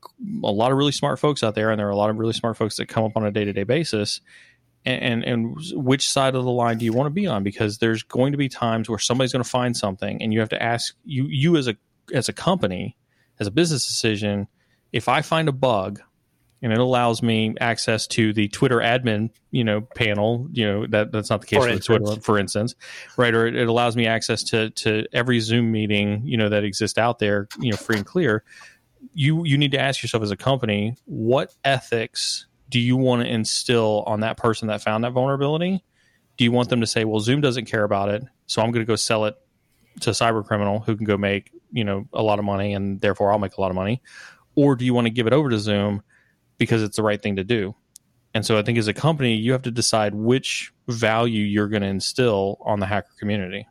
a 0.42 0.50
lot 0.50 0.72
of 0.72 0.78
really 0.78 0.92
smart 0.92 1.18
folks 1.18 1.42
out 1.42 1.54
there, 1.54 1.70
and 1.70 1.78
there 1.78 1.86
are 1.86 1.90
a 1.90 1.96
lot 1.96 2.10
of 2.10 2.16
really 2.16 2.32
smart 2.32 2.56
folks 2.56 2.76
that 2.76 2.86
come 2.86 3.04
up 3.04 3.16
on 3.16 3.24
a 3.24 3.30
day 3.30 3.44
to 3.44 3.52
day 3.52 3.64
basis. 3.64 4.20
And, 4.84 5.24
and 5.24 5.24
and 5.24 5.84
which 5.84 6.08
side 6.08 6.34
of 6.34 6.44
the 6.44 6.50
line 6.50 6.78
do 6.78 6.84
you 6.84 6.92
want 6.92 7.06
to 7.06 7.10
be 7.10 7.26
on? 7.26 7.42
Because 7.42 7.78
there's 7.78 8.02
going 8.02 8.32
to 8.32 8.38
be 8.38 8.48
times 8.48 8.88
where 8.88 8.98
somebody's 8.98 9.32
going 9.32 9.44
to 9.44 9.48
find 9.48 9.76
something, 9.76 10.22
and 10.22 10.32
you 10.32 10.40
have 10.40 10.48
to 10.50 10.62
ask 10.62 10.94
you 11.04 11.26
you 11.28 11.56
as 11.56 11.68
a 11.68 11.76
as 12.12 12.28
a 12.28 12.32
company, 12.32 12.96
as 13.38 13.46
a 13.46 13.50
business 13.50 13.86
decision, 13.86 14.48
if 14.92 15.08
I 15.08 15.22
find 15.22 15.48
a 15.48 15.52
bug 15.52 16.00
and 16.62 16.72
it 16.72 16.78
allows 16.78 17.22
me 17.22 17.54
access 17.60 18.06
to 18.06 18.32
the 18.32 18.48
Twitter 18.48 18.78
admin, 18.78 19.30
you 19.50 19.62
know, 19.62 19.82
panel. 19.82 20.48
You 20.52 20.66
know 20.66 20.86
that 20.86 21.12
that's 21.12 21.30
not 21.30 21.42
the 21.42 21.46
case 21.46 21.64
for 21.64 21.78
Twitter, 21.78 22.20
for 22.20 22.38
instance, 22.38 22.74
right? 23.16 23.34
Or 23.34 23.46
it, 23.46 23.56
it, 23.56 23.68
allows 23.68 23.96
me 23.96 24.06
access 24.06 24.42
to 24.44 24.70
to 24.70 25.04
every 25.12 25.40
Zoom 25.40 25.70
meeting, 25.70 26.22
you 26.24 26.36
know, 26.36 26.48
that 26.48 26.64
exists 26.64 26.98
out 26.98 27.18
there, 27.18 27.48
you 27.60 27.70
know, 27.70 27.76
free 27.76 27.96
and 27.96 28.06
clear. 28.06 28.44
You 29.12 29.44
you 29.44 29.58
need 29.58 29.72
to 29.72 29.80
ask 29.80 30.02
yourself 30.02 30.22
as 30.22 30.30
a 30.30 30.36
company, 30.36 30.96
what 31.04 31.54
ethics 31.64 32.46
do 32.68 32.80
you 32.80 32.96
want 32.96 33.22
to 33.22 33.28
instill 33.28 34.02
on 34.06 34.20
that 34.20 34.36
person 34.36 34.68
that 34.68 34.82
found 34.82 35.04
that 35.04 35.12
vulnerability? 35.12 35.84
Do 36.36 36.44
you 36.44 36.52
want 36.52 36.68
them 36.68 36.80
to 36.80 36.86
say, 36.86 37.04
well, 37.04 37.20
Zoom 37.20 37.40
doesn't 37.40 37.66
care 37.66 37.84
about 37.84 38.08
it, 38.08 38.22
so 38.46 38.60
I'm 38.60 38.70
going 38.70 38.84
to 38.84 38.88
go 38.88 38.96
sell 38.96 39.26
it 39.26 39.36
to 40.00 40.10
a 40.10 40.12
cyber 40.12 40.44
criminal 40.44 40.80
who 40.80 40.96
can 40.96 41.06
go 41.06 41.16
make 41.16 41.50
you 41.70 41.84
know 41.84 42.08
a 42.12 42.22
lot 42.22 42.38
of 42.38 42.44
money, 42.44 42.72
and 42.72 43.00
therefore 43.00 43.30
I'll 43.30 43.38
make 43.38 43.56
a 43.56 43.60
lot 43.60 43.70
of 43.70 43.74
money, 43.74 44.02
or 44.54 44.74
do 44.74 44.86
you 44.86 44.94
want 44.94 45.06
to 45.06 45.10
give 45.10 45.26
it 45.26 45.32
over 45.34 45.50
to 45.50 45.58
Zoom? 45.58 46.02
Because 46.58 46.82
it's 46.82 46.96
the 46.96 47.02
right 47.02 47.22
thing 47.22 47.36
to 47.36 47.44
do. 47.44 47.74
And 48.34 48.44
so 48.44 48.58
I 48.58 48.62
think 48.62 48.76
as 48.76 48.88
a 48.88 48.94
company, 48.94 49.34
you 49.34 49.52
have 49.52 49.62
to 49.62 49.70
decide 49.70 50.14
which 50.14 50.72
value 50.88 51.42
you're 51.42 51.68
going 51.68 51.82
to 51.82 51.88
instill 51.88 52.58
on 52.60 52.80
the 52.80 52.86
hacker 52.86 53.12
community. 53.18 53.66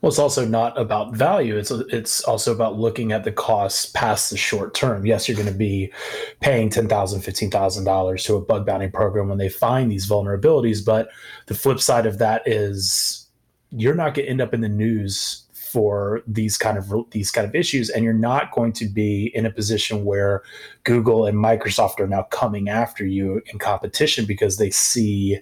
Well, 0.00 0.08
it's 0.08 0.18
also 0.18 0.44
not 0.46 0.78
about 0.78 1.14
value. 1.14 1.56
It's 1.56 1.70
it's 1.70 2.22
also 2.24 2.52
about 2.52 2.78
looking 2.78 3.12
at 3.12 3.24
the 3.24 3.32
costs 3.32 3.86
past 3.86 4.30
the 4.30 4.36
short 4.36 4.74
term. 4.74 5.06
Yes, 5.06 5.28
you're 5.28 5.36
going 5.36 5.48
to 5.48 5.54
be 5.54 5.92
paying 6.40 6.68
ten 6.68 6.88
thousand, 6.88 7.22
fifteen 7.22 7.50
thousand 7.50 7.84
dollars 7.84 8.24
to 8.24 8.34
a 8.34 8.40
bug 8.40 8.66
bounty 8.66 8.88
program 8.88 9.28
when 9.28 9.38
they 9.38 9.48
find 9.48 9.90
these 9.90 10.06
vulnerabilities, 10.06 10.84
but 10.84 11.08
the 11.46 11.54
flip 11.54 11.80
side 11.80 12.06
of 12.06 12.18
that 12.18 12.42
is 12.46 13.28
you're 13.70 13.94
not 13.94 14.14
going 14.14 14.26
to 14.26 14.30
end 14.30 14.40
up 14.42 14.52
in 14.52 14.60
the 14.60 14.68
news 14.68 15.44
for 15.72 16.22
these 16.26 16.58
kind 16.58 16.76
of 16.76 16.92
these 17.10 17.30
kind 17.30 17.46
of 17.46 17.54
issues. 17.54 17.90
And 17.90 18.04
you're 18.04 18.12
not 18.12 18.52
going 18.52 18.72
to 18.74 18.86
be 18.86 19.30
in 19.34 19.46
a 19.46 19.50
position 19.50 20.04
where 20.04 20.42
Google 20.84 21.26
and 21.26 21.38
Microsoft 21.38 21.98
are 22.00 22.06
now 22.06 22.24
coming 22.24 22.68
after 22.68 23.06
you 23.06 23.42
in 23.46 23.58
competition 23.58 24.26
because 24.26 24.58
they 24.58 24.70
see 24.70 25.38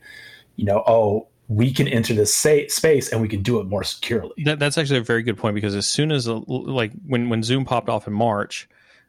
you 0.57 0.65
know 0.65 0.83
oh 0.87 1.27
we 1.49 1.73
can 1.73 1.89
enter 1.89 2.15
this 2.15 2.33
space 2.33 3.09
and 3.09 3.21
we 3.21 3.27
can 3.27 3.43
do 3.43 3.59
it 3.59 3.67
more 3.67 3.83
securely. 3.83 4.31
That, 4.45 4.61
that's 4.61 4.79
actually 4.79 5.01
a 5.01 5.03
very 5.03 5.25
good 5.25 5.37
point 5.37 5.57
because 5.57 5.75
as 5.75 5.87
soon 5.87 6.13
as 6.13 6.29
like 6.29 6.93
when 7.07 7.29
when 7.29 7.43
zoom 7.43 7.65
popped 7.65 7.89
off 7.89 8.07
in 8.07 8.13
march 8.13 8.69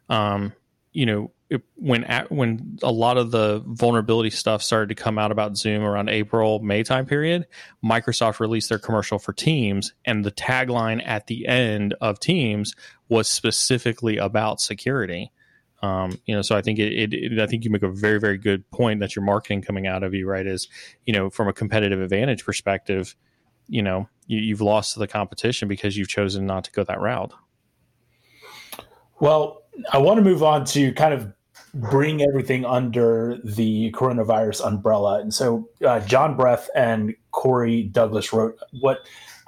um 0.09 0.51
you 0.91 1.05
know 1.05 1.31
it, 1.51 1.61
when 1.75 2.05
at, 2.05 2.31
when 2.31 2.79
a 2.81 2.91
lot 2.91 3.17
of 3.17 3.31
the 3.31 3.61
vulnerability 3.67 4.29
stuff 4.29 4.63
started 4.63 4.87
to 4.87 4.95
come 4.95 5.19
out 5.19 5.33
about 5.33 5.57
Zoom 5.57 5.83
around 5.83 6.07
April 6.07 6.59
May 6.59 6.81
time 6.81 7.05
period, 7.05 7.45
Microsoft 7.83 8.39
released 8.39 8.69
their 8.69 8.79
commercial 8.79 9.19
for 9.19 9.33
Teams, 9.33 9.93
and 10.05 10.23
the 10.23 10.31
tagline 10.31 11.05
at 11.05 11.27
the 11.27 11.45
end 11.47 11.93
of 11.99 12.21
Teams 12.21 12.73
was 13.09 13.27
specifically 13.27 14.15
about 14.15 14.61
security. 14.61 15.29
Um, 15.83 16.17
you 16.25 16.33
know, 16.33 16.41
so 16.41 16.55
I 16.55 16.61
think 16.61 16.79
it, 16.79 16.93
it, 16.93 17.13
it, 17.13 17.39
I 17.39 17.47
think 17.47 17.65
you 17.65 17.69
make 17.69 17.83
a 17.83 17.91
very, 17.91 18.19
very 18.19 18.37
good 18.37 18.69
point 18.71 19.01
that 19.01 19.13
your 19.13 19.25
marketing 19.25 19.61
coming 19.61 19.87
out 19.87 20.03
of 20.03 20.13
you, 20.13 20.27
right, 20.27 20.47
is 20.47 20.69
you 21.05 21.11
know, 21.11 21.29
from 21.29 21.49
a 21.49 21.53
competitive 21.53 21.99
advantage 21.99 22.45
perspective, 22.45 23.13
you 23.67 23.81
know, 23.81 24.07
you, 24.25 24.39
you've 24.39 24.61
lost 24.61 24.93
to 24.93 24.99
the 24.99 25.07
competition 25.07 25.67
because 25.67 25.97
you've 25.97 26.07
chosen 26.07 26.45
not 26.45 26.63
to 26.63 26.71
go 26.71 26.85
that 26.85 27.01
route. 27.01 27.33
Well, 29.19 29.63
I 29.91 29.97
want 29.97 30.17
to 30.17 30.23
move 30.23 30.43
on 30.43 30.65
to 30.65 30.93
kind 30.93 31.13
of 31.13 31.33
bring 31.73 32.21
everything 32.21 32.65
under 32.65 33.39
the 33.43 33.91
coronavirus 33.91 34.65
umbrella. 34.65 35.21
And 35.21 35.33
so 35.33 35.69
uh, 35.85 35.99
John 36.01 36.35
Breath 36.35 36.69
and 36.75 37.15
Corey 37.31 37.83
Douglas 37.83 38.33
wrote 38.33 38.57
what 38.81 38.99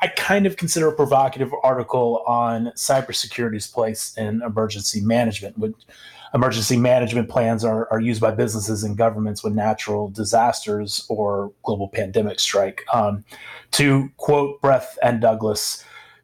I 0.01 0.07
kind 0.07 0.45
of 0.45 0.57
consider 0.57 0.87
a 0.89 0.95
provocative 0.95 1.51
article 1.63 2.23
on 2.27 2.67
cybersecurity's 2.75 3.67
place 3.67 4.13
in 4.17 4.41
emergency 4.41 5.01
management. 5.01 5.57
Which 5.57 5.75
emergency 6.33 6.77
management 6.77 7.29
plans 7.29 7.63
are, 7.63 7.87
are 7.91 7.99
used 7.99 8.19
by 8.19 8.31
businesses 8.31 8.83
and 8.83 8.97
governments 8.97 9.43
when 9.43 9.53
natural 9.53 10.09
disasters 10.09 11.05
or 11.09 11.51
global 11.63 11.89
pandemics 11.89 12.39
strike. 12.39 12.83
Um, 12.93 13.23
to 13.71 14.09
quote 14.17 14.61
Breath 14.61 14.97
and 15.03 15.21
Douglas, 15.21 15.83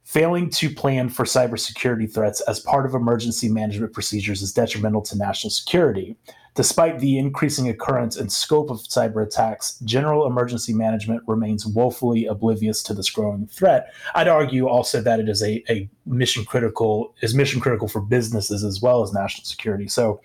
Failing 0.10 0.50
to 0.50 0.72
plan 0.72 1.08
for 1.08 1.24
cybersecurity 1.24 2.12
threats 2.12 2.42
as 2.48 2.60
part 2.60 2.88
of 2.88 2.96
emergency 2.96 3.48
management 3.48 3.94
procedures 3.94 4.42
is 4.42 4.52
detrimental 4.52 5.04
to 5.04 5.16
national 5.16 5.52
security. 5.52 6.16
Despite 6.56 6.98
the 6.98 7.20
increasing 7.20 7.70
occurrence 7.70 8.18
and 8.18 8.32
scope 8.32 8.72
of 8.72 8.80
cyber 8.80 9.24
attacks, 9.24 9.78
general 9.86 10.26
emergency 10.26 10.74
management 10.74 11.22
remains 11.28 11.68
woefully 11.68 12.26
oblivious 12.26 12.82
to 12.84 12.96
this 12.96 13.08
growing 13.08 13.46
threat. 13.46 13.94
I'd 14.16 14.28
argue 14.28 14.68
also 14.68 15.00
that 15.00 15.20
it 15.20 15.30
is 15.30 15.44
a, 15.44 15.64
a 15.72 15.88
mission 16.08 16.44
critical 16.44 17.14
is 17.22 17.36
mission 17.36 17.62
critical 17.62 17.88
for 17.88 18.02
businesses 18.02 18.64
as 18.64 18.82
well 18.82 19.04
as 19.04 19.14
national 19.14 19.46
security. 19.46 19.88
So 19.88 20.22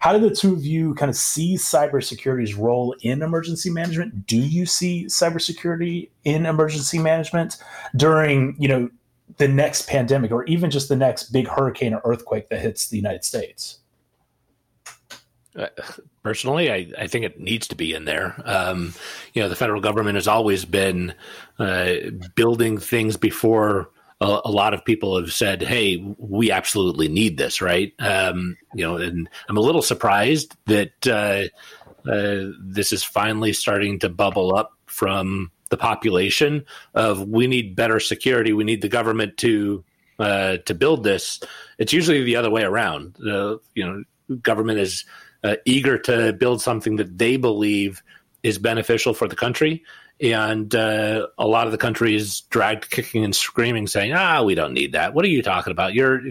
how 0.00 0.12
do 0.12 0.18
the 0.18 0.34
two 0.34 0.52
of 0.52 0.64
you 0.64 0.94
kind 0.94 1.10
of 1.10 1.16
see 1.16 1.54
cybersecurity's 1.54 2.54
role 2.54 2.92
in 3.02 3.22
emergency 3.22 3.70
management? 3.70 4.26
Do 4.26 4.36
you 4.36 4.66
see 4.66 5.04
cybersecurity 5.06 6.10
in 6.24 6.44
emergency 6.44 6.98
management 6.98 7.56
during, 7.96 8.56
you 8.58 8.66
know, 8.66 8.90
the 9.38 9.48
next 9.48 9.88
pandemic 9.88 10.30
or 10.30 10.44
even 10.44 10.70
just 10.70 10.88
the 10.88 10.96
next 10.96 11.30
big 11.32 11.48
hurricane 11.48 11.94
or 11.94 12.00
earthquake 12.04 12.48
that 12.48 12.60
hits 12.60 12.88
the 12.88 12.96
United 12.96 13.24
States? 13.24 13.78
Uh, 15.56 15.66
personally, 16.22 16.70
I, 16.70 16.90
I 16.98 17.06
think 17.06 17.24
it 17.24 17.40
needs 17.40 17.66
to 17.68 17.74
be 17.74 17.94
in 17.94 18.04
there. 18.04 18.40
Um, 18.44 18.94
you 19.34 19.42
know, 19.42 19.48
the 19.48 19.56
federal 19.56 19.80
government 19.80 20.16
has 20.16 20.28
always 20.28 20.64
been 20.64 21.14
uh, 21.58 21.94
building 22.34 22.78
things 22.78 23.16
before 23.16 23.90
a, 24.20 24.40
a, 24.44 24.50
lot 24.50 24.74
of 24.74 24.84
people 24.84 25.18
have 25.18 25.32
said, 25.32 25.62
"Hey, 25.62 25.96
we 26.18 26.50
absolutely 26.50 27.08
need 27.08 27.38
this," 27.38 27.60
right? 27.60 27.92
Um, 27.98 28.56
you 28.74 28.84
know, 28.84 28.96
and 28.96 29.28
I'm 29.48 29.56
a 29.56 29.60
little 29.62 29.82
surprised 29.82 30.56
that 30.66 31.06
uh, 31.06 31.44
uh 32.08 32.52
this 32.60 32.92
is 32.92 33.02
finally 33.02 33.52
starting 33.52 33.98
to 34.00 34.08
bubble 34.08 34.54
up 34.54 34.72
from 34.86 35.50
the 35.70 35.76
population 35.76 36.64
of 36.94 37.28
we 37.28 37.46
need 37.46 37.76
better 37.76 38.00
security, 38.00 38.52
we 38.52 38.64
need 38.64 38.82
the 38.82 38.88
government 38.88 39.36
to 39.38 39.84
uh, 40.18 40.58
to 40.58 40.74
build 40.74 41.04
this. 41.04 41.40
It's 41.78 41.92
usually 41.92 42.24
the 42.24 42.36
other 42.36 42.50
way 42.50 42.62
around. 42.62 43.14
The 43.18 43.60
you 43.74 43.86
know 43.86 44.04
government 44.42 44.80
is 44.80 45.04
uh, 45.44 45.56
eager 45.64 45.98
to 45.98 46.32
build 46.32 46.60
something 46.60 46.96
that 46.96 47.18
they 47.18 47.36
believe 47.36 48.02
is 48.42 48.58
beneficial 48.58 49.14
for 49.14 49.28
the 49.28 49.36
country, 49.36 49.84
and 50.20 50.74
uh, 50.74 51.26
a 51.38 51.46
lot 51.46 51.66
of 51.66 51.72
the 51.72 51.78
country 51.78 52.14
is 52.14 52.42
dragged 52.42 52.90
kicking 52.90 53.24
and 53.24 53.34
screaming, 53.34 53.86
saying, 53.86 54.12
"Ah, 54.12 54.42
we 54.42 54.54
don't 54.54 54.74
need 54.74 54.92
that. 54.92 55.14
What 55.14 55.24
are 55.24 55.28
you 55.28 55.42
talking 55.42 55.70
about? 55.70 55.94
You're 55.94 56.22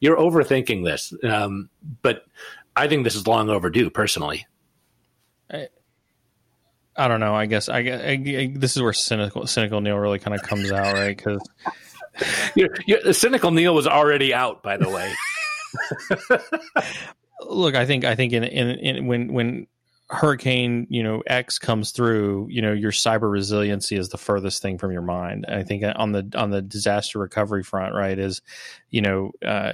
you're 0.00 0.16
overthinking 0.16 0.84
this." 0.84 1.12
Um, 1.24 1.68
but 2.02 2.24
I 2.76 2.88
think 2.88 3.04
this 3.04 3.14
is 3.14 3.26
long 3.26 3.50
overdue, 3.50 3.90
personally. 3.90 4.46
I 5.50 5.68
don't 6.96 7.20
know. 7.20 7.34
I 7.34 7.46
guess 7.46 7.68
I, 7.68 7.78
I, 7.78 8.10
I, 8.10 8.52
this 8.54 8.76
is 8.76 8.82
where 8.82 8.92
cynical 8.92 9.46
cynical 9.46 9.80
Neil 9.80 9.96
really 9.96 10.18
kind 10.18 10.34
of 10.34 10.42
comes 10.42 10.70
out, 10.70 10.94
right? 10.94 11.16
Because 11.16 11.40
cynical 13.16 13.50
Neil 13.50 13.74
was 13.74 13.86
already 13.86 14.34
out, 14.34 14.62
by 14.62 14.76
the 14.76 14.88
way. 14.88 15.12
Look, 17.48 17.74
I 17.74 17.86
think 17.86 18.04
I 18.04 18.14
think 18.14 18.32
in, 18.32 18.44
in, 18.44 18.68
in 18.70 19.06
when 19.06 19.32
when 19.32 19.66
hurricane 20.12 20.86
you 20.90 21.02
know 21.02 21.22
x 21.26 21.58
comes 21.58 21.90
through 21.90 22.46
you 22.50 22.60
know 22.60 22.72
your 22.72 22.90
cyber 22.92 23.30
resiliency 23.30 23.96
is 23.96 24.10
the 24.10 24.18
furthest 24.18 24.60
thing 24.60 24.76
from 24.76 24.92
your 24.92 25.00
mind 25.00 25.46
i 25.48 25.62
think 25.62 25.82
on 25.96 26.12
the 26.12 26.30
on 26.36 26.50
the 26.50 26.60
disaster 26.60 27.18
recovery 27.18 27.62
front 27.62 27.94
right 27.94 28.18
is 28.18 28.42
you 28.90 29.00
know 29.00 29.32
uh, 29.42 29.72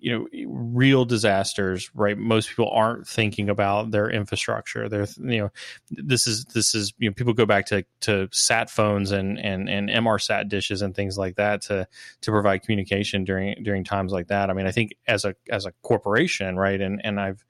you 0.00 0.12
know 0.18 0.26
real 0.46 1.04
disasters 1.04 1.90
right? 1.94 2.16
Most 2.16 2.48
people 2.48 2.70
aren't 2.70 3.06
thinking 3.06 3.48
about 3.48 3.90
their 3.90 4.10
infrastructure. 4.10 4.88
They're 4.88 5.06
you 5.18 5.42
know 5.42 5.50
this 5.90 6.26
is 6.26 6.44
this 6.46 6.74
is 6.74 6.92
you 6.98 7.08
know 7.10 7.14
people 7.14 7.32
go 7.32 7.46
back 7.46 7.66
to 7.66 7.84
to 8.02 8.28
sat 8.32 8.70
phones 8.70 9.10
and 9.10 9.38
and 9.38 9.68
and 9.68 9.88
Inmarsat 9.88 10.48
dishes 10.48 10.82
and 10.82 10.94
things 10.94 11.18
like 11.18 11.36
that 11.36 11.62
to 11.62 11.86
to 12.22 12.30
provide 12.30 12.62
communication 12.62 13.24
during 13.24 13.62
during 13.62 13.84
times 13.84 14.12
like 14.12 14.28
that. 14.28 14.50
I 14.50 14.52
mean 14.52 14.66
i 14.66 14.72
think 14.72 14.94
as 15.06 15.24
a 15.24 15.34
as 15.50 15.66
a 15.66 15.72
corporation 15.82 16.56
right? 16.56 16.80
And 16.80 17.00
and 17.04 17.20
i've 17.20 17.44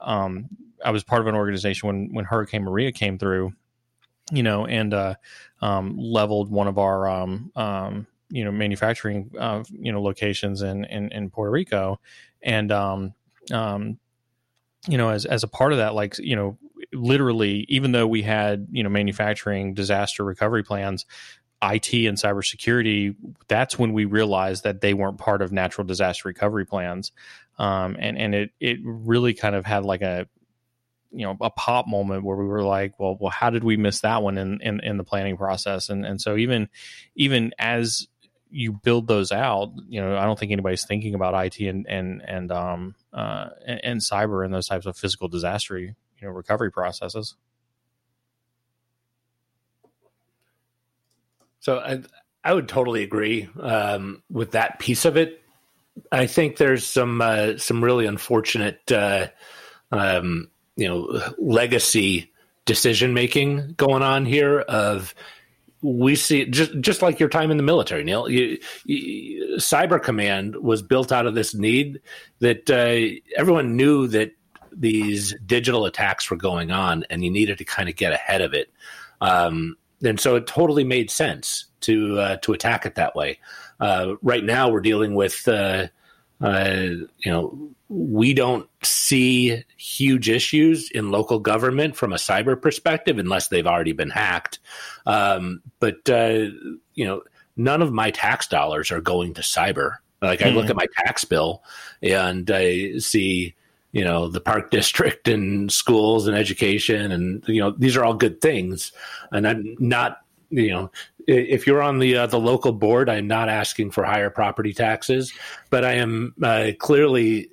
um 0.00 0.48
i 0.84 0.90
was 0.90 1.04
part 1.04 1.20
of 1.20 1.26
an 1.26 1.34
organization 1.34 1.86
when 1.86 2.08
when 2.12 2.24
hurricane 2.24 2.62
maria 2.62 2.92
came 2.92 3.18
through 3.18 3.52
you 4.32 4.42
know 4.42 4.66
and 4.66 4.92
uh 4.92 5.14
um 5.62 5.96
leveled 5.96 6.50
one 6.50 6.68
of 6.68 6.78
our 6.78 7.08
um 7.08 7.50
um 7.56 8.06
you 8.30 8.44
know 8.44 8.50
manufacturing 8.50 9.30
uh, 9.38 9.62
you 9.70 9.92
know 9.92 10.02
locations 10.02 10.62
in, 10.62 10.84
in 10.86 11.10
in 11.12 11.30
Puerto 11.30 11.50
Rico, 11.50 12.00
and 12.42 12.72
um, 12.72 13.14
um, 13.52 13.98
you 14.88 14.98
know 14.98 15.10
as 15.10 15.26
as 15.26 15.42
a 15.42 15.48
part 15.48 15.72
of 15.72 15.78
that, 15.78 15.94
like 15.94 16.18
you 16.18 16.36
know 16.36 16.58
literally, 16.92 17.66
even 17.68 17.92
though 17.92 18.06
we 18.06 18.22
had 18.22 18.66
you 18.70 18.82
know 18.82 18.90
manufacturing 18.90 19.74
disaster 19.74 20.24
recovery 20.24 20.62
plans, 20.62 21.06
IT 21.62 21.92
and 21.92 22.18
cybersecurity, 22.18 23.16
that's 23.48 23.78
when 23.78 23.92
we 23.92 24.04
realized 24.04 24.64
that 24.64 24.80
they 24.80 24.94
weren't 24.94 25.18
part 25.18 25.42
of 25.42 25.52
natural 25.52 25.86
disaster 25.86 26.28
recovery 26.28 26.66
plans. 26.66 27.12
Um, 27.58 27.96
and, 27.98 28.18
and 28.18 28.34
it, 28.34 28.50
it 28.60 28.78
really 28.82 29.32
kind 29.32 29.54
of 29.54 29.64
had 29.64 29.84
like 29.84 30.02
a, 30.02 30.28
you 31.10 31.24
know, 31.24 31.36
a 31.40 31.50
pop 31.50 31.88
moment 31.88 32.24
where 32.24 32.36
we 32.36 32.44
were 32.44 32.62
like, 32.62 32.98
well, 33.00 33.16
well, 33.18 33.30
how 33.30 33.48
did 33.48 33.64
we 33.64 33.78
miss 33.78 34.00
that 34.00 34.22
one 34.22 34.36
in, 34.36 34.60
in, 34.60 34.80
in 34.80 34.98
the 34.98 35.04
planning 35.04 35.38
process? 35.38 35.88
And, 35.88 36.04
and 36.04 36.20
so 36.20 36.36
even, 36.36 36.68
even 37.14 37.52
as 37.58 38.06
you 38.50 38.72
build 38.72 39.08
those 39.08 39.32
out, 39.32 39.72
you 39.88 40.00
know, 40.00 40.16
I 40.16 40.24
don't 40.24 40.38
think 40.38 40.52
anybody's 40.52 40.86
thinking 40.86 41.14
about 41.14 41.34
IT 41.46 41.60
and 41.60 41.86
and 41.88 42.22
and 42.26 42.52
um 42.52 42.94
uh 43.12 43.48
and, 43.66 43.80
and 43.84 44.00
cyber 44.00 44.44
and 44.44 44.54
those 44.54 44.66
types 44.66 44.86
of 44.86 44.96
physical 44.96 45.28
disaster, 45.28 45.78
you 45.78 45.94
know, 46.22 46.30
recovery 46.30 46.70
processes. 46.70 47.34
So 51.60 51.78
I 51.80 52.00
I 52.44 52.54
would 52.54 52.68
totally 52.68 53.02
agree 53.02 53.48
um, 53.60 54.22
with 54.30 54.52
that 54.52 54.78
piece 54.78 55.04
of 55.04 55.16
it. 55.16 55.42
I 56.12 56.26
think 56.26 56.58
there's 56.58 56.86
some 56.86 57.20
uh, 57.20 57.58
some 57.58 57.82
really 57.82 58.06
unfortunate 58.06 58.92
uh, 58.92 59.26
um, 59.90 60.48
you 60.76 60.86
know 60.86 61.34
legacy 61.38 62.32
decision 62.66 63.14
making 63.14 63.74
going 63.76 64.04
on 64.04 64.26
here 64.26 64.60
of 64.60 65.12
we 65.82 66.16
see 66.16 66.46
just 66.46 66.78
just 66.80 67.02
like 67.02 67.20
your 67.20 67.28
time 67.28 67.50
in 67.50 67.56
the 67.56 67.62
military, 67.62 68.04
Neil. 68.04 68.28
You, 68.28 68.58
you, 68.84 69.56
Cyber 69.56 70.02
Command 70.02 70.56
was 70.56 70.82
built 70.82 71.12
out 71.12 71.26
of 71.26 71.34
this 71.34 71.54
need 71.54 72.00
that 72.40 72.70
uh, 72.70 73.20
everyone 73.36 73.76
knew 73.76 74.06
that 74.08 74.32
these 74.72 75.34
digital 75.44 75.86
attacks 75.86 76.30
were 76.30 76.36
going 76.36 76.70
on, 76.70 77.04
and 77.10 77.24
you 77.24 77.30
needed 77.30 77.58
to 77.58 77.64
kind 77.64 77.88
of 77.88 77.96
get 77.96 78.12
ahead 78.12 78.42
of 78.42 78.54
it. 78.54 78.72
Um, 79.20 79.76
and 80.02 80.20
so 80.20 80.36
it 80.36 80.46
totally 80.46 80.84
made 80.84 81.10
sense 81.10 81.66
to 81.82 82.18
uh, 82.18 82.36
to 82.38 82.52
attack 82.52 82.86
it 82.86 82.94
that 82.96 83.14
way. 83.14 83.38
Uh, 83.80 84.14
right 84.22 84.44
now, 84.44 84.68
we're 84.68 84.80
dealing 84.80 85.14
with 85.14 85.46
uh, 86.40 86.80
you 87.18 87.32
know 87.32 87.70
we 87.88 88.34
don't 88.34 88.68
see 88.82 89.62
huge 89.76 90.28
issues 90.28 90.90
in 90.90 91.10
local 91.10 91.38
government 91.38 91.96
from 91.96 92.12
a 92.12 92.16
cyber 92.16 92.60
perspective 92.60 93.18
unless 93.18 93.48
they've 93.48 93.66
already 93.66 93.92
been 93.92 94.10
hacked. 94.10 94.58
Um, 95.06 95.62
but 95.78 96.08
uh, 96.08 96.46
you 96.94 97.04
know, 97.04 97.22
none 97.56 97.82
of 97.82 97.92
my 97.92 98.10
tax 98.10 98.48
dollars 98.48 98.90
are 98.90 99.00
going 99.00 99.34
to 99.34 99.42
cyber. 99.42 99.96
Like 100.20 100.42
I 100.42 100.48
look 100.48 100.64
hmm. 100.64 100.70
at 100.70 100.76
my 100.76 100.86
tax 101.04 101.24
bill 101.24 101.62
and 102.02 102.50
I 102.50 102.98
see, 102.98 103.54
you 103.92 104.02
know, 104.02 104.28
the 104.28 104.40
park 104.40 104.70
district 104.72 105.28
and 105.28 105.70
schools 105.70 106.26
and 106.26 106.36
education, 106.36 107.12
and 107.12 107.44
you 107.46 107.60
know, 107.60 107.70
these 107.70 107.96
are 107.96 108.04
all 108.04 108.14
good 108.14 108.40
things. 108.40 108.92
And 109.30 109.46
I'm 109.46 109.76
not, 109.78 110.22
you 110.50 110.70
know, 110.70 110.90
if 111.26 111.66
you're 111.66 111.82
on 111.82 111.98
the 111.98 112.16
uh, 112.16 112.26
the 112.26 112.38
local 112.38 112.72
board, 112.72 113.08
I'm 113.08 113.26
not 113.26 113.48
asking 113.48 113.90
for 113.90 114.04
higher 114.04 114.30
property 114.30 114.72
taxes, 114.72 115.32
but 115.70 115.84
I 115.84 115.94
am 115.94 116.34
uh, 116.42 116.72
clearly 116.78 117.50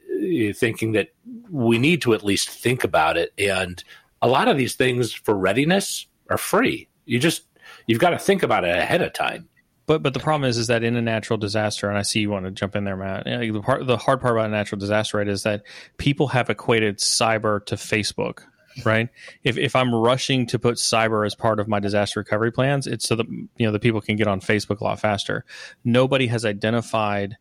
thinking 0.54 0.94
that 0.94 1.10
we 1.50 1.78
need 1.78 2.02
to 2.04 2.14
at 2.14 2.24
least 2.24 2.50
think 2.50 2.84
about 2.84 3.18
it. 3.18 3.34
And 3.38 3.84
a 4.22 4.28
lot 4.28 4.48
of 4.48 4.58
these 4.58 4.76
things 4.76 5.14
for 5.14 5.36
readiness 5.36 6.08
are 6.30 6.38
free. 6.38 6.88
You 7.06 7.20
just 7.20 7.44
you've 7.88 8.00
got 8.00 8.12
to 8.12 8.20
think 8.20 8.44
about 8.44 8.64
it 8.64 8.76
ahead 8.76 9.02
of 9.02 9.14
time. 9.14 9.50
But 9.86 10.02
but 10.02 10.14
the 10.14 10.20
problem 10.20 10.50
is 10.50 10.58
is 10.58 10.68
that 10.68 10.84
in 10.84 10.96
a 10.96 11.02
natural 11.02 11.38
disaster, 11.38 11.90
and 11.90 11.98
I 11.98 12.04
see 12.04 12.22
you 12.22 12.30
want 12.30 12.46
to 12.46 12.52
jump 12.52 12.76
in 12.76 12.86
there, 12.86 12.96
Matt. 12.96 13.26
The 13.26 13.62
part 13.62 13.86
the 13.86 13.98
hard 13.98 14.22
part 14.22 14.36
about 14.36 14.46
a 14.46 14.50
natural 14.50 14.80
disaster, 14.80 15.18
right, 15.18 15.28
is 15.28 15.44
that 15.44 15.64
people 15.98 16.28
have 16.28 16.50
equated 16.50 17.00
cyber 17.00 17.66
to 17.66 17.76
Facebook 17.76 18.44
right? 18.86 19.10
If 19.44 19.58
if 19.58 19.76
I'm 19.76 19.94
rushing 19.94 20.46
to 20.48 20.60
put 20.60 20.76
cyber 20.76 21.26
as 21.26 21.36
part 21.36 21.60
of 21.60 21.68
my 21.68 21.80
disaster 21.80 22.20
recovery 22.20 22.52
plans, 22.52 22.88
it's 22.88 23.08
so 23.08 23.16
that 23.16 23.28
you 23.28 23.66
know 23.66 23.72
the 23.72 23.80
people 23.80 24.02
can 24.02 24.16
get 24.16 24.28
on 24.28 24.40
Facebook 24.40 24.80
a 24.80 24.84
lot 24.84 25.00
faster. 25.00 25.46
Nobody 25.84 26.28
has 26.28 26.46
identified 26.46 27.38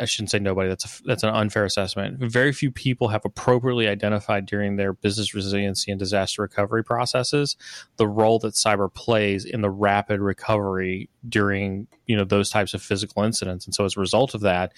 I 0.00 0.04
shouldn't 0.04 0.30
say 0.30 0.38
nobody. 0.38 0.68
That's 0.68 0.84
a, 0.84 1.02
that's 1.04 1.22
an 1.22 1.30
unfair 1.30 1.64
assessment. 1.64 2.18
Very 2.18 2.52
few 2.52 2.70
people 2.70 3.08
have 3.08 3.24
appropriately 3.24 3.86
identified 3.86 4.46
during 4.46 4.76
their 4.76 4.92
business 4.92 5.34
resiliency 5.34 5.90
and 5.90 5.98
disaster 5.98 6.42
recovery 6.42 6.82
processes 6.82 7.56
the 7.96 8.08
role 8.08 8.38
that 8.40 8.54
cyber 8.54 8.92
plays 8.92 9.44
in 9.44 9.60
the 9.60 9.70
rapid 9.70 10.20
recovery 10.20 11.08
during 11.28 11.86
you 12.06 12.16
know 12.16 12.24
those 12.24 12.50
types 12.50 12.74
of 12.74 12.82
physical 12.82 13.22
incidents. 13.22 13.64
And 13.64 13.74
so 13.74 13.84
as 13.84 13.96
a 13.96 14.00
result 14.00 14.34
of 14.34 14.40
that, 14.42 14.72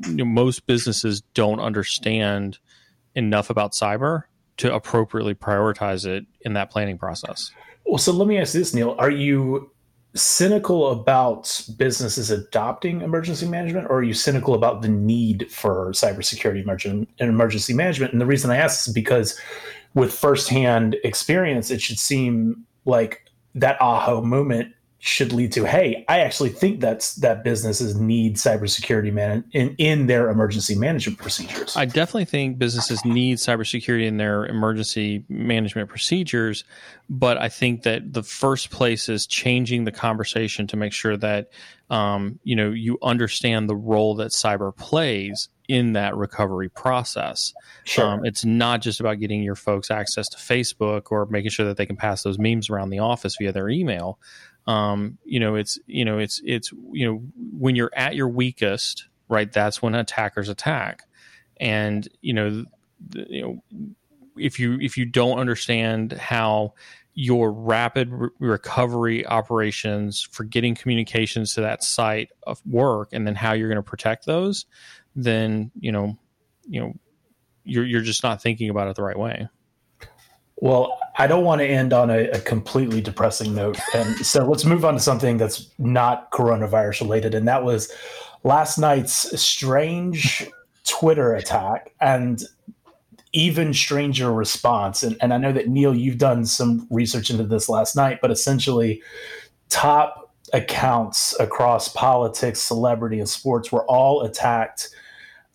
most 0.00 0.66
businesses 0.66 1.22
don't 1.34 1.60
understand 1.60 2.58
enough 3.14 3.50
about 3.50 3.72
cyber 3.72 4.24
to 4.58 4.74
appropriately 4.74 5.34
prioritize 5.34 6.06
it 6.06 6.24
in 6.42 6.52
that 6.54 6.70
planning 6.70 6.98
process. 6.98 7.50
Well, 7.84 7.98
so 7.98 8.12
let 8.12 8.28
me 8.28 8.38
ask 8.38 8.52
this, 8.52 8.74
Neil: 8.74 8.94
Are 8.98 9.10
you 9.10 9.70
cynical 10.14 10.90
about 10.90 11.66
businesses 11.78 12.30
adopting 12.30 13.00
emergency 13.00 13.48
management, 13.48 13.86
or 13.88 13.98
are 13.98 14.02
you 14.02 14.14
cynical 14.14 14.54
about 14.54 14.82
the 14.82 14.88
need 14.88 15.50
for 15.50 15.90
cybersecurity 15.92 16.66
and 16.84 17.06
emergency 17.18 17.74
management? 17.74 18.12
And 18.12 18.20
the 18.20 18.26
reason 18.26 18.50
I 18.50 18.56
ask 18.56 18.86
is 18.86 18.92
because, 18.92 19.40
with 19.94 20.12
firsthand 20.12 20.96
experience, 21.04 21.70
it 21.70 21.80
should 21.80 21.98
seem 21.98 22.64
like 22.84 23.22
that 23.54 23.80
aha 23.80 24.20
moment 24.20 24.74
should 25.04 25.32
lead 25.32 25.50
to 25.50 25.64
hey 25.64 26.04
i 26.08 26.20
actually 26.20 26.48
think 26.48 26.78
that's 26.80 27.16
that 27.16 27.42
businesses 27.42 27.96
need 27.96 28.36
cybersecurity 28.36 29.12
man 29.12 29.44
in, 29.50 29.74
in 29.76 30.06
their 30.06 30.30
emergency 30.30 30.76
management 30.76 31.18
procedures 31.18 31.76
i 31.76 31.84
definitely 31.84 32.24
think 32.24 32.56
businesses 32.56 33.04
need 33.04 33.36
cybersecurity 33.38 34.06
in 34.06 34.16
their 34.16 34.46
emergency 34.46 35.24
management 35.28 35.88
procedures 35.88 36.62
but 37.10 37.36
i 37.36 37.48
think 37.48 37.82
that 37.82 38.12
the 38.12 38.22
first 38.22 38.70
place 38.70 39.08
is 39.08 39.26
changing 39.26 39.82
the 39.82 39.90
conversation 39.90 40.68
to 40.68 40.76
make 40.76 40.92
sure 40.92 41.16
that 41.16 41.50
um, 41.90 42.38
you 42.44 42.54
know 42.54 42.70
you 42.70 42.96
understand 43.02 43.68
the 43.68 43.74
role 43.74 44.14
that 44.14 44.30
cyber 44.30 44.74
plays 44.74 45.48
in 45.68 45.92
that 45.94 46.16
recovery 46.16 46.68
process. 46.68 47.54
Sure. 47.84 48.04
Um, 48.04 48.24
it's 48.24 48.44
not 48.44 48.82
just 48.82 49.00
about 49.00 49.20
getting 49.20 49.42
your 49.42 49.54
folks 49.54 49.90
access 49.90 50.28
to 50.30 50.36
Facebook 50.36 51.10
or 51.10 51.26
making 51.26 51.50
sure 51.50 51.66
that 51.66 51.76
they 51.76 51.86
can 51.86 51.96
pass 51.96 52.22
those 52.22 52.38
memes 52.38 52.68
around 52.68 52.90
the 52.90 52.98
office 52.98 53.36
via 53.38 53.52
their 53.52 53.68
email 53.68 54.18
um, 54.66 55.18
you 55.24 55.40
know 55.40 55.54
it's 55.54 55.78
you 55.86 56.04
know 56.04 56.18
it's 56.18 56.40
it's 56.44 56.72
you 56.92 57.06
know 57.06 57.22
when 57.58 57.76
you're 57.76 57.92
at 57.94 58.14
your 58.14 58.28
weakest 58.28 59.06
right 59.28 59.50
that's 59.52 59.82
when 59.82 59.94
attackers 59.94 60.48
attack. 60.48 61.02
And 61.58 62.08
you 62.20 62.32
know 62.32 62.64
the, 63.08 63.26
you 63.28 63.42
know 63.42 63.62
if 64.36 64.58
you 64.58 64.78
if 64.80 64.96
you 64.96 65.04
don't 65.04 65.38
understand 65.38 66.12
how 66.12 66.74
your 67.14 67.52
rapid 67.52 68.10
re- 68.10 68.28
recovery 68.38 69.26
operations 69.26 70.22
for 70.32 70.44
getting 70.44 70.74
communications 70.74 71.54
to 71.54 71.60
that 71.60 71.84
site 71.84 72.30
of 72.44 72.64
work 72.66 73.10
and 73.12 73.26
then 73.26 73.34
how 73.34 73.52
you're 73.52 73.68
going 73.68 73.76
to 73.76 73.82
protect 73.82 74.24
those 74.24 74.64
then 75.14 75.70
you 75.78 75.92
know 75.92 76.16
you 76.66 76.80
know 76.80 76.94
you're 77.64 77.84
you're 77.84 78.02
just 78.02 78.22
not 78.22 78.42
thinking 78.42 78.70
about 78.70 78.88
it 78.88 78.96
the 78.96 79.02
right 79.02 79.18
way. 79.18 79.48
Well, 80.56 80.98
I 81.16 81.26
don't 81.26 81.44
want 81.44 81.60
to 81.60 81.66
end 81.66 81.92
on 81.92 82.10
a, 82.10 82.28
a, 82.30 82.40
completely 82.40 83.00
depressing 83.00 83.54
note. 83.54 83.78
And 83.94 84.16
so 84.24 84.48
let's 84.48 84.64
move 84.64 84.84
on 84.84 84.94
to 84.94 85.00
something 85.00 85.36
that's 85.36 85.68
not 85.78 86.30
coronavirus 86.30 87.02
related. 87.02 87.34
And 87.34 87.46
that 87.48 87.64
was 87.64 87.92
last 88.44 88.78
night's 88.78 89.40
strange 89.40 90.48
Twitter 90.84 91.34
attack. 91.34 91.92
And 92.00 92.42
even 93.32 93.72
stranger 93.72 94.32
response. 94.32 95.02
And, 95.02 95.16
and 95.20 95.32
I 95.32 95.38
know 95.38 95.52
that 95.52 95.68
Neil, 95.68 95.94
you've 95.94 96.18
done 96.18 96.44
some 96.44 96.86
research 96.90 97.30
into 97.30 97.44
this 97.44 97.68
last 97.68 97.96
night, 97.96 98.18
but 98.20 98.30
essentially, 98.30 99.02
top 99.68 100.30
accounts 100.52 101.38
across 101.40 101.88
politics, 101.88 102.60
celebrity, 102.60 103.18
and 103.18 103.28
sports 103.28 103.72
were 103.72 103.86
all 103.86 104.22
attacked 104.22 104.90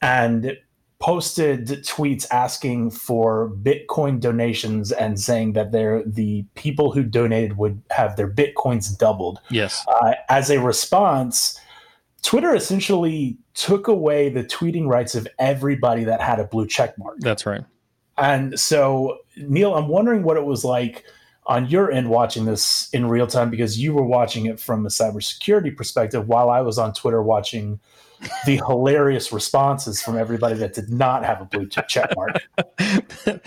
and 0.01 0.57
posted 0.99 1.67
tweets 1.67 2.25
asking 2.31 2.89
for 2.89 3.49
Bitcoin 3.61 4.19
donations 4.19 4.91
and 4.91 5.19
saying 5.19 5.53
that 5.53 5.71
they're 5.71 6.03
the 6.03 6.43
people 6.55 6.91
who 6.91 7.03
donated 7.03 7.57
would 7.57 7.81
have 7.91 8.15
their 8.15 8.29
Bitcoins 8.29 8.97
doubled. 8.97 9.39
Yes. 9.51 9.85
Uh, 9.87 10.13
as 10.29 10.49
a 10.49 10.59
response, 10.59 11.59
Twitter 12.23 12.55
essentially 12.55 13.37
took 13.53 13.87
away 13.87 14.29
the 14.29 14.43
tweeting 14.43 14.87
rights 14.87 15.13
of 15.13 15.27
everybody 15.37 16.03
that 16.03 16.19
had 16.19 16.39
a 16.39 16.45
blue 16.45 16.65
check 16.65 16.97
mark. 16.97 17.17
That's 17.19 17.45
right. 17.45 17.63
And 18.17 18.59
so, 18.59 19.19
Neil, 19.35 19.75
I'm 19.75 19.87
wondering 19.87 20.23
what 20.23 20.37
it 20.37 20.45
was 20.45 20.65
like 20.65 21.05
on 21.45 21.67
your 21.67 21.91
end 21.91 22.09
watching 22.09 22.45
this 22.45 22.89
in 22.91 23.07
real 23.07 23.27
time 23.27 23.49
because 23.49 23.79
you 23.79 23.93
were 23.93 24.03
watching 24.03 24.47
it 24.47 24.59
from 24.59 24.85
a 24.85 24.89
cybersecurity 24.89 25.75
perspective 25.75 26.27
while 26.27 26.49
I 26.49 26.61
was 26.61 26.77
on 26.77 26.93
Twitter 26.93 27.21
watching 27.21 27.79
the 28.45 28.57
hilarious 28.67 29.31
responses 29.31 30.01
from 30.01 30.17
everybody 30.17 30.55
that 30.55 30.73
did 30.73 30.89
not 30.89 31.23
have 31.23 31.41
a 31.41 31.45
blue 31.45 31.67
check 31.67 32.13
mark. 32.15 32.37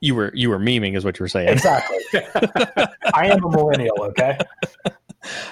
you 0.00 0.14
were 0.14 0.30
you 0.34 0.50
were 0.50 0.58
memeing 0.58 0.96
is 0.96 1.04
what 1.04 1.18
you 1.18 1.24
were 1.24 1.28
saying. 1.28 1.48
Exactly. 1.48 1.98
I 3.14 3.26
am 3.26 3.44
a 3.44 3.50
millennial, 3.50 4.02
okay? 4.02 4.38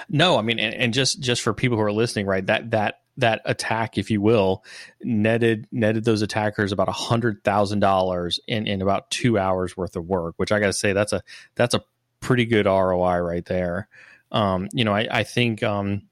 No, 0.09 0.37
I 0.37 0.41
mean 0.41 0.59
and, 0.59 0.73
and 0.73 0.93
just 0.93 1.19
just 1.19 1.41
for 1.41 1.53
people 1.53 1.77
who 1.77 1.83
are 1.83 1.91
listening, 1.91 2.25
right? 2.25 2.45
That 2.45 2.71
that 2.71 3.01
that 3.17 3.41
attack, 3.45 3.97
if 3.97 4.09
you 4.09 4.21
will, 4.21 4.63
netted 5.01 5.67
netted 5.71 6.05
those 6.05 6.21
attackers 6.21 6.71
about 6.71 6.89
a 6.89 6.93
hundred 6.93 7.43
thousand 7.43 7.79
dollars 7.79 8.39
in 8.47 8.67
in 8.67 8.81
about 8.81 9.09
two 9.11 9.37
hours 9.37 9.75
worth 9.75 9.95
of 9.95 10.05
work, 10.05 10.35
which 10.37 10.51
I 10.51 10.59
got 10.59 10.67
to 10.67 10.73
say 10.73 10.93
that's 10.93 11.13
a 11.13 11.21
that's 11.55 11.73
a 11.73 11.83
pretty 12.19 12.45
good 12.45 12.65
ROI 12.65 13.19
right 13.19 13.45
there. 13.45 13.87
Um, 14.31 14.67
you 14.73 14.83
know, 14.83 14.93
I, 14.93 15.07
I 15.09 15.23
think 15.23 15.63
um, 15.63 16.03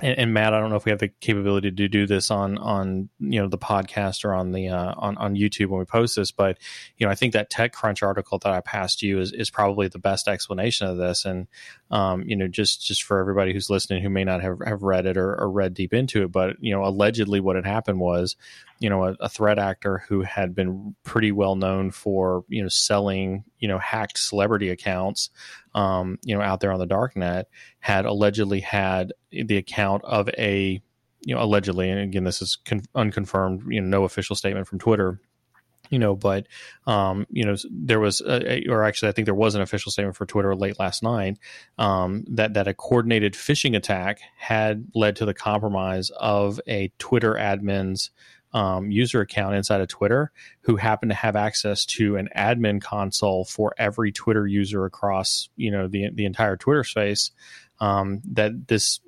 and, 0.00 0.18
and, 0.18 0.34
Matt, 0.34 0.54
I 0.54 0.60
don't 0.60 0.70
know 0.70 0.76
if 0.76 0.84
we 0.84 0.90
have 0.90 1.00
the 1.00 1.08
capability 1.08 1.70
to 1.70 1.88
do 1.88 2.06
this 2.06 2.30
on 2.30 2.56
on 2.58 3.08
you 3.18 3.40
know 3.40 3.48
the 3.48 3.58
podcast 3.58 4.24
or 4.24 4.32
on 4.32 4.52
the 4.52 4.68
uh, 4.68 4.94
on 4.96 5.16
on 5.18 5.34
YouTube 5.34 5.68
when 5.68 5.80
we 5.80 5.84
post 5.84 6.16
this, 6.16 6.30
but 6.30 6.58
you 6.96 7.06
know 7.06 7.10
I 7.10 7.14
think 7.14 7.32
that 7.32 7.50
TechCrunch 7.50 8.02
article 8.02 8.38
that 8.38 8.52
I 8.52 8.60
passed 8.60 9.02
you 9.02 9.20
is 9.20 9.32
is 9.32 9.50
probably 9.50 9.88
the 9.88 9.98
best 9.98 10.28
explanation 10.28 10.86
of 10.86 10.98
this, 10.98 11.24
and 11.24 11.48
um, 11.90 12.22
you 12.22 12.36
know 12.36 12.46
just 12.46 12.86
just 12.86 13.02
for 13.02 13.18
everybody 13.18 13.52
who's 13.52 13.70
listening 13.70 14.02
who 14.02 14.10
may 14.10 14.24
not 14.24 14.40
have, 14.42 14.58
have 14.64 14.82
read 14.82 15.06
it 15.06 15.16
or, 15.16 15.34
or 15.34 15.50
read 15.50 15.74
deep 15.74 15.92
into 15.92 16.22
it, 16.22 16.32
but 16.32 16.56
you 16.60 16.72
know 16.72 16.84
allegedly 16.84 17.40
what 17.40 17.56
had 17.56 17.66
happened 17.66 17.98
was 17.98 18.36
you 18.80 18.88
know 18.88 19.04
a, 19.04 19.16
a, 19.20 19.28
threat 19.28 19.58
actor 19.58 20.04
who 20.08 20.22
had 20.22 20.54
been 20.54 20.94
pretty 21.02 21.32
well 21.32 21.56
known 21.56 21.90
for 21.90 22.44
you 22.48 22.62
know 22.62 22.68
selling 22.68 23.44
you 23.58 23.68
know 23.68 23.78
hacked 23.78 24.18
celebrity 24.18 24.70
accounts 24.70 25.30
um, 25.74 26.18
you 26.22 26.34
know 26.34 26.40
out 26.42 26.60
there 26.60 26.72
on 26.72 26.78
the 26.78 26.86
dark 26.86 27.16
net 27.16 27.48
had 27.80 28.04
allegedly 28.04 28.60
had 28.60 29.12
the 29.30 29.56
account 29.56 30.04
of 30.04 30.28
a 30.30 30.80
you 31.22 31.34
know 31.34 31.42
allegedly 31.42 31.90
and 31.90 32.00
again 32.00 32.24
this 32.24 32.40
is 32.40 32.56
con- 32.64 32.82
unconfirmed 32.94 33.62
you 33.68 33.80
know 33.80 33.88
no 33.88 34.04
official 34.04 34.36
statement 34.36 34.66
from 34.66 34.78
twitter 34.78 35.20
you 35.90 35.98
know 35.98 36.14
but 36.14 36.46
um, 36.86 37.26
you 37.30 37.44
know 37.44 37.56
there 37.70 38.00
was 38.00 38.20
a, 38.20 38.66
or 38.68 38.84
actually 38.84 39.08
i 39.08 39.12
think 39.12 39.24
there 39.24 39.34
was 39.34 39.54
an 39.54 39.62
official 39.62 39.90
statement 39.90 40.16
for 40.16 40.26
twitter 40.26 40.54
late 40.54 40.78
last 40.78 41.02
night 41.02 41.38
um, 41.78 42.24
that 42.28 42.54
that 42.54 42.68
a 42.68 42.74
coordinated 42.74 43.34
phishing 43.34 43.76
attack 43.76 44.20
had 44.36 44.86
led 44.94 45.16
to 45.16 45.24
the 45.24 45.34
compromise 45.34 46.10
of 46.18 46.60
a 46.66 46.92
twitter 46.98 47.34
admin's 47.34 48.10
um, 48.52 48.90
user 48.90 49.20
account 49.20 49.54
inside 49.54 49.80
of 49.80 49.88
Twitter 49.88 50.32
who 50.62 50.76
happen 50.76 51.08
to 51.08 51.14
have 51.14 51.36
access 51.36 51.84
to 51.84 52.16
an 52.16 52.28
admin 52.36 52.80
console 52.80 53.44
for 53.44 53.74
every 53.78 54.12
Twitter 54.12 54.46
user 54.46 54.84
across 54.84 55.48
you 55.56 55.70
know 55.70 55.88
the 55.88 56.10
the 56.12 56.24
entire 56.24 56.56
Twitter 56.56 56.84
space. 56.84 57.30
Um, 57.80 58.20
that 58.32 58.68
this 58.68 59.00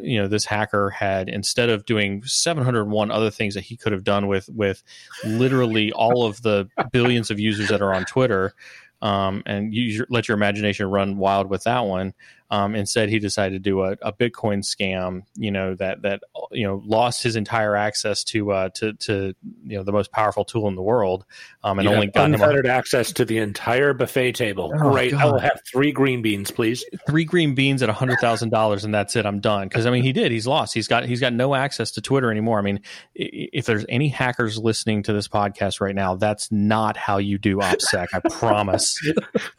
you 0.00 0.20
know 0.20 0.28
this 0.28 0.44
hacker 0.44 0.90
had 0.90 1.28
instead 1.28 1.68
of 1.70 1.84
doing 1.84 2.22
701 2.24 3.10
other 3.10 3.30
things 3.30 3.54
that 3.54 3.64
he 3.64 3.76
could 3.76 3.92
have 3.92 4.04
done 4.04 4.26
with 4.26 4.48
with 4.48 4.82
literally 5.24 5.92
all 5.92 6.24
of 6.24 6.40
the 6.42 6.68
billions 6.92 7.30
of 7.30 7.40
users 7.40 7.68
that 7.68 7.82
are 7.82 7.94
on 7.94 8.04
Twitter 8.04 8.54
um, 9.00 9.42
and 9.46 9.72
you 9.72 10.04
let 10.08 10.28
your 10.28 10.36
imagination 10.36 10.86
run 10.86 11.18
wild 11.18 11.48
with 11.48 11.64
that 11.64 11.84
one. 11.84 12.14
Um, 12.50 12.74
instead, 12.74 13.10
he 13.10 13.18
decided 13.18 13.62
to 13.62 13.70
do 13.70 13.82
a, 13.82 13.92
a, 14.00 14.12
Bitcoin 14.12 14.64
scam. 14.64 15.22
You 15.34 15.50
know 15.50 15.74
that 15.74 16.02
that 16.02 16.22
you 16.50 16.66
know 16.66 16.82
lost 16.84 17.22
his 17.22 17.36
entire 17.36 17.76
access 17.76 18.24
to 18.24 18.52
uh, 18.52 18.68
to 18.76 18.94
to 18.94 19.34
you 19.64 19.76
know 19.76 19.82
the 19.82 19.92
most 19.92 20.12
powerful 20.12 20.44
tool 20.44 20.66
in 20.68 20.74
the 20.74 20.82
world, 20.82 21.26
um, 21.62 21.78
and 21.78 21.88
you 21.88 21.94
only 21.94 22.06
got 22.06 22.30
unfettered 22.30 22.66
access 22.66 23.12
to 23.12 23.26
the 23.26 23.38
entire 23.38 23.92
buffet 23.92 24.32
table. 24.32 24.72
Oh. 24.74 24.96
I 24.96 25.24
will 25.26 25.38
have 25.38 25.60
three 25.70 25.92
green 25.92 26.22
beans, 26.22 26.50
please. 26.50 26.84
Three 27.06 27.24
green 27.24 27.54
beans 27.54 27.82
at 27.82 27.90
a 27.90 27.92
hundred 27.92 28.18
thousand 28.20 28.48
dollars, 28.48 28.84
and 28.84 28.94
that's 28.94 29.14
it. 29.14 29.26
I'm 29.26 29.40
done. 29.40 29.68
Because 29.68 29.84
I 29.84 29.90
mean, 29.90 30.02
he 30.02 30.12
did. 30.12 30.32
He's 30.32 30.46
lost. 30.46 30.72
He's 30.72 30.88
got 30.88 31.04
he's 31.04 31.20
got 31.20 31.34
no 31.34 31.54
access 31.54 31.90
to 31.92 32.00
Twitter 32.00 32.30
anymore. 32.30 32.58
I 32.58 32.62
mean, 32.62 32.80
if 33.14 33.66
there's 33.66 33.84
any 33.90 34.08
hackers 34.08 34.58
listening 34.58 35.02
to 35.02 35.12
this 35.12 35.28
podcast 35.28 35.82
right 35.82 35.94
now, 35.94 36.14
that's 36.14 36.50
not 36.50 36.96
how 36.96 37.18
you 37.18 37.36
do 37.36 37.58
OPSEC. 37.58 38.06
I 38.14 38.20
promise. 38.30 38.98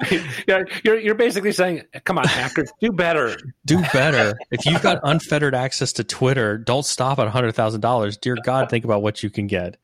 you're, 0.47 0.67
you're 0.83 0.99
you're 0.99 1.15
basically 1.15 1.51
saying, 1.51 1.83
come 2.03 2.17
on, 2.17 2.27
hackers 2.27 2.71
do 2.81 2.91
better. 2.91 3.37
Do 3.65 3.81
better. 3.93 4.37
if 4.51 4.65
you've 4.65 4.81
got 4.81 4.99
unfettered 5.03 5.55
access 5.55 5.93
to 5.93 6.03
Twitter, 6.03 6.57
don't 6.57 6.85
stop 6.85 7.19
at 7.19 7.27
hundred 7.27 7.53
thousand 7.53 7.81
dollars. 7.81 8.17
Dear 8.17 8.37
God, 8.43 8.69
think 8.69 8.85
about 8.85 9.01
what 9.01 9.23
you 9.23 9.29
can 9.29 9.47
get. 9.47 9.77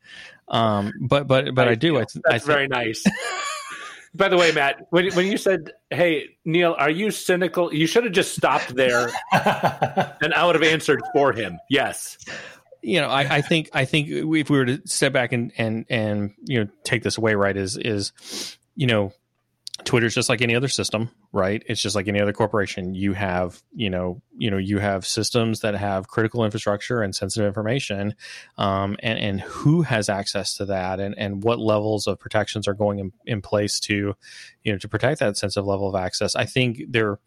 Um, 0.48 0.92
but 1.00 1.26
but 1.26 1.54
but 1.54 1.68
I, 1.68 1.72
I 1.72 1.74
do. 1.74 1.96
I 1.96 2.04
th- 2.04 2.22
that's 2.28 2.44
I 2.44 2.46
very 2.46 2.68
nice. 2.68 3.04
By 4.14 4.28
the 4.28 4.36
way, 4.38 4.50
Matt, 4.52 4.86
when 4.90 5.12
when 5.14 5.26
you 5.26 5.36
said, 5.36 5.72
"Hey, 5.90 6.28
Neil, 6.44 6.74
are 6.78 6.90
you 6.90 7.10
cynical?" 7.10 7.74
You 7.74 7.86
should 7.86 8.04
have 8.04 8.12
just 8.12 8.34
stopped 8.34 8.74
there, 8.74 9.10
and 9.32 10.32
I 10.34 10.46
would 10.46 10.54
have 10.54 10.64
answered 10.64 11.02
for 11.12 11.32
him. 11.32 11.58
Yes 11.68 12.16
you 12.86 13.00
know, 13.00 13.08
I, 13.08 13.36
I, 13.36 13.40
think 13.40 13.68
I 13.72 13.84
think 13.84 14.08
if 14.08 14.48
we 14.48 14.58
were 14.58 14.64
to 14.64 14.80
step 14.86 15.12
back 15.12 15.32
and 15.32 15.50
and 15.58 15.84
and 15.90 16.34
you 16.44 16.62
know 16.62 16.70
take 16.84 17.02
this 17.02 17.18
away, 17.18 17.34
right, 17.34 17.56
is 17.56 17.76
is 17.76 18.56
you 18.76 18.86
know 18.86 19.12
Twitter's 19.86 20.14
just 20.14 20.28
like 20.28 20.42
any 20.42 20.56
other 20.56 20.68
system, 20.68 21.10
right? 21.32 21.62
It's 21.66 21.80
just 21.80 21.94
like 21.94 22.08
any 22.08 22.20
other 22.20 22.32
corporation. 22.32 22.92
You 22.94 23.12
have, 23.12 23.62
you 23.72 23.88
know, 23.88 24.20
you 24.36 24.50
know, 24.50 24.58
you 24.58 24.78
have 24.80 25.06
systems 25.06 25.60
that 25.60 25.76
have 25.76 26.08
critical 26.08 26.44
infrastructure 26.44 27.02
and 27.02 27.14
sensitive 27.14 27.46
information, 27.46 28.14
um, 28.58 28.96
and 28.98 29.18
and 29.18 29.40
who 29.40 29.82
has 29.82 30.08
access 30.08 30.56
to 30.56 30.66
that, 30.66 30.98
and 30.98 31.14
and 31.16 31.44
what 31.44 31.60
levels 31.60 32.08
of 32.08 32.18
protections 32.18 32.66
are 32.66 32.74
going 32.74 32.98
in, 32.98 33.12
in 33.24 33.40
place 33.40 33.78
to, 33.80 34.14
you 34.64 34.72
know, 34.72 34.78
to 34.78 34.88
protect 34.88 35.20
that 35.20 35.36
sensitive 35.36 35.66
level 35.66 35.88
of 35.88 35.94
access. 35.94 36.34
I 36.34 36.44
think 36.44 36.82
there, 36.88 37.20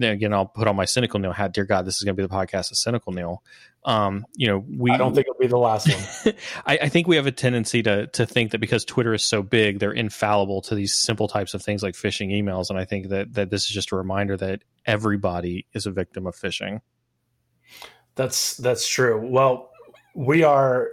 again, 0.00 0.32
I'll 0.32 0.46
put 0.46 0.66
on 0.66 0.74
my 0.74 0.86
cynical 0.86 1.20
Neil 1.20 1.32
hat. 1.32 1.52
Dear 1.52 1.66
God, 1.66 1.86
this 1.86 1.96
is 1.96 2.02
going 2.02 2.16
to 2.16 2.22
be 2.22 2.26
the 2.26 2.34
podcast 2.34 2.70
of 2.70 2.78
cynical 2.78 3.12
Neil. 3.12 3.42
Um, 3.86 4.26
you 4.34 4.48
know, 4.48 4.64
we 4.68 4.90
I 4.90 4.96
don't 4.96 5.14
think 5.14 5.28
it'll 5.28 5.38
be 5.38 5.46
the 5.46 5.56
last 5.56 5.88
one. 5.88 6.34
I, 6.66 6.76
I, 6.82 6.88
think 6.88 7.06
we 7.06 7.14
have 7.14 7.28
a 7.28 7.32
tendency 7.32 7.84
to 7.84 8.08
to 8.08 8.26
think 8.26 8.50
that 8.50 8.58
because 8.58 8.84
Twitter 8.84 9.14
is 9.14 9.22
so 9.22 9.44
big, 9.44 9.78
they're 9.78 9.92
infallible 9.92 10.60
to 10.62 10.74
these 10.74 10.92
simple 10.92 11.28
types 11.28 11.54
of 11.54 11.62
things 11.62 11.84
like 11.84 11.94
phishing 11.94 12.32
emails. 12.32 12.68
And 12.68 12.80
I 12.80 12.84
think 12.84 13.10
that 13.10 13.34
that 13.34 13.50
this 13.50 13.62
is 13.62 13.68
just 13.68 13.92
a 13.92 13.96
reminder 13.96 14.36
that 14.38 14.64
everybody 14.86 15.66
is 15.72 15.86
a 15.86 15.92
victim 15.92 16.26
of 16.26 16.34
phishing. 16.34 16.80
That's 18.16 18.56
that's 18.56 18.88
true. 18.88 19.24
Well, 19.24 19.70
we 20.16 20.42
are 20.42 20.88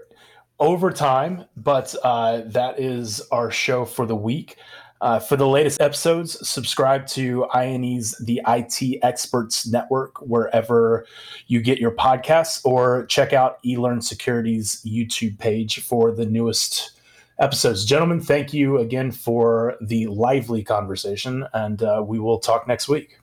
over 0.59 0.91
time, 0.91 1.45
but 1.57 1.95
uh, 2.03 2.41
that 2.45 2.79
is 2.79 3.21
our 3.31 3.49
show 3.49 3.85
for 3.85 4.05
the 4.05 4.15
week. 4.15 4.57
Uh, 5.03 5.19
for 5.19 5.35
the 5.35 5.45
latest 5.45 5.81
episodes, 5.81 6.47
subscribe 6.47 7.05
to 7.05 7.45
INE's 7.53 8.15
The 8.19 8.41
IT 8.47 8.99
Experts 9.03 9.67
Network 9.67 10.21
wherever 10.21 11.05
you 11.47 11.59
get 11.61 11.77
your 11.77 11.91
podcasts, 11.91 12.63
or 12.63 13.05
check 13.07 13.33
out 13.33 13.61
eLearnSecurity's 13.63 14.81
YouTube 14.85 15.37
page 15.39 15.81
for 15.81 16.13
the 16.13 16.25
newest 16.25 16.91
episodes. 17.37 17.83
Gentlemen, 17.83 18.21
thank 18.21 18.53
you 18.53 18.77
again 18.77 19.11
for 19.11 19.75
the 19.81 20.07
lively 20.07 20.63
conversation, 20.63 21.45
and 21.53 21.83
uh, 21.83 22.01
we 22.07 22.17
will 22.17 22.39
talk 22.39 22.65
next 22.65 22.87
week. 22.87 23.19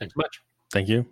Thanks 0.00 0.16
much. 0.16 0.40
Thank 0.72 0.88
you. 0.88 1.06